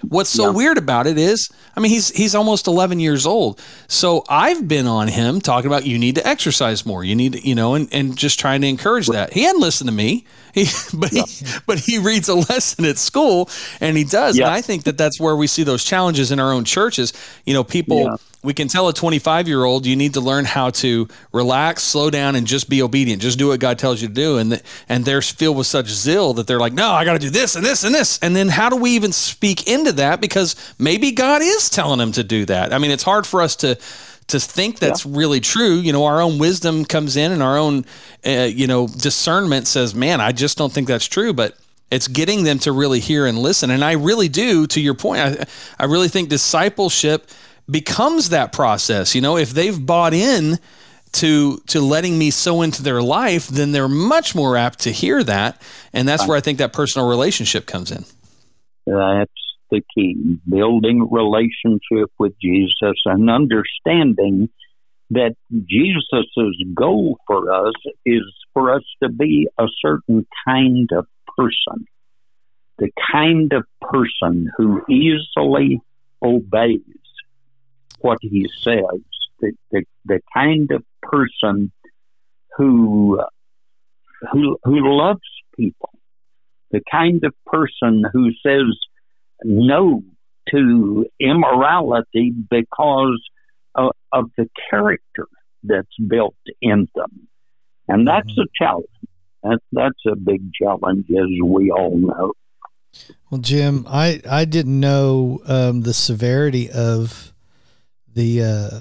what's 0.01 0.29
so 0.29 0.45
yeah. 0.45 0.51
weird 0.51 0.77
about 0.77 1.07
it 1.07 1.17
is, 1.17 1.49
I 1.75 1.79
mean, 1.79 1.91
he's 1.91 2.09
he's 2.09 2.35
almost 2.35 2.67
11 2.67 2.99
years 2.99 3.25
old. 3.25 3.61
So 3.87 4.23
I've 4.29 4.67
been 4.67 4.87
on 4.87 5.07
him 5.07 5.41
talking 5.41 5.67
about 5.67 5.85
you 5.85 5.97
need 5.97 6.15
to 6.15 6.27
exercise 6.27 6.85
more. 6.85 7.03
You 7.03 7.15
need 7.15 7.33
to, 7.33 7.47
you 7.47 7.55
know, 7.55 7.75
and, 7.75 7.87
and 7.91 8.17
just 8.17 8.39
trying 8.39 8.61
to 8.61 8.67
encourage 8.67 9.07
that. 9.07 9.33
He 9.33 9.43
hadn't 9.43 9.61
listened 9.61 9.89
to 9.89 9.95
me. 9.95 10.25
He, 10.53 10.65
but 10.93 11.13
yeah. 11.13 11.23
he 11.25 11.45
but 11.65 11.79
he 11.79 11.97
reads 11.97 12.27
a 12.27 12.33
lesson 12.49 12.83
at 12.83 12.97
school 12.97 13.49
and 13.79 13.95
he 13.95 14.03
does. 14.03 14.37
Yeah. 14.37 14.47
And 14.47 14.53
I 14.53 14.61
think 14.61 14.83
that 14.83 14.97
that's 14.97 15.17
where 15.17 15.33
we 15.33 15.47
see 15.47 15.63
those 15.63 15.81
challenges 15.81 16.29
in 16.29 16.41
our 16.41 16.51
own 16.51 16.65
churches. 16.65 17.13
You 17.45 17.53
know, 17.53 17.63
people 17.63 18.19
we 18.43 18.53
can 18.55 18.67
tell 18.67 18.87
a 18.87 18.93
25 18.93 19.47
year 19.47 19.63
old 19.63 19.85
you 19.85 19.95
need 19.95 20.15
to 20.15 20.21
learn 20.21 20.45
how 20.45 20.71
to 20.71 21.07
relax, 21.31 21.83
slow 21.83 22.09
down, 22.09 22.35
and 22.35 22.47
just 22.47 22.69
be 22.69 22.81
obedient. 22.81 23.21
Just 23.21 23.37
do 23.37 23.49
what 23.49 23.59
God 23.59 23.77
tells 23.77 24.01
you 24.01 24.07
to 24.07 24.13
do. 24.13 24.37
And, 24.37 24.53
the, 24.53 24.61
and 24.89 25.05
they're 25.05 25.21
filled 25.21 25.57
with 25.57 25.67
such 25.67 25.87
zeal 25.87 26.33
that 26.33 26.47
they're 26.47 26.59
like, 26.59 26.73
no, 26.73 26.89
I 26.89 27.05
got 27.05 27.13
to 27.13 27.19
do 27.19 27.29
this 27.29 27.55
and 27.55 27.63
this 27.63 27.83
and 27.83 27.93
this. 27.93 28.17
And 28.19 28.35
then 28.35 28.49
how 28.49 28.69
do 28.69 28.77
we 28.77 28.91
even 28.91 29.11
speak 29.11 29.67
into 29.67 29.91
that? 29.93 30.21
Because 30.21 30.55
maybe 30.79 31.11
God 31.11 31.41
is 31.43 31.69
telling 31.69 31.99
them 31.99 32.11
to 32.13 32.23
do 32.23 32.45
that. 32.45 32.73
I 32.73 32.79
mean, 32.79 32.89
it's 32.89 33.03
hard 33.03 33.27
for 33.27 33.43
us 33.43 33.55
to, 33.57 33.77
to 34.27 34.39
think 34.39 34.79
that's 34.79 35.05
yeah. 35.05 35.11
really 35.15 35.39
true. 35.39 35.75
You 35.75 35.93
know, 35.93 36.05
our 36.05 36.19
own 36.19 36.39
wisdom 36.39 36.83
comes 36.83 37.17
in 37.17 37.31
and 37.31 37.43
our 37.43 37.59
own, 37.59 37.85
uh, 38.25 38.49
you 38.51 38.65
know, 38.65 38.87
discernment 38.87 39.67
says, 39.67 39.93
man, 39.93 40.19
I 40.19 40.31
just 40.31 40.57
don't 40.57 40.73
think 40.73 40.87
that's 40.87 41.05
true. 41.05 41.31
But 41.31 41.55
it's 41.91 42.07
getting 42.07 42.43
them 42.43 42.57
to 42.59 42.71
really 42.71 43.01
hear 43.01 43.27
and 43.27 43.37
listen. 43.37 43.69
And 43.69 43.83
I 43.83 43.91
really 43.91 44.29
do, 44.29 44.65
to 44.65 44.81
your 44.81 44.95
point, 44.95 45.19
I, 45.19 45.45
I 45.77 45.85
really 45.85 46.07
think 46.07 46.29
discipleship– 46.29 47.29
becomes 47.69 48.29
that 48.29 48.51
process. 48.51 49.15
You 49.15 49.21
know, 49.21 49.37
if 49.37 49.51
they've 49.51 49.85
bought 49.85 50.13
in 50.13 50.59
to 51.13 51.57
to 51.67 51.81
letting 51.81 52.17
me 52.17 52.31
sow 52.31 52.61
into 52.61 52.83
their 52.83 53.01
life, 53.01 53.47
then 53.47 53.71
they're 53.71 53.87
much 53.87 54.33
more 54.33 54.55
apt 54.55 54.79
to 54.79 54.91
hear 54.91 55.23
that, 55.23 55.61
and 55.93 56.07
that's 56.07 56.27
where 56.27 56.37
I 56.37 56.41
think 56.41 56.59
that 56.59 56.73
personal 56.73 57.07
relationship 57.07 57.65
comes 57.65 57.91
in. 57.91 58.05
That's 58.85 59.31
the 59.69 59.81
key: 59.95 60.39
building 60.47 61.09
relationship 61.11 62.11
with 62.17 62.33
Jesus 62.41 62.95
and 63.05 63.29
understanding 63.29 64.49
that 65.11 65.35
Jesus's 65.51 66.63
goal 66.73 67.17
for 67.27 67.51
us 67.51 67.73
is 68.05 68.23
for 68.53 68.73
us 68.73 68.83
to 69.03 69.09
be 69.09 69.47
a 69.57 69.65
certain 69.81 70.25
kind 70.47 70.89
of 70.93 71.05
person, 71.37 71.85
the 72.77 72.89
kind 73.11 73.51
of 73.51 73.65
person 73.81 74.49
who 74.57 74.81
easily 74.89 75.81
obeys 76.23 76.81
what 78.01 78.17
he 78.21 78.49
says, 78.61 79.01
the, 79.39 79.53
the, 79.71 79.83
the 80.05 80.19
kind 80.33 80.69
of 80.71 80.83
person 81.01 81.71
who, 82.57 83.21
who, 84.31 84.57
who 84.63 84.97
loves 84.97 85.21
people, 85.55 85.89
the 86.71 86.81
kind 86.89 87.23
of 87.23 87.33
person 87.45 88.03
who 88.11 88.31
says 88.45 88.77
no 89.43 90.03
to 90.49 91.05
immorality 91.19 92.33
because 92.49 93.21
of, 93.75 93.91
of 94.11 94.25
the 94.37 94.49
character 94.69 95.27
that's 95.63 95.95
built 96.07 96.35
in 96.61 96.87
them. 96.95 97.27
And 97.87 98.07
that's 98.07 98.31
mm-hmm. 98.31 98.41
a 98.41 98.45
challenge. 98.57 98.87
That, 99.43 99.59
that's 99.71 100.05
a 100.07 100.15
big 100.15 100.53
challenge, 100.53 101.05
as 101.09 101.27
we 101.43 101.71
all 101.71 101.97
know. 101.97 102.33
Well, 103.29 103.41
Jim, 103.41 103.85
I, 103.87 104.21
I 104.29 104.45
didn't 104.45 104.79
know 104.79 105.39
um, 105.45 105.81
the 105.81 105.93
severity 105.93 106.69
of 106.69 107.30
the 108.13 108.43
uh, 108.43 108.79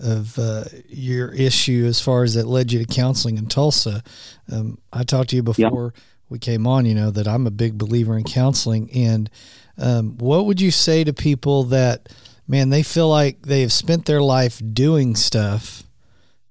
of 0.00 0.38
uh, 0.38 0.64
your 0.88 1.32
issue 1.32 1.84
as 1.86 2.00
far 2.00 2.24
as 2.24 2.34
that 2.34 2.46
led 2.46 2.72
you 2.72 2.84
to 2.84 2.94
counseling 2.94 3.38
in 3.38 3.46
Tulsa. 3.46 4.02
Um, 4.50 4.78
I 4.92 5.04
talked 5.04 5.30
to 5.30 5.36
you 5.36 5.42
before 5.42 5.92
yeah. 5.94 6.00
we 6.28 6.38
came 6.38 6.66
on. 6.66 6.86
You 6.86 6.94
know 6.94 7.10
that 7.10 7.28
I'm 7.28 7.46
a 7.46 7.52
big 7.52 7.78
believer 7.78 8.16
in 8.18 8.24
counseling, 8.24 8.90
and 8.92 9.30
um, 9.78 10.18
what 10.18 10.46
would 10.46 10.60
you 10.60 10.70
say 10.70 11.04
to 11.04 11.12
people 11.12 11.64
that 11.64 12.08
man 12.46 12.70
they 12.70 12.82
feel 12.82 13.08
like 13.08 13.42
they 13.42 13.62
have 13.62 13.72
spent 13.72 14.06
their 14.06 14.22
life 14.22 14.60
doing 14.72 15.14
stuff 15.16 15.84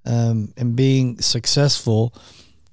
um, 0.05 0.53
and 0.57 0.75
being 0.75 1.19
successful, 1.19 2.13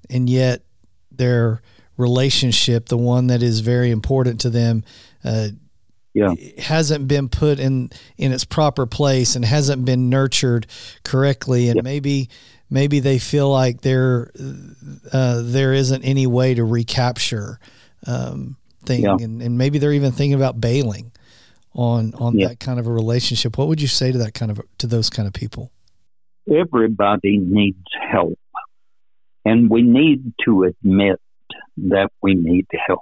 and 0.09 0.29
yet 0.29 0.63
their 1.11 1.61
relationship, 1.97 2.87
the 2.87 2.97
one 2.97 3.27
that 3.27 3.43
is 3.43 3.59
very 3.59 3.91
important 3.91 4.41
to 4.41 4.49
them, 4.49 4.83
uh, 5.23 5.49
yeah. 6.13 6.33
hasn't 6.57 7.07
been 7.07 7.29
put 7.29 7.59
in 7.59 7.89
in 8.17 8.31
its 8.31 8.45
proper 8.45 8.85
place 8.85 9.35
and 9.35 9.45
hasn't 9.45 9.85
been 9.85 10.09
nurtured 10.09 10.67
correctly. 11.03 11.69
And 11.69 11.77
yeah. 11.77 11.81
maybe 11.83 12.29
maybe 12.69 12.99
they 12.99 13.19
feel 13.19 13.49
like 13.49 13.81
there 13.81 14.31
uh, 15.11 15.41
there 15.43 15.73
isn't 15.73 16.03
any 16.03 16.27
way 16.27 16.53
to 16.53 16.63
recapture 16.63 17.59
um, 18.07 18.57
thing. 18.85 19.03
Yeah. 19.03 19.17
and, 19.19 19.41
and 19.41 19.57
maybe 19.57 19.79
they're 19.79 19.93
even 19.93 20.11
thinking 20.11 20.33
about 20.33 20.59
bailing 20.59 21.11
on 21.73 22.13
on 22.15 22.37
that 22.37 22.59
kind 22.59 22.79
of 22.79 22.87
a 22.87 22.91
relationship. 22.91 23.57
What 23.57 23.67
would 23.67 23.81
you 23.81 23.87
say 23.87 24.11
to 24.11 24.17
that 24.19 24.33
kind 24.33 24.51
of 24.51 24.61
to 24.79 24.87
those 24.87 25.09
kind 25.09 25.27
of 25.27 25.33
people? 25.33 25.71
Everybody 26.49 27.37
needs 27.37 27.85
help. 28.11 28.37
And 29.45 29.69
we 29.69 29.81
need 29.81 30.33
to 30.45 30.63
admit 30.63 31.19
that 31.77 32.09
we 32.21 32.35
need 32.35 32.67
help 32.85 33.01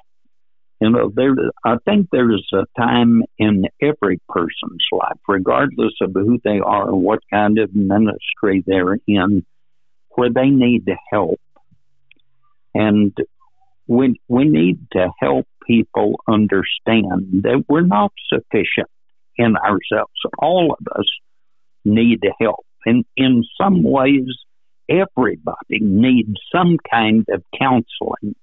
you 0.81 0.89
know, 0.89 1.11
there, 1.13 1.35
I 1.65 1.75
think 1.83 2.07
there's 2.11 2.47
a 2.53 2.65
time 2.79 3.23
in 3.37 3.65
every 3.81 4.21
person's 4.29 4.85
life, 4.91 5.19
regardless 5.27 5.93
of 6.01 6.11
who 6.13 6.39
they 6.43 6.59
are 6.59 6.89
or 6.89 6.95
what 6.95 7.19
kind 7.29 7.59
of 7.59 7.75
ministry 7.75 8.63
they're 8.65 8.97
in, 9.05 9.45
where 10.11 10.29
they 10.29 10.49
need 10.49 10.87
help. 11.11 11.39
And 12.73 13.15
we, 13.87 14.19
we 14.29 14.45
need 14.45 14.79
to 14.93 15.09
help 15.19 15.47
people 15.67 16.21
understand 16.27 17.43
that 17.43 17.65
we're 17.67 17.81
not 17.81 18.13
sufficient 18.31 18.89
in 19.35 19.55
ourselves. 19.57 20.13
All 20.37 20.77
of 20.79 20.87
us 20.97 21.05
need 21.83 22.21
help. 22.39 22.65
And 22.85 23.03
in 23.17 23.43
some 23.59 23.83
ways, 23.83 24.27
everybody 24.89 25.79
needs 25.81 26.39
some 26.53 26.77
kind 26.89 27.25
of 27.29 27.43
counseling. 27.59 28.35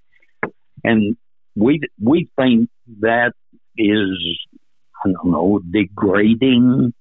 And 0.85 1.17
we 1.57 1.81
we 2.01 2.29
think 2.39 2.69
that 3.01 3.33
is 3.77 4.39
I 5.05 5.11
don't 5.11 5.31
know 5.31 5.61
degrading 5.71 6.93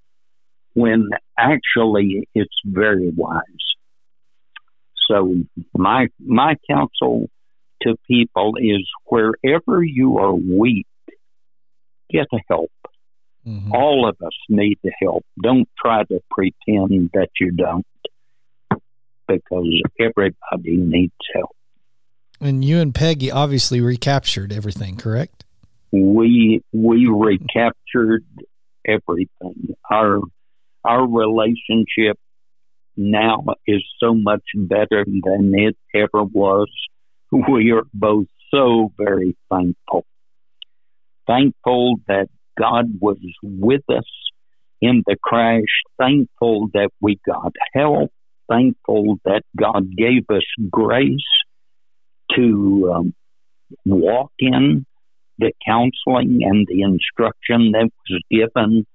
when 0.74 1.10
actually 1.38 2.28
it's 2.34 2.56
very 2.66 3.12
wise. 3.16 3.44
So 5.08 5.36
my 5.76 6.08
my 6.20 6.56
counsel 6.70 7.30
to 7.84 7.96
people 8.08 8.54
is 8.58 8.88
wherever 9.06 9.84
you 9.84 10.18
are 10.18 10.34
weak, 10.34 10.88
get 12.10 12.28
help. 12.50 12.72
Mm-hmm. 13.46 13.72
All 13.74 14.10
of 14.10 14.16
us 14.26 14.34
need 14.50 14.80
the 14.84 14.92
help. 15.02 15.24
Don't 15.42 15.70
try 15.80 16.04
to 16.06 16.20
pretend 16.32 17.12
that 17.14 17.30
you 17.40 17.52
don't, 17.52 17.86
because 19.28 19.84
everybody 20.00 20.78
needs 20.78 21.14
help. 21.34 21.55
And 22.42 22.64
you 22.64 22.80
and 22.80 22.94
Peggy 22.94 23.32
obviously 23.32 23.82
recaptured 23.82 24.52
everything, 24.52 24.98
correct? 24.98 25.46
We 25.92 26.62
we 26.74 27.08
recaptured 27.08 28.26
everything. 28.86 29.76
Our 29.90 30.20
our 30.84 31.08
relationship 31.08 32.18
now 32.98 33.44
is 33.66 33.84
so 34.00 34.14
much 34.14 34.44
better 34.56 35.06
than 35.06 35.54
it 35.56 35.78
ever 35.94 36.24
was. 36.24 36.70
We 37.32 37.72
are 37.72 37.84
both 37.94 38.28
so 38.54 38.92
very 38.98 39.36
thankful. 39.50 40.06
Thankful 41.28 41.96
that 42.08 42.28
God 42.58 42.86
was 43.02 43.18
with 43.42 43.82
us 43.90 44.06
in 44.82 45.04
the 45.06 45.18
crash. 45.22 45.64
Thankful 45.98 46.70
that 46.74 46.90
we 47.02 47.20
got 47.26 47.54
help. 47.74 48.12
Thankful 48.48 49.20
that 49.26 49.42
God 49.58 49.96
gave 49.98 50.30
us 50.30 50.46
grace 50.70 51.26
to 52.36 52.94
um, 52.94 53.14
walk 53.86 54.32
in 54.40 54.86
the 55.38 55.52
counseling 55.66 56.40
and 56.44 56.66
the 56.68 56.82
instruction 56.82 57.72
that 57.72 57.90
was 58.10 58.22
given, 58.32 58.86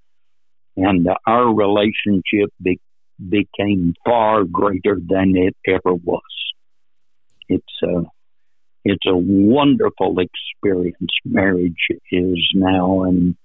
and 0.77 1.09
our 1.27 1.53
relationship 1.53 2.51
be- 2.63 2.81
became 3.19 3.95
far 4.05 4.45
greater 4.45 4.97
than 4.97 5.35
it 5.37 5.57
ever 5.67 5.95
was. 5.95 6.23
It's 7.49 7.83
a 7.83 8.05
it's 8.83 9.05
a 9.07 9.17
wonderful 9.17 10.17
experience. 10.19 11.13
Marriage 11.25 11.75
is 12.11 12.51
now, 12.55 13.03
and 13.03 13.37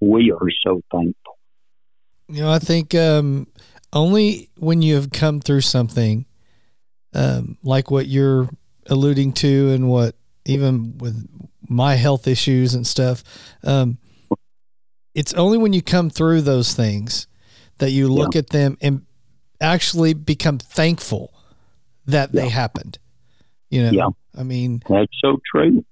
we 0.00 0.32
are 0.32 0.48
so 0.66 0.80
thankful. 0.90 1.38
You 2.28 2.42
know, 2.42 2.50
I 2.50 2.58
think 2.58 2.94
um, 2.94 3.46
only 3.92 4.50
when 4.56 4.82
you 4.82 4.96
have 4.96 5.12
come 5.12 5.40
through 5.40 5.60
something 5.60 6.26
um, 7.14 7.58
like 7.62 7.90
what 7.90 8.06
you're 8.08 8.48
alluding 8.86 9.32
to, 9.34 9.70
and 9.70 9.88
what 9.88 10.14
even 10.44 10.98
with 10.98 11.26
my 11.68 11.94
health 11.94 12.26
issues 12.26 12.74
and 12.74 12.86
stuff, 12.86 13.22
um, 13.64 13.98
it's 15.14 15.34
only 15.34 15.58
when 15.58 15.72
you 15.72 15.82
come 15.82 16.10
through 16.10 16.42
those 16.42 16.74
things 16.74 17.26
that 17.78 17.90
you 17.90 18.08
look 18.08 18.34
yeah. 18.34 18.40
at 18.40 18.50
them 18.50 18.76
and 18.80 19.02
actually 19.60 20.14
become 20.14 20.58
thankful 20.58 21.32
that 22.06 22.30
yeah. 22.32 22.42
they 22.42 22.48
happened. 22.48 22.98
You 23.70 23.84
know, 23.84 23.90
yeah. 23.90 24.08
I 24.38 24.42
mean, 24.42 24.82
that's 24.88 25.12
so 25.22 25.38
true. 25.50 25.84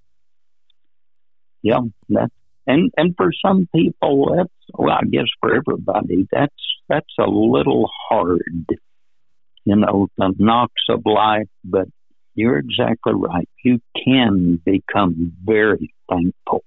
Yeah, 1.63 1.81
that 2.11 2.31
and 2.67 2.91
and 2.97 3.15
for 3.17 3.33
some 3.45 3.69
people, 3.75 4.35
that's 4.37 4.53
well, 4.75 4.91
I 4.91 5.05
guess 5.05 5.27
for 5.41 5.55
everybody, 5.55 6.27
that's 6.31 6.55
that's 6.89 7.15
a 7.19 7.29
little 7.29 7.91
hard. 8.09 8.67
You 9.65 9.77
know, 9.77 10.09
the 10.17 10.35
knocks 10.39 10.83
of 10.89 11.03
life, 11.05 11.49
but 11.65 11.89
you're 12.35 12.59
exactly 12.59 13.13
right. 13.15 13.49
You 13.65 13.81
can 14.05 14.61
become 14.65 15.33
very 15.45 15.93
thankful 16.09 16.65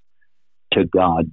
to 0.74 0.86
God 0.86 1.32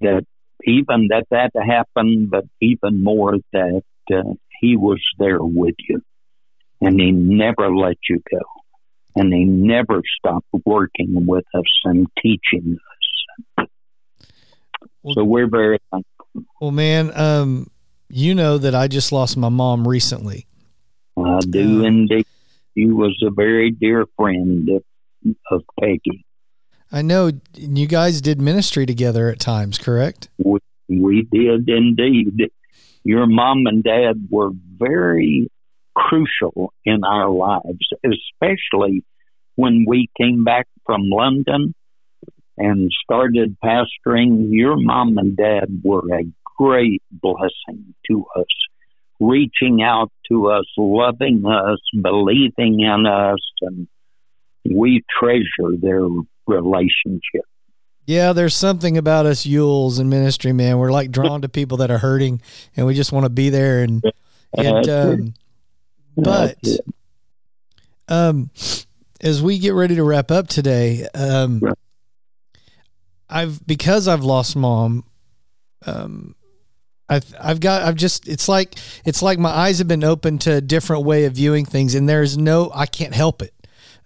that 0.00 0.24
even 0.64 1.08
that 1.08 1.26
that 1.30 1.50
happened, 1.54 2.30
but 2.30 2.44
even 2.60 3.02
more 3.02 3.36
that 3.52 3.82
uh, 4.12 4.34
He 4.60 4.76
was 4.76 5.00
there 5.18 5.42
with 5.42 5.76
you, 5.88 6.02
and 6.80 7.00
He 7.00 7.12
never 7.12 7.74
let 7.74 7.96
you 8.08 8.22
go, 8.30 8.40
and 9.16 9.32
He 9.32 9.44
never 9.44 10.02
stopped 10.18 10.46
working 10.64 11.26
with 11.26 11.46
us 11.54 11.80
and 11.84 12.06
teaching 12.22 12.78
us. 13.58 13.66
Well, 15.02 15.14
so 15.14 15.24
we're 15.24 15.48
very 15.48 15.78
thankful. 15.90 16.44
Well, 16.60 16.70
man, 16.70 17.10
um, 17.18 17.70
you 18.08 18.34
know 18.34 18.58
that 18.58 18.74
I 18.74 18.88
just 18.88 19.12
lost 19.12 19.36
my 19.36 19.48
mom 19.48 19.88
recently. 19.88 20.46
I 21.16 21.40
do 21.40 21.80
um, 21.80 21.84
indeed. 21.84 22.26
She 22.76 22.86
was 22.86 23.16
a 23.26 23.30
very 23.30 23.70
dear 23.70 24.06
friend 24.16 24.68
of, 24.68 25.34
of 25.50 25.62
Peggy. 25.78 26.24
I 26.92 27.02
know 27.02 27.30
you 27.54 27.86
guys 27.86 28.20
did 28.20 28.40
ministry 28.40 28.86
together 28.86 29.28
at 29.28 29.38
times, 29.38 29.78
correct? 29.78 30.28
We, 30.38 30.58
we 30.88 31.28
did 31.30 31.68
indeed. 31.68 32.50
Your 33.04 33.26
mom 33.26 33.66
and 33.66 33.82
dad 33.82 34.28
were 34.28 34.50
very 34.76 35.48
crucial 35.94 36.72
in 36.84 37.04
our 37.04 37.30
lives, 37.30 37.88
especially 38.04 39.04
when 39.54 39.84
we 39.86 40.08
came 40.20 40.44
back 40.44 40.66
from 40.84 41.02
London 41.04 41.74
and 42.56 42.90
started 43.04 43.56
pastoring. 43.64 44.48
Your 44.50 44.76
mom 44.76 45.18
and 45.18 45.36
dad 45.36 45.80
were 45.82 46.02
a 46.12 46.24
great 46.58 47.02
blessing 47.10 47.94
to 48.10 48.24
us, 48.36 48.46
reaching 49.20 49.82
out 49.82 50.10
to 50.30 50.50
us, 50.50 50.64
loving 50.76 51.44
us, 51.46 51.78
believing 52.00 52.80
in 52.80 53.06
us, 53.06 53.40
and 53.60 53.86
we 54.64 55.04
treasure 55.20 55.76
their 55.80 56.06
relationship. 56.46 57.44
Yeah, 58.06 58.32
there's 58.32 58.56
something 58.56 58.98
about 58.98 59.26
us 59.26 59.46
Yules 59.46 60.00
in 60.00 60.08
ministry, 60.08 60.52
man. 60.52 60.78
We're 60.78 60.90
like 60.90 61.12
drawn 61.12 61.42
to 61.42 61.48
people 61.48 61.76
that 61.78 61.90
are 61.90 61.98
hurting, 61.98 62.40
and 62.76 62.86
we 62.86 62.94
just 62.94 63.12
want 63.12 63.24
to 63.24 63.30
be 63.30 63.50
there. 63.50 63.82
And 63.82 64.02
and 64.56 64.88
um, 64.88 65.34
but 66.16 66.58
um, 68.08 68.50
as 69.20 69.42
we 69.42 69.58
get 69.58 69.74
ready 69.74 69.94
to 69.94 70.02
wrap 70.02 70.30
up 70.30 70.48
today, 70.48 71.06
um, 71.14 71.62
I've 73.28 73.64
because 73.66 74.08
I've 74.08 74.24
lost 74.24 74.56
mom. 74.56 75.04
Um, 75.86 76.34
I've 77.10 77.34
I've 77.40 77.60
got 77.60 77.82
I've 77.82 77.96
just 77.96 78.28
it's 78.28 78.48
like 78.48 78.78
it's 79.04 79.20
like 79.20 79.38
my 79.38 79.50
eyes 79.50 79.78
have 79.78 79.88
been 79.88 80.04
open 80.04 80.38
to 80.38 80.54
a 80.54 80.60
different 80.60 81.04
way 81.04 81.24
of 81.24 81.34
viewing 81.34 81.64
things, 81.66 81.94
and 81.94 82.08
there's 82.08 82.38
no 82.38 82.70
I 82.74 82.86
can't 82.86 83.14
help 83.14 83.42
it. 83.42 83.52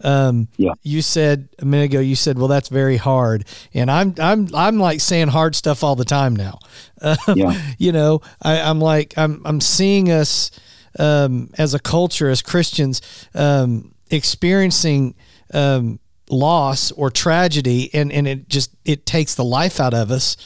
Um, 0.03 0.49
yeah. 0.57 0.73
You 0.83 1.03
said 1.03 1.49
a 1.59 1.65
minute 1.65 1.85
ago. 1.85 2.01
You 2.01 2.17
said, 2.17 2.39
"Well, 2.39 2.49
that's 2.49 2.69
very 2.69 2.97
hard," 2.97 3.45
and 3.75 3.91
I'm 3.91 4.15
I'm 4.19 4.49
I'm 4.55 4.79
like 4.79 5.01
saying 5.01 5.29
hard 5.29 5.55
stuff 5.55 5.85
all 5.85 5.97
the 5.97 6.05
time 6.05 6.35
now. 6.35 6.59
Um, 7.01 7.17
yeah. 7.37 7.61
You 7.79 7.93
know, 7.93 8.23
I, 8.43 8.61
I'm 8.61 8.81
like 8.81 9.15
I'm 9.17 9.43
I'm 9.45 9.61
seeing 9.61 10.11
us 10.11 10.51
um, 10.99 11.51
as 11.59 11.75
a 11.75 11.79
culture, 11.79 12.31
as 12.31 12.43
Christians, 12.43 13.03
um, 13.35 13.95
experiencing 14.11 15.15
um, 15.53 16.01
loss 16.29 16.91
or 16.93 17.11
tragedy, 17.11 17.91
and 17.93 18.13
and 18.13 18.27
it 18.27 18.49
just 18.49 18.75
it 18.85 19.07
takes 19.07 19.35
the 19.35 19.45
life 19.45 19.81
out 19.81 19.95
of 19.95 20.11
us. 20.11 20.37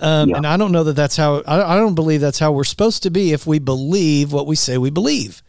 Um, 0.00 0.30
yeah. 0.30 0.36
And 0.36 0.46
I 0.46 0.56
don't 0.56 0.72
know 0.72 0.84
that 0.84 0.94
that's 0.94 1.16
how 1.16 1.42
I, 1.46 1.74
I 1.74 1.76
don't 1.76 1.94
believe 1.94 2.20
that's 2.20 2.38
how 2.38 2.52
we're 2.52 2.64
supposed 2.64 3.02
to 3.04 3.10
be 3.10 3.32
if 3.32 3.46
we 3.46 3.58
believe 3.58 4.32
what 4.32 4.46
we 4.46 4.56
say 4.56 4.78
we 4.78 4.90
believe. 4.90 5.42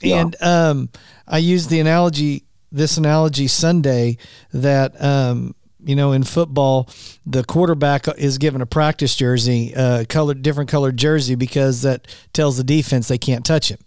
Yeah. 0.00 0.20
And 0.20 0.36
um, 0.42 0.88
I 1.26 1.38
use 1.38 1.66
the 1.68 1.80
analogy 1.80 2.44
this 2.72 2.96
analogy 2.96 3.46
Sunday 3.46 4.18
that 4.52 5.00
um, 5.02 5.54
you 5.82 5.96
know 5.96 6.12
in 6.12 6.24
football 6.24 6.88
the 7.24 7.44
quarterback 7.44 8.06
is 8.18 8.38
given 8.38 8.60
a 8.60 8.66
practice 8.66 9.14
jersey, 9.14 9.74
uh, 9.74 10.04
colored 10.08 10.42
different 10.42 10.70
colored 10.70 10.96
jersey 10.96 11.34
because 11.34 11.82
that 11.82 12.06
tells 12.32 12.56
the 12.56 12.64
defense 12.64 13.08
they 13.08 13.18
can't 13.18 13.44
touch 13.44 13.70
him. 13.70 13.78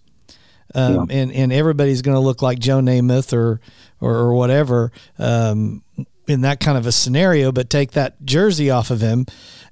Um, 0.75 1.09
yeah. 1.09 1.21
and 1.21 1.31
and 1.31 1.53
everybody's 1.53 2.01
going 2.01 2.15
to 2.15 2.21
look 2.21 2.41
like 2.41 2.59
Joe 2.59 2.79
Namath 2.79 3.33
or 3.33 3.59
or, 4.01 4.13
or 4.13 4.33
whatever 4.33 4.91
um, 5.17 5.83
in 6.27 6.41
that 6.41 6.59
kind 6.59 6.77
of 6.77 6.85
a 6.85 6.91
scenario. 6.91 7.51
But 7.51 7.69
take 7.69 7.91
that 7.91 8.23
jersey 8.25 8.69
off 8.69 8.91
of 8.91 9.01
him 9.01 9.25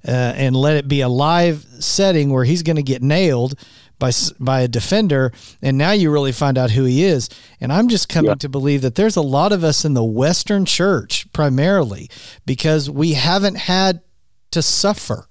uh, 0.06 0.32
and 0.36 0.56
let 0.56 0.76
it 0.76 0.88
be 0.88 1.00
a 1.00 1.08
live 1.08 1.66
setting 1.80 2.30
where 2.30 2.44
he's 2.44 2.62
going 2.62 2.76
to 2.76 2.82
get 2.82 3.02
nailed 3.02 3.54
by 3.98 4.10
by 4.38 4.60
a 4.60 4.68
defender, 4.68 5.32
and 5.62 5.78
now 5.78 5.92
you 5.92 6.10
really 6.10 6.32
find 6.32 6.58
out 6.58 6.70
who 6.70 6.84
he 6.84 7.04
is. 7.04 7.28
And 7.60 7.72
I'm 7.72 7.88
just 7.88 8.08
coming 8.08 8.30
yeah. 8.30 8.36
to 8.36 8.48
believe 8.48 8.82
that 8.82 8.94
there's 8.94 9.16
a 9.16 9.22
lot 9.22 9.52
of 9.52 9.64
us 9.64 9.84
in 9.84 9.94
the 9.94 10.04
Western 10.04 10.64
Church 10.64 11.30
primarily 11.32 12.10
because 12.44 12.90
we 12.90 13.14
haven't 13.14 13.56
had 13.56 14.02
to 14.50 14.62
suffer. 14.62 15.26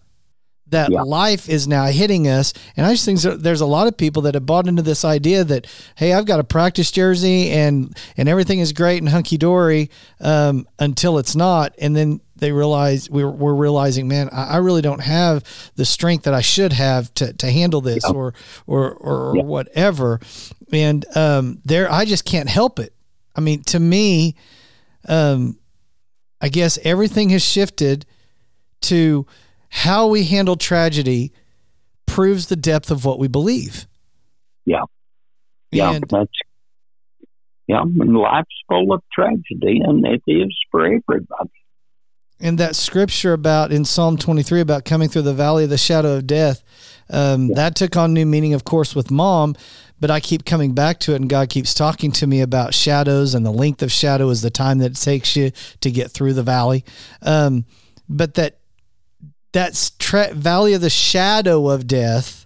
That 0.70 0.92
yeah. 0.92 1.04
life 1.04 1.48
is 1.48 1.68
now 1.68 1.86
hitting 1.86 2.28
us, 2.28 2.52
and 2.76 2.88
I 2.88 2.94
just 2.94 3.06
think 3.06 3.20
there's 3.22 3.62
a 3.62 3.68
lot 3.68 3.88
of 3.88 3.98
people 3.98 4.24
that 4.24 4.34
have 4.34 4.48
bought 4.48 4.68
into 4.68 4.82
this 4.82 5.06
idea 5.06 5.44
that 5.44 5.68
hey, 5.96 6.12
I've 6.12 6.26
got 6.26 6.40
a 6.40 6.44
practice 6.44 6.92
jersey 6.92 7.52
and 7.52 7.96
and 8.18 8.28
everything 8.28 8.60
is 8.60 8.74
great 8.74 8.98
and 8.98 9.10
hunky 9.10 9.38
dory 9.38 9.92
um, 10.20 10.68
until 10.80 11.20
it's 11.20 11.36
not, 11.36 11.76
and 11.78 11.96
then 11.96 12.20
they 12.38 12.52
realize 12.52 13.10
we're, 13.10 13.30
we're 13.30 13.54
realizing, 13.54 14.08
man, 14.08 14.30
I, 14.32 14.44
I, 14.44 14.58
really 14.58 14.82
don't 14.82 15.02
have 15.02 15.44
the 15.76 15.86
strength 15.86 16.26
that 16.26 16.34
I 16.34 16.42
should 16.42 16.74
have 16.74 17.14
to, 17.16 17.34
to 17.34 17.50
handle 17.50 17.82
this 17.82 18.04
yeah. 18.06 18.14
or, 18.14 18.34
or, 18.68 18.92
or, 18.92 19.38
yeah. 19.38 19.44
whatever. 19.44 20.20
And, 20.72 21.06
um, 21.16 21.62
there, 21.64 21.90
I 21.90 22.04
just 22.06 22.26
can't 22.26 22.50
help 22.50 22.80
it. 22.80 22.94
I 23.36 23.42
mean, 23.42 23.64
to 23.64 23.80
me, 23.80 24.36
um, 25.08 25.58
I 26.42 26.50
guess 26.50 26.78
everything 26.84 27.30
has 27.30 27.44
shifted 27.44 28.06
to 28.82 29.26
how 29.76 30.08
we 30.08 30.24
handle 30.24 30.56
tragedy 30.56 31.34
proves 32.06 32.48
the 32.48 32.56
depth 32.56 32.90
of 32.90 33.04
what 33.04 33.20
we 33.20 33.28
believe. 33.28 33.88
Yeah. 34.66 34.84
Yeah. 35.72 35.92
And, 35.92 36.06
that's, 36.10 36.32
yeah. 37.68 37.82
And 37.82 38.18
life's 38.18 38.48
full 38.70 38.94
of 38.94 39.04
tragedy 39.14 39.82
and 39.84 40.06
it 40.06 40.24
is 40.28 40.58
for 40.72 40.86
everybody 40.86 41.52
and 42.40 42.58
that 42.58 42.76
scripture 42.76 43.34
about 43.34 43.72
in 43.72 43.86
Psalm 43.86 44.18
23 44.18 44.60
about 44.60 44.86
coming 44.86 45.08
through 45.08 45.22
the 45.22 45.34
valley 45.34 45.64
of 45.64 45.70
the 45.70 45.78
shadow 45.78 46.18
of 46.18 46.28
death, 46.28 46.64
um, 47.10 47.48
yeah. 47.48 47.56
that 47.56 47.76
took 47.76 47.96
on 47.96 48.14
new 48.14 48.26
meaning, 48.26 48.54
of 48.54 48.64
course, 48.64 48.94
with 48.94 49.10
mom. 49.10 49.56
But 50.00 50.12
I 50.12 50.20
keep 50.20 50.44
coming 50.44 50.74
back 50.74 51.00
to 51.02 51.14
it, 51.14 51.22
and 51.22 51.30
God 51.30 51.50
keeps 51.50 51.74
talking 51.74 52.12
to 52.14 52.28
me 52.28 52.42
about 52.42 52.74
shadows, 52.74 53.34
and 53.34 53.46
the 53.46 53.52
length 53.52 53.82
of 53.82 53.92
shadow 53.92 54.30
is 54.30 54.42
the 54.42 54.50
time 54.50 54.80
that 54.80 54.92
it 54.92 55.02
takes 55.02 55.36
you 55.38 55.52
to 55.80 55.90
get 55.90 56.12
through 56.12 56.34
the 56.34 56.44
valley. 56.44 56.84
Um, 57.22 57.66
but 58.10 58.34
that 58.34 58.60
that 59.56 59.92
tra- 60.00 60.34
valley 60.34 60.74
of 60.74 60.82
the 60.82 60.90
shadow 60.90 61.70
of 61.70 61.88
death 61.88 62.46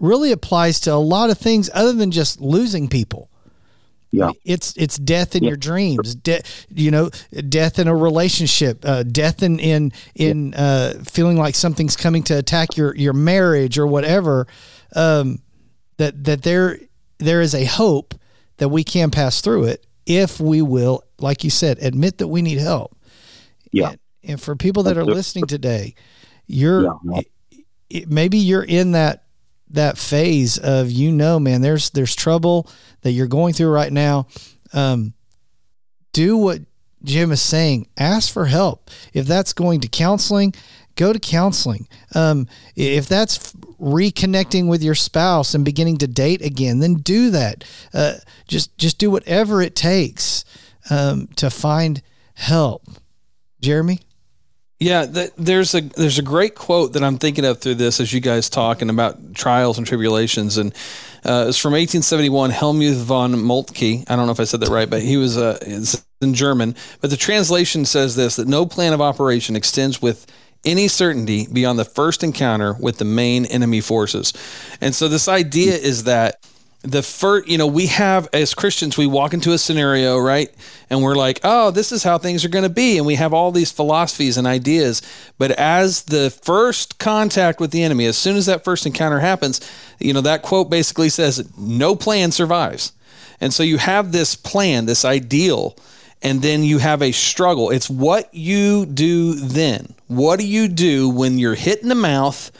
really 0.00 0.32
applies 0.32 0.80
to 0.80 0.92
a 0.92 0.96
lot 0.96 1.28
of 1.28 1.36
things 1.36 1.68
other 1.74 1.92
than 1.92 2.10
just 2.10 2.40
losing 2.40 2.88
people. 2.88 3.30
Yeah. 4.10 4.30
It's 4.46 4.74
it's 4.78 4.96
death 4.96 5.36
in 5.36 5.42
yeah. 5.44 5.48
your 5.48 5.58
dreams 5.58 6.14
de- 6.14 6.40
you 6.70 6.90
know 6.90 7.10
death 7.50 7.78
in 7.78 7.86
a 7.86 7.94
relationship 7.94 8.82
uh, 8.86 9.02
death 9.02 9.42
in 9.42 9.58
in 9.58 9.92
in 10.14 10.54
uh, 10.54 11.02
feeling 11.04 11.36
like 11.36 11.54
something's 11.54 11.94
coming 11.94 12.22
to 12.24 12.38
attack 12.38 12.78
your 12.78 12.96
your 12.96 13.12
marriage 13.12 13.76
or 13.76 13.86
whatever 13.86 14.46
um, 14.96 15.42
that 15.98 16.24
that 16.24 16.42
there 16.42 16.78
there 17.18 17.42
is 17.42 17.54
a 17.54 17.66
hope 17.66 18.14
that 18.56 18.70
we 18.70 18.82
can 18.82 19.10
pass 19.10 19.42
through 19.42 19.64
it 19.64 19.86
if 20.06 20.40
we 20.40 20.62
will 20.62 21.04
like 21.18 21.44
you 21.44 21.50
said 21.50 21.76
admit 21.82 22.16
that 22.16 22.28
we 22.28 22.40
need 22.40 22.56
help. 22.56 22.96
Yeah. 23.70 23.90
And, 23.90 23.98
and 24.24 24.40
for 24.40 24.56
people 24.56 24.84
that 24.84 24.96
are 24.96 25.04
listening 25.04 25.46
today 25.46 25.94
you're 26.48 26.98
yeah. 27.04 27.20
it, 27.90 28.10
maybe 28.10 28.38
you're 28.38 28.64
in 28.64 28.92
that 28.92 29.24
that 29.70 29.98
phase 29.98 30.58
of 30.58 30.90
you 30.90 31.12
know, 31.12 31.38
man, 31.38 31.60
there's 31.60 31.90
there's 31.90 32.16
trouble 32.16 32.68
that 33.02 33.12
you're 33.12 33.26
going 33.26 33.54
through 33.54 33.70
right 33.70 33.92
now. 33.92 34.26
Um, 34.72 35.14
do 36.12 36.36
what 36.36 36.62
Jim 37.04 37.30
is 37.30 37.42
saying. 37.42 37.88
Ask 37.96 38.32
for 38.32 38.46
help. 38.46 38.90
If 39.12 39.26
that's 39.26 39.52
going 39.52 39.80
to 39.80 39.88
counseling, 39.88 40.54
go 40.96 41.12
to 41.12 41.18
counseling. 41.18 41.86
Um, 42.14 42.48
if 42.74 43.08
that's 43.08 43.52
reconnecting 43.80 44.68
with 44.68 44.82
your 44.82 44.94
spouse 44.94 45.54
and 45.54 45.64
beginning 45.64 45.98
to 45.98 46.06
date 46.06 46.42
again, 46.42 46.80
then 46.80 46.94
do 46.94 47.30
that. 47.30 47.64
Uh, 47.92 48.14
just 48.46 48.76
just 48.78 48.98
do 48.98 49.10
whatever 49.10 49.62
it 49.62 49.76
takes 49.76 50.44
um, 50.90 51.28
to 51.36 51.50
find 51.50 52.02
help. 52.34 52.84
Jeremy. 53.60 54.00
Yeah, 54.80 55.06
the, 55.06 55.32
there's 55.36 55.74
a 55.74 55.80
there's 55.80 56.18
a 56.20 56.22
great 56.22 56.54
quote 56.54 56.92
that 56.92 57.02
I'm 57.02 57.18
thinking 57.18 57.44
of 57.44 57.60
through 57.60 57.76
this 57.76 57.98
as 57.98 58.12
you 58.12 58.20
guys 58.20 58.48
talking 58.48 58.90
about 58.90 59.34
trials 59.34 59.76
and 59.76 59.84
tribulations, 59.84 60.56
and 60.56 60.72
uh, 61.24 61.46
it's 61.48 61.58
from 61.58 61.72
1871. 61.72 62.50
Helmuth 62.50 62.98
von 62.98 63.42
Moltke. 63.42 64.04
I 64.06 64.14
don't 64.14 64.26
know 64.26 64.32
if 64.32 64.38
I 64.38 64.44
said 64.44 64.60
that 64.60 64.68
right, 64.68 64.88
but 64.88 65.02
he 65.02 65.16
was 65.16 65.36
uh, 65.36 65.58
in 66.20 66.32
German. 66.32 66.76
But 67.00 67.10
the 67.10 67.16
translation 67.16 67.86
says 67.86 68.14
this: 68.14 68.36
that 68.36 68.46
no 68.46 68.66
plan 68.66 68.92
of 68.92 69.00
operation 69.00 69.56
extends 69.56 70.00
with 70.00 70.26
any 70.64 70.86
certainty 70.86 71.48
beyond 71.52 71.78
the 71.78 71.84
first 71.84 72.22
encounter 72.22 72.74
with 72.74 72.98
the 72.98 73.04
main 73.04 73.46
enemy 73.46 73.80
forces. 73.80 74.32
And 74.80 74.94
so 74.94 75.08
this 75.08 75.26
idea 75.28 75.74
is 75.74 76.04
that 76.04 76.47
the 76.82 77.02
first, 77.02 77.48
you 77.48 77.58
know, 77.58 77.66
we 77.66 77.86
have 77.86 78.28
as 78.32 78.54
Christians, 78.54 78.96
we 78.96 79.06
walk 79.06 79.34
into 79.34 79.52
a 79.52 79.58
scenario, 79.58 80.16
right? 80.18 80.48
And 80.88 81.02
we're 81.02 81.16
like, 81.16 81.40
oh, 81.42 81.70
this 81.72 81.90
is 81.90 82.04
how 82.04 82.18
things 82.18 82.44
are 82.44 82.48
going 82.48 82.62
to 82.62 82.68
be. 82.68 82.96
And 82.98 83.06
we 83.06 83.16
have 83.16 83.34
all 83.34 83.50
these 83.50 83.72
philosophies 83.72 84.36
and 84.36 84.46
ideas. 84.46 85.02
But 85.38 85.50
as 85.52 86.04
the 86.04 86.30
first 86.30 86.98
contact 86.98 87.58
with 87.58 87.72
the 87.72 87.82
enemy, 87.82 88.06
as 88.06 88.16
soon 88.16 88.36
as 88.36 88.46
that 88.46 88.62
first 88.62 88.86
encounter 88.86 89.18
happens, 89.18 89.60
you 89.98 90.12
know, 90.12 90.20
that 90.20 90.42
quote 90.42 90.70
basically 90.70 91.08
says, 91.08 91.50
no 91.58 91.96
plan 91.96 92.30
survives. 92.30 92.92
And 93.40 93.52
so 93.52 93.62
you 93.64 93.78
have 93.78 94.12
this 94.12 94.36
plan, 94.36 94.86
this 94.86 95.04
ideal, 95.04 95.76
and 96.22 96.42
then 96.42 96.62
you 96.62 96.78
have 96.78 97.02
a 97.02 97.12
struggle. 97.12 97.70
It's 97.70 97.90
what 97.90 98.32
you 98.32 98.86
do 98.86 99.34
then. 99.34 99.94
What 100.06 100.38
do 100.38 100.46
you 100.46 100.68
do 100.68 101.08
when 101.08 101.38
you're 101.38 101.54
hit 101.54 101.82
in 101.82 101.88
the 101.88 101.94
mouth 101.94 102.50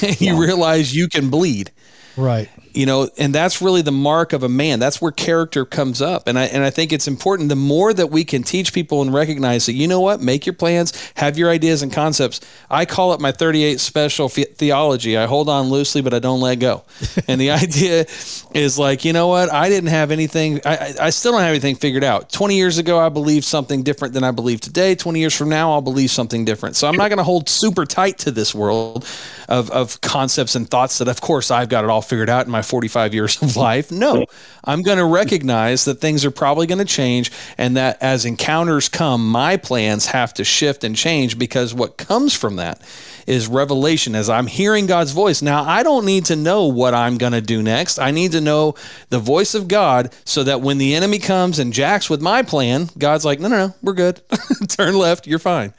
and 0.02 0.20
you 0.20 0.40
realize 0.40 0.94
you 0.94 1.08
can 1.08 1.30
bleed? 1.30 1.70
Right 2.16 2.50
you 2.74 2.86
know 2.86 3.08
and 3.18 3.34
that's 3.34 3.60
really 3.62 3.82
the 3.82 3.92
mark 3.92 4.32
of 4.32 4.42
a 4.42 4.48
man. 4.48 4.78
That's 4.78 5.00
where 5.00 5.12
character 5.12 5.64
comes 5.64 6.00
up. 6.00 6.28
And 6.28 6.38
i 6.38 6.44
and 6.44 6.64
i 6.64 6.70
think 6.70 6.92
it's 6.92 7.08
important 7.08 7.48
the 7.48 7.56
more 7.56 7.92
that 7.92 8.08
we 8.08 8.24
can 8.24 8.42
teach 8.42 8.72
people 8.72 9.02
and 9.02 9.12
recognize 9.12 9.66
that 9.66 9.74
you 9.74 9.88
know 9.88 10.00
what 10.00 10.20
make 10.20 10.46
your 10.46 10.52
plans 10.54 10.92
have 11.16 11.38
your 11.38 11.50
ideas 11.50 11.82
and 11.82 11.92
concepts. 11.92 12.40
I 12.70 12.84
call 12.84 13.12
it 13.14 13.20
my 13.20 13.32
38 13.32 13.80
special 13.80 14.28
theology. 14.28 15.16
I 15.16 15.26
hold 15.26 15.48
on 15.48 15.68
loosely 15.68 16.02
but 16.02 16.14
i 16.14 16.18
don't 16.18 16.40
let 16.40 16.56
go. 16.56 16.84
And 17.28 17.40
the 17.40 17.50
idea 17.52 18.06
is 18.54 18.78
like 18.78 19.04
you 19.04 19.12
know 19.12 19.28
what 19.28 19.52
i 19.52 19.68
didn't 19.68 19.90
have 19.90 20.10
anything 20.10 20.60
I, 20.64 20.94
I 21.00 21.10
still 21.10 21.32
don't 21.32 21.40
have 21.40 21.50
anything 21.50 21.76
figured 21.76 22.04
out. 22.04 22.32
20 22.32 22.56
years 22.56 22.78
ago 22.78 22.98
i 22.98 23.08
believed 23.08 23.44
something 23.44 23.82
different 23.82 24.14
than 24.14 24.24
i 24.24 24.30
believe 24.30 24.60
today. 24.60 24.94
20 24.94 25.20
years 25.20 25.34
from 25.34 25.48
now 25.48 25.72
i'll 25.72 25.82
believe 25.82 26.10
something 26.10 26.44
different. 26.44 26.76
So 26.76 26.88
i'm 26.88 26.96
not 26.96 27.08
going 27.08 27.18
to 27.18 27.24
hold 27.24 27.48
super 27.48 27.84
tight 27.84 28.18
to 28.18 28.30
this 28.30 28.54
world 28.54 29.06
of, 29.48 29.70
of 29.70 30.00
concepts 30.00 30.54
and 30.54 30.68
thoughts 30.68 30.98
that 30.98 31.08
of 31.08 31.20
course 31.20 31.50
i've 31.50 31.68
got 31.68 31.84
it 31.84 31.90
all 31.90 32.02
figured 32.02 32.30
out 32.30 32.46
in 32.46 32.52
my 32.52 32.61
45 32.62 33.14
years 33.14 33.42
of 33.42 33.56
life. 33.56 33.90
No, 33.90 34.26
I'm 34.64 34.82
going 34.82 34.98
to 34.98 35.04
recognize 35.04 35.84
that 35.84 36.00
things 36.00 36.24
are 36.24 36.30
probably 36.30 36.66
going 36.66 36.78
to 36.78 36.84
change 36.84 37.30
and 37.58 37.76
that 37.76 37.98
as 38.02 38.24
encounters 38.24 38.88
come, 38.88 39.28
my 39.28 39.56
plans 39.56 40.06
have 40.06 40.34
to 40.34 40.44
shift 40.44 40.84
and 40.84 40.96
change 40.96 41.38
because 41.38 41.74
what 41.74 41.96
comes 41.96 42.34
from 42.34 42.56
that 42.56 42.80
is 43.26 43.46
revelation 43.46 44.14
as 44.14 44.28
I'm 44.28 44.46
hearing 44.46 44.86
God's 44.86 45.12
voice. 45.12 45.42
Now, 45.42 45.64
I 45.64 45.82
don't 45.82 46.04
need 46.04 46.26
to 46.26 46.36
know 46.36 46.66
what 46.66 46.94
I'm 46.94 47.18
going 47.18 47.32
to 47.32 47.40
do 47.40 47.62
next. 47.62 47.98
I 47.98 48.10
need 48.10 48.32
to 48.32 48.40
know 48.40 48.74
the 49.10 49.18
voice 49.18 49.54
of 49.54 49.68
God 49.68 50.12
so 50.24 50.42
that 50.44 50.60
when 50.60 50.78
the 50.78 50.94
enemy 50.94 51.18
comes 51.18 51.58
and 51.58 51.72
jacks 51.72 52.10
with 52.10 52.20
my 52.20 52.42
plan, 52.42 52.88
God's 52.98 53.24
like, 53.24 53.40
no, 53.40 53.48
no, 53.48 53.68
no, 53.68 53.74
we're 53.82 53.92
good. 53.92 54.20
Turn 54.68 54.96
left, 54.96 55.26
you're 55.26 55.38
fine 55.38 55.72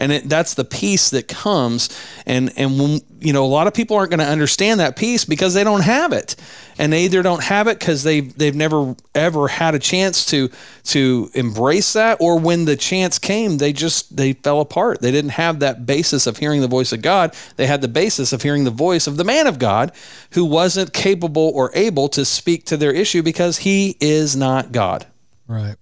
and 0.00 0.12
it, 0.12 0.28
that's 0.28 0.54
the 0.54 0.64
peace 0.64 1.10
that 1.10 1.28
comes. 1.28 1.90
And 2.26 2.52
and 2.56 2.80
when 2.80 3.00
you 3.20 3.34
know 3.34 3.44
a 3.44 3.46
lot 3.46 3.66
of 3.66 3.74
people 3.74 3.96
aren't 3.96 4.10
going 4.10 4.20
to 4.20 4.26
understand 4.26 4.80
that 4.80 4.96
peace 4.96 5.26
because 5.26 5.52
they 5.52 5.62
don't 5.62 5.82
have 5.82 6.12
it. 6.12 6.34
And 6.78 6.90
they 6.90 7.04
either 7.04 7.22
don't 7.22 7.42
have 7.42 7.68
it 7.68 7.78
because 7.78 8.02
they 8.02 8.20
they've 8.22 8.54
never 8.54 8.96
ever 9.14 9.46
had 9.46 9.74
a 9.74 9.78
chance 9.78 10.24
to 10.26 10.48
to 10.84 11.30
embrace 11.34 11.92
that 11.92 12.16
or 12.18 12.40
when 12.40 12.64
the 12.64 12.76
chance 12.76 13.18
came 13.18 13.58
they 13.58 13.74
just 13.74 14.16
they 14.16 14.32
fell 14.32 14.60
apart. 14.60 15.02
They 15.02 15.12
didn't 15.12 15.32
have 15.32 15.60
that 15.60 15.84
basis 15.84 16.26
of 16.26 16.38
hearing 16.38 16.62
the 16.62 16.68
voice 16.68 16.92
of 16.92 17.02
god. 17.02 17.36
They 17.56 17.66
had 17.66 17.82
the 17.82 17.88
basis 17.88 18.32
of 18.32 18.42
hearing 18.42 18.64
the 18.64 18.70
voice 18.70 19.06
of 19.06 19.18
the 19.18 19.24
man 19.24 19.46
of 19.46 19.58
god 19.58 19.92
who 20.30 20.46
wasn't 20.46 20.94
capable 20.94 21.52
or 21.54 21.70
able 21.74 22.08
to 22.08 22.24
speak 22.24 22.64
to 22.66 22.78
their 22.78 22.92
issue 22.92 23.22
because 23.22 23.58
he 23.58 23.98
is 24.00 24.34
not 24.34 24.72
god. 24.72 25.06
Right. 25.46 25.76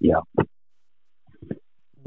Yeah 0.00 0.20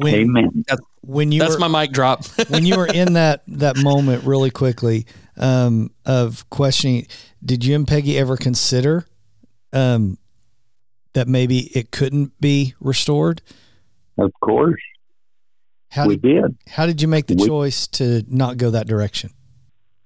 when, 0.02 0.14
Amen. 0.16 0.64
That's, 0.68 0.82
when 1.02 1.32
you 1.32 1.40
that's 1.40 1.54
were, 1.54 1.68
my 1.68 1.84
mic 1.84 1.92
drop. 1.92 2.26
when 2.50 2.66
you 2.66 2.78
were 2.78 2.88
in 2.88 3.14
that 3.14 3.44
that 3.48 3.78
moment, 3.78 4.24
really 4.24 4.52
quickly, 4.52 5.06
um, 5.38 5.92
of 6.06 6.50
questioning, 6.50 7.08
did 7.44 7.66
you 7.66 7.76
and 7.76 7.88
Peggy 7.88 8.18
ever 8.18 8.38
consider, 8.38 9.06
um, 9.74 10.18
that 11.14 11.28
maybe 11.28 11.60
it 11.76 11.92
couldn't 11.92 12.40
be 12.40 12.74
restored? 12.80 13.42
Of 14.18 14.32
course. 14.42 14.82
How 15.90 16.08
we 16.08 16.16
did, 16.16 16.42
did. 16.42 16.58
How 16.68 16.86
did 16.86 17.02
you 17.02 17.08
make 17.08 17.28
the 17.28 17.36
we, 17.36 17.48
choice 17.48 17.88
to 17.88 18.24
not 18.28 18.58
go 18.58 18.72
that 18.72 18.88
direction? 18.88 19.32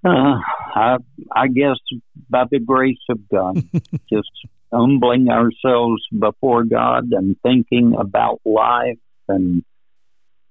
Uh, 0.04 0.40
I, 0.76 0.98
I 1.36 1.48
guess 1.48 1.78
by 2.30 2.46
the 2.50 2.60
grace 2.60 2.98
of 3.10 3.20
God, 3.30 3.64
just 4.10 4.30
humbling 4.74 5.30
ourselves 5.30 6.04
before 6.18 6.64
God 6.64 7.12
and 7.12 7.36
thinking 7.42 7.96
about 7.98 8.42
life 8.46 8.98
and 9.28 9.64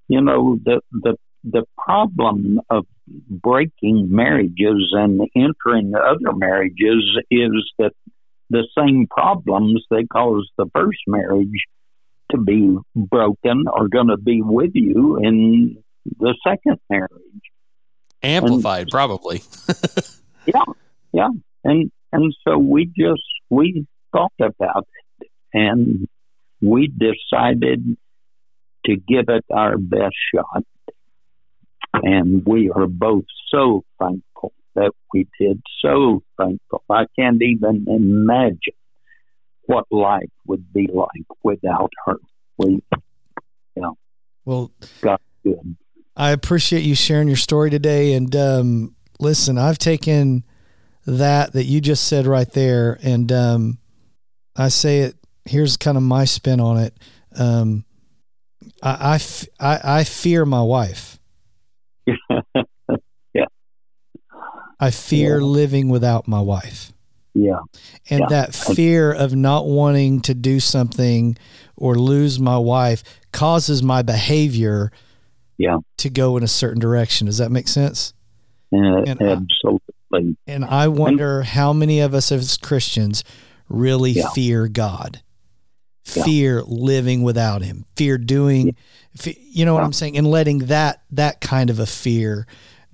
you 0.08 0.20
know 0.20 0.58
the 0.64 0.80
the 0.92 1.16
the 1.44 1.64
problem 1.76 2.60
of 2.70 2.86
breaking 3.28 4.08
marriages 4.10 4.92
and 4.92 5.20
entering 5.36 5.92
other 5.94 6.34
marriages 6.34 7.18
is 7.30 7.72
that 7.78 7.92
the 8.50 8.66
same 8.76 9.06
problems 9.06 9.84
that 9.90 10.06
caused 10.10 10.50
the 10.56 10.66
first 10.74 10.98
marriage 11.06 11.64
to 12.30 12.38
be 12.38 12.76
broken 12.94 13.64
are 13.72 13.88
going 13.88 14.08
to 14.08 14.16
be 14.16 14.40
with 14.42 14.70
you 14.74 15.18
in 15.22 15.82
the 16.18 16.34
second 16.46 16.78
marriage. 16.88 17.10
Amplified, 18.22 18.82
and, 18.82 18.90
probably. 18.90 19.42
yeah, 20.46 20.62
yeah, 21.12 21.28
and 21.62 21.90
and 22.12 22.34
so 22.46 22.56
we 22.56 22.86
just 22.86 23.22
we 23.50 23.86
thought 24.12 24.32
about 24.40 24.86
it, 25.20 25.28
and 25.52 26.08
we 26.62 26.88
decided 26.88 27.96
to 28.86 28.96
give 28.96 29.28
it 29.28 29.44
our 29.50 29.76
best 29.78 30.14
shot. 30.34 30.64
And 31.94 32.44
we 32.44 32.70
are 32.70 32.86
both 32.86 33.24
so 33.48 33.84
thankful 34.00 34.52
that 34.74 34.92
we 35.12 35.28
did. 35.38 35.62
So 35.80 36.22
thankful. 36.38 36.82
I 36.90 37.06
can't 37.18 37.40
even 37.42 37.86
imagine 37.88 38.74
what 39.66 39.86
life 39.90 40.30
would 40.46 40.72
be 40.72 40.88
like 40.92 41.26
without 41.42 41.92
her. 42.06 42.16
We, 42.58 42.82
you 43.76 43.82
know, 43.82 43.96
well, 44.44 44.70
got 45.00 45.20
good. 45.42 45.76
I 46.16 46.30
appreciate 46.30 46.82
you 46.82 46.94
sharing 46.94 47.28
your 47.28 47.36
story 47.36 47.70
today. 47.70 48.14
And 48.14 48.34
um, 48.36 48.94
listen, 49.18 49.58
I've 49.58 49.78
taken 49.78 50.44
that 51.06 51.52
that 51.52 51.64
you 51.64 51.80
just 51.80 52.06
said 52.08 52.26
right 52.26 52.50
there, 52.50 52.98
and 53.02 53.30
um, 53.30 53.78
I 54.56 54.68
say 54.68 55.00
it. 55.00 55.16
Here's 55.44 55.76
kind 55.76 55.98
of 55.98 56.02
my 56.02 56.24
spin 56.24 56.60
on 56.60 56.78
it. 56.78 56.96
Um, 57.36 57.84
I, 58.82 59.18
I, 59.60 59.80
I, 59.82 60.04
fear 60.04 60.44
my 60.44 60.62
wife. 60.62 61.18
yeah. 62.06 63.44
I 64.78 64.90
fear 64.90 65.38
yeah. 65.38 65.46
living 65.46 65.88
without 65.88 66.28
my 66.28 66.40
wife. 66.40 66.92
Yeah. 67.34 67.60
And 68.10 68.20
yeah. 68.20 68.26
that 68.28 68.54
fear 68.54 69.12
of 69.12 69.34
not 69.34 69.66
wanting 69.66 70.20
to 70.22 70.34
do 70.34 70.60
something 70.60 71.36
or 71.76 71.96
lose 71.96 72.38
my 72.38 72.58
wife 72.58 73.02
causes 73.32 73.82
my 73.82 74.02
behavior 74.02 74.92
yeah. 75.58 75.78
to 75.98 76.10
go 76.10 76.36
in 76.36 76.42
a 76.42 76.48
certain 76.48 76.80
direction. 76.80 77.26
Does 77.26 77.38
that 77.38 77.50
make 77.50 77.68
sense? 77.68 78.14
And 78.70 79.20
absolutely. 79.20 79.80
I, 80.12 80.36
and 80.46 80.64
I 80.64 80.88
wonder 80.88 81.42
how 81.42 81.72
many 81.72 82.00
of 82.00 82.14
us 82.14 82.30
as 82.30 82.56
Christians 82.56 83.24
really 83.68 84.12
yeah. 84.12 84.28
fear 84.30 84.68
God 84.68 85.22
fear 86.04 86.58
yeah. 86.58 86.64
living 86.66 87.22
without 87.22 87.62
him 87.62 87.84
fear 87.96 88.18
doing 88.18 88.74
yeah. 89.24 89.32
you 89.36 89.64
know 89.64 89.74
what 89.74 89.82
i'm 89.82 89.92
saying 89.92 90.16
and 90.16 90.26
letting 90.26 90.58
that 90.60 91.02
that 91.10 91.40
kind 91.40 91.70
of 91.70 91.78
a 91.78 91.86
fear 91.86 92.46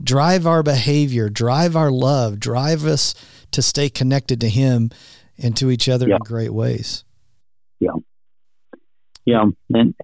drive 0.03 0.47
our 0.47 0.63
behavior 0.63 1.29
drive 1.29 1.77
our 1.77 1.91
love 1.91 2.39
drive 2.39 2.85
us 2.85 3.15
to 3.51 3.61
stay 3.61 3.89
connected 3.89 4.41
to 4.41 4.49
him 4.49 4.91
and 5.39 5.57
to 5.57 5.71
each 5.71 5.89
other 5.89 6.09
yeah. 6.09 6.17
in 6.17 6.21
great 6.21 6.53
ways 6.53 7.05
yeah 7.81 7.91
yeah 9.25 9.45
and 9.75 9.95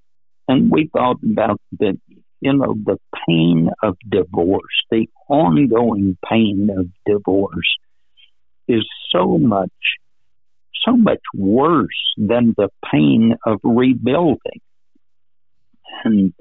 and 0.49 0.71
we 0.71 0.91
thought 0.93 1.19
about 1.23 1.61
the 1.79 1.99
you 2.41 2.53
know 2.53 2.75
the 2.85 2.99
pain 3.27 3.71
of 3.83 3.97
divorce 4.09 4.83
the 4.91 5.09
ongoing 5.29 6.19
pain 6.29 6.69
of 6.77 6.87
divorce 7.07 7.79
is 8.69 8.87
so 9.11 9.39
much, 9.39 9.71
so 10.87 10.97
much 10.97 11.21
worse 11.35 11.89
than 12.17 12.55
the 12.57 12.69
pain 12.91 13.35
of 13.45 13.61
rebuilding. 13.63 14.61
And 16.05 16.33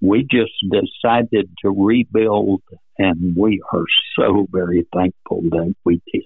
we 0.00 0.26
just 0.30 0.52
decided 0.70 1.50
to 1.62 1.70
rebuild, 1.70 2.62
and 2.98 3.36
we 3.36 3.62
are 3.72 3.84
so 4.18 4.46
very 4.50 4.86
thankful 4.94 5.42
that 5.50 5.74
we 5.84 6.02
did. 6.12 6.24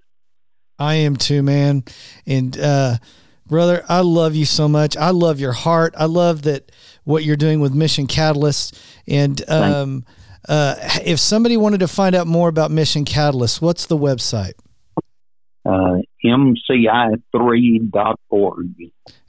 I 0.79 0.95
am 0.97 1.17
too, 1.17 1.43
man. 1.43 1.85
And, 2.27 2.59
uh, 2.59 2.97
brother, 3.47 3.85
I 3.89 4.01
love 4.01 4.35
you 4.35 4.45
so 4.45 4.69
much. 4.69 4.97
I 4.97 5.11
love 5.11 5.41
your 5.41 5.53
heart. 5.53 5.95
I 5.97 6.07
love 6.07 6.43
that 6.43 6.73
what 7.05 7.25
you're 7.25 7.37
doing 7.37 7.61
with 7.61 7.75
Mission 7.75 8.07
Catalyst. 8.07 8.79
And, 9.07 9.43
um, 9.49 10.05
uh, 10.49 10.77
if 11.05 11.19
somebody 11.19 11.57
wanted 11.57 11.81
to 11.81 11.89
find 11.89 12.15
out 12.15 12.27
more 12.27 12.49
about 12.49 12.71
Mission 12.71 13.05
Catalyst, 13.05 13.61
what's 13.61 13.87
the 13.87 13.97
website? 13.97 14.53
Uh, 15.65 15.99
MCI3.org. 16.27 18.75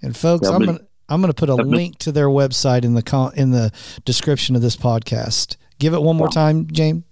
And 0.01 0.15
folks, 0.15 0.47
I'm 0.47 0.63
gonna 0.63 0.79
I'm 1.09 1.21
gonna 1.21 1.33
put 1.33 1.49
a 1.49 1.55
link 1.55 1.97
to 1.99 2.11
their 2.11 2.27
website 2.27 2.83
in 2.83 2.93
the 2.93 3.03
con- 3.03 3.33
in 3.35 3.51
the 3.51 3.71
description 4.05 4.55
of 4.55 4.61
this 4.61 4.75
podcast. 4.75 5.55
Give 5.79 5.93
it 5.93 6.01
one 6.01 6.17
more 6.17 6.29
time, 6.29 6.67
James. 6.71 7.03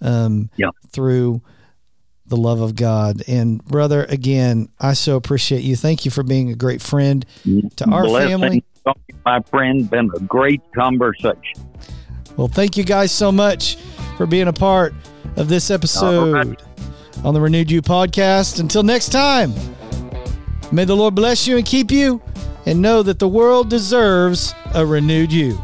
um, 0.00 0.50
yeah. 0.56 0.70
through 0.90 1.42
the 2.26 2.36
love 2.36 2.60
of 2.60 2.76
God. 2.76 3.22
And 3.26 3.62
brother, 3.64 4.04
again, 4.04 4.68
I 4.78 4.94
so 4.94 5.16
appreciate 5.16 5.62
you. 5.62 5.76
Thank 5.76 6.04
you 6.04 6.10
for 6.10 6.22
being 6.22 6.50
a 6.50 6.54
great 6.54 6.80
friend 6.80 7.26
to 7.76 7.90
our 7.90 8.04
Blessing, 8.04 8.28
family. 8.28 8.64
My 9.26 9.40
friend, 9.42 9.88
been 9.90 10.10
a 10.14 10.20
great 10.20 10.62
conversation. 10.74 11.68
Well, 12.36 12.48
thank 12.48 12.76
you 12.76 12.84
guys 12.84 13.12
so 13.12 13.30
much 13.30 13.76
for 14.16 14.26
being 14.26 14.48
a 14.48 14.52
part 14.52 14.94
of 15.36 15.48
this 15.48 15.70
episode 15.70 16.32
right. 16.32 16.62
on 17.24 17.34
the 17.34 17.40
Renewed 17.40 17.70
You 17.70 17.82
podcast. 17.82 18.60
Until 18.60 18.82
next 18.82 19.10
time, 19.10 19.52
may 20.72 20.84
the 20.84 20.96
Lord 20.96 21.14
bless 21.14 21.46
you 21.46 21.56
and 21.56 21.66
keep 21.66 21.90
you, 21.90 22.22
and 22.64 22.80
know 22.80 23.02
that 23.02 23.18
the 23.18 23.28
world 23.28 23.68
deserves 23.68 24.54
a 24.74 24.86
renewed 24.86 25.32
you. 25.32 25.62